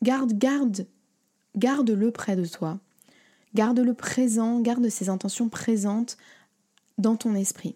garde, 0.01 0.33
garde, 0.33 0.87
garde-le 1.57 2.11
près 2.11 2.37
de 2.37 2.45
toi. 2.45 2.79
Garde-le 3.53 3.93
présent, 3.93 4.61
garde 4.61 4.87
ces 4.89 5.09
intentions 5.09 5.49
présentes 5.49 6.17
dans 6.97 7.17
ton 7.17 7.35
esprit, 7.35 7.75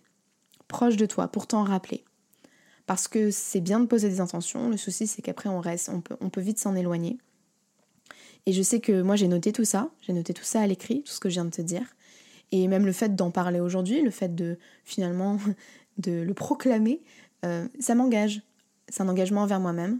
proche 0.67 0.95
de 0.95 1.05
toi, 1.05 1.27
pour 1.27 1.45
t'en 1.45 1.63
rappeler. 1.63 2.05
Parce 2.85 3.07
que 3.07 3.31
c'est 3.31 3.61
bien 3.61 3.79
de 3.79 3.85
poser 3.85 4.09
des 4.09 4.21
intentions, 4.21 4.69
le 4.69 4.77
souci 4.77 5.07
c'est 5.07 5.21
qu'après 5.21 5.49
on 5.49 5.59
reste, 5.59 5.89
on 5.89 6.29
peut 6.29 6.41
vite 6.41 6.57
s'en 6.57 6.75
éloigner. 6.75 7.19
Et 8.45 8.53
je 8.53 8.61
sais 8.61 8.79
que 8.79 9.01
moi 9.01 9.15
j'ai 9.15 9.27
noté 9.27 9.51
tout 9.51 9.65
ça, 9.65 9.89
j'ai 10.01 10.13
noté 10.13 10.33
tout 10.33 10.43
ça 10.43 10.61
à 10.61 10.67
l'écrit, 10.67 11.03
tout 11.03 11.11
ce 11.11 11.19
que 11.19 11.29
je 11.29 11.35
viens 11.35 11.45
de 11.45 11.51
te 11.51 11.61
dire. 11.61 11.85
Et 12.51 12.67
même 12.67 12.85
le 12.85 12.91
fait 12.91 13.15
d'en 13.15 13.31
parler 13.31 13.59
aujourd'hui, 13.59 14.01
le 14.01 14.11
fait 14.11 14.35
de 14.35 14.57
finalement 14.83 15.37
de 15.97 16.11
le 16.11 16.33
proclamer, 16.33 17.01
euh, 17.45 17.67
ça 17.79 17.95
m'engage. 17.95 18.41
C'est 18.89 19.01
un 19.01 19.09
engagement 19.09 19.43
envers 19.43 19.59
moi-même. 19.59 19.99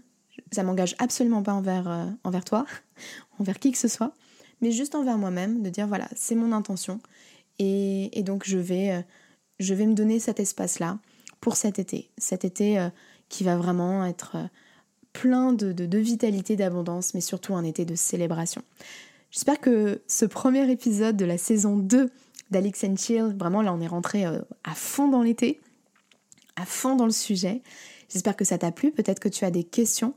Ça 0.52 0.64
m'engage 0.64 0.96
absolument 1.00 1.44
pas 1.44 1.54
envers, 1.54 1.89
euh, 1.89 2.06
envers 2.24 2.44
toi, 2.44 2.66
envers 3.39 3.60
qui 3.60 3.72
que 3.72 3.78
ce 3.78 3.88
soit, 3.88 4.16
mais 4.62 4.72
juste 4.72 4.96
envers 4.96 5.18
moi-même, 5.18 5.62
de 5.62 5.70
dire 5.70 5.88
voilà, 5.88 6.08
c'est 6.16 6.36
mon 6.36 6.52
intention. 6.52 7.00
Et, 7.60 8.18
et, 8.18 8.24
donc 8.24 8.44
je 8.46 8.58
vais, 8.58 8.92
euh, 8.92 9.02
je 9.60 9.74
vais 9.74 9.86
me 9.86 9.94
donner 9.94 10.20
cet 10.20 10.39
espace-là 10.39 11.00
pour 11.42 11.56
cet 11.56 11.80
été. 11.80 12.10
Cet 12.18 12.44
été 12.44 12.89
qui 13.30 13.44
va 13.44 13.56
vraiment 13.56 14.06
être 14.06 14.38
plein 15.14 15.53
de, 15.53 15.72
de, 15.72 15.97
vitalité, 15.97 16.55
d'abondance, 16.55 17.14
mais 17.14 17.22
surtout 17.22 17.55
un 17.55 17.64
été 17.64 17.86
de 17.86 17.95
célébration. 17.95 18.62
J'espère 19.32 19.59
que 19.59 20.01
ce 20.07 20.26
premier 20.26 20.70
épisode 20.70 21.16
de 21.18 21.26
la 21.26 21.38
saison 21.38 21.78
2 21.78 22.09
d'Alex 22.49 22.84
and 22.84 22.95
Chill, 22.97 23.36
vraiment 23.38 23.62
là 23.62 23.74
on 23.74 23.80
est 23.80 23.88
rentré 23.88 24.26
euh, 24.26 24.39
à 24.64 24.74
fond 24.74 25.07
dans 25.07 25.22
l'été, 25.22 25.62
à 26.55 26.66
fond 26.66 26.95
dans 26.95 27.05
le 27.05 27.12
sujet. 27.12 27.62
J'espère 28.09 28.36
que 28.36 28.43
ça 28.43 28.57
t'a 28.57 28.72
plu, 28.72 28.91
peut-être 28.91 29.20
que 29.20 29.30
tu 29.30 29.45
as 29.45 29.51
des 29.51 29.64
questions. 29.64 30.14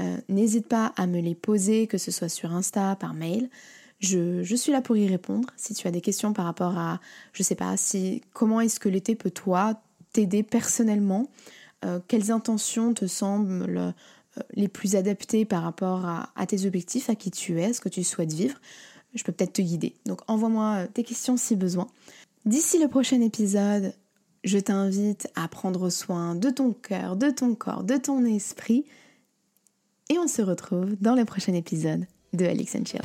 Euh, 0.00 0.16
n'hésite 0.28 0.68
pas 0.68 0.92
à 0.96 1.06
me 1.06 1.20
les 1.20 1.34
poser, 1.34 1.86
que 1.86 1.98
ce 1.98 2.10
soit 2.10 2.28
sur 2.28 2.52
Insta, 2.52 2.96
par 2.96 3.14
mail. 3.14 3.50
Je, 3.98 4.42
je, 4.42 4.56
suis 4.56 4.72
là 4.72 4.80
pour 4.80 4.96
y 4.96 5.06
répondre. 5.06 5.48
Si 5.56 5.74
tu 5.74 5.86
as 5.86 5.90
des 5.90 6.00
questions 6.00 6.32
par 6.32 6.44
rapport 6.44 6.78
à, 6.78 7.00
je 7.32 7.42
sais 7.42 7.54
pas, 7.54 7.76
si 7.76 8.22
comment 8.32 8.60
est-ce 8.60 8.80
que 8.80 8.88
l'été 8.88 9.14
peut 9.14 9.30
toi 9.30 9.80
t'aider 10.12 10.42
personnellement, 10.42 11.28
euh, 11.84 12.00
quelles 12.06 12.30
intentions 12.30 12.94
te 12.94 13.06
semblent 13.06 13.94
les 14.54 14.68
plus 14.68 14.96
adaptés 14.96 15.44
par 15.44 15.62
rapport 15.62 16.04
à, 16.06 16.46
tes 16.46 16.66
objectifs, 16.66 17.10
à 17.10 17.14
qui 17.14 17.30
tu 17.30 17.60
es, 17.60 17.66
à 17.66 17.72
ce 17.72 17.80
que 17.80 17.88
tu 17.88 18.04
souhaites 18.04 18.32
vivre. 18.32 18.58
Je 19.14 19.24
peux 19.24 19.32
peut-être 19.32 19.54
te 19.54 19.62
guider. 19.62 19.94
Donc 20.06 20.20
envoie-moi 20.26 20.76
euh, 20.78 20.86
tes 20.92 21.04
questions 21.04 21.36
si 21.36 21.54
besoin. 21.54 21.86
D'ici 22.46 22.78
le 22.78 22.88
prochain 22.88 23.20
épisode, 23.20 23.94
je 24.42 24.58
t'invite 24.58 25.28
à 25.34 25.48
prendre 25.48 25.90
soin 25.90 26.34
de 26.34 26.50
ton 26.50 26.72
cœur, 26.72 27.16
de 27.16 27.30
ton 27.30 27.54
corps, 27.54 27.84
de 27.84 27.96
ton 27.96 28.24
esprit. 28.24 28.86
Et 30.08 30.18
on 30.18 30.28
se 30.28 30.42
retrouve 30.42 30.96
dans 31.00 31.14
le 31.14 31.24
prochain 31.24 31.52
épisode 31.54 32.06
de 32.32 32.46
Alex 32.46 32.72
Chill. 32.84 33.02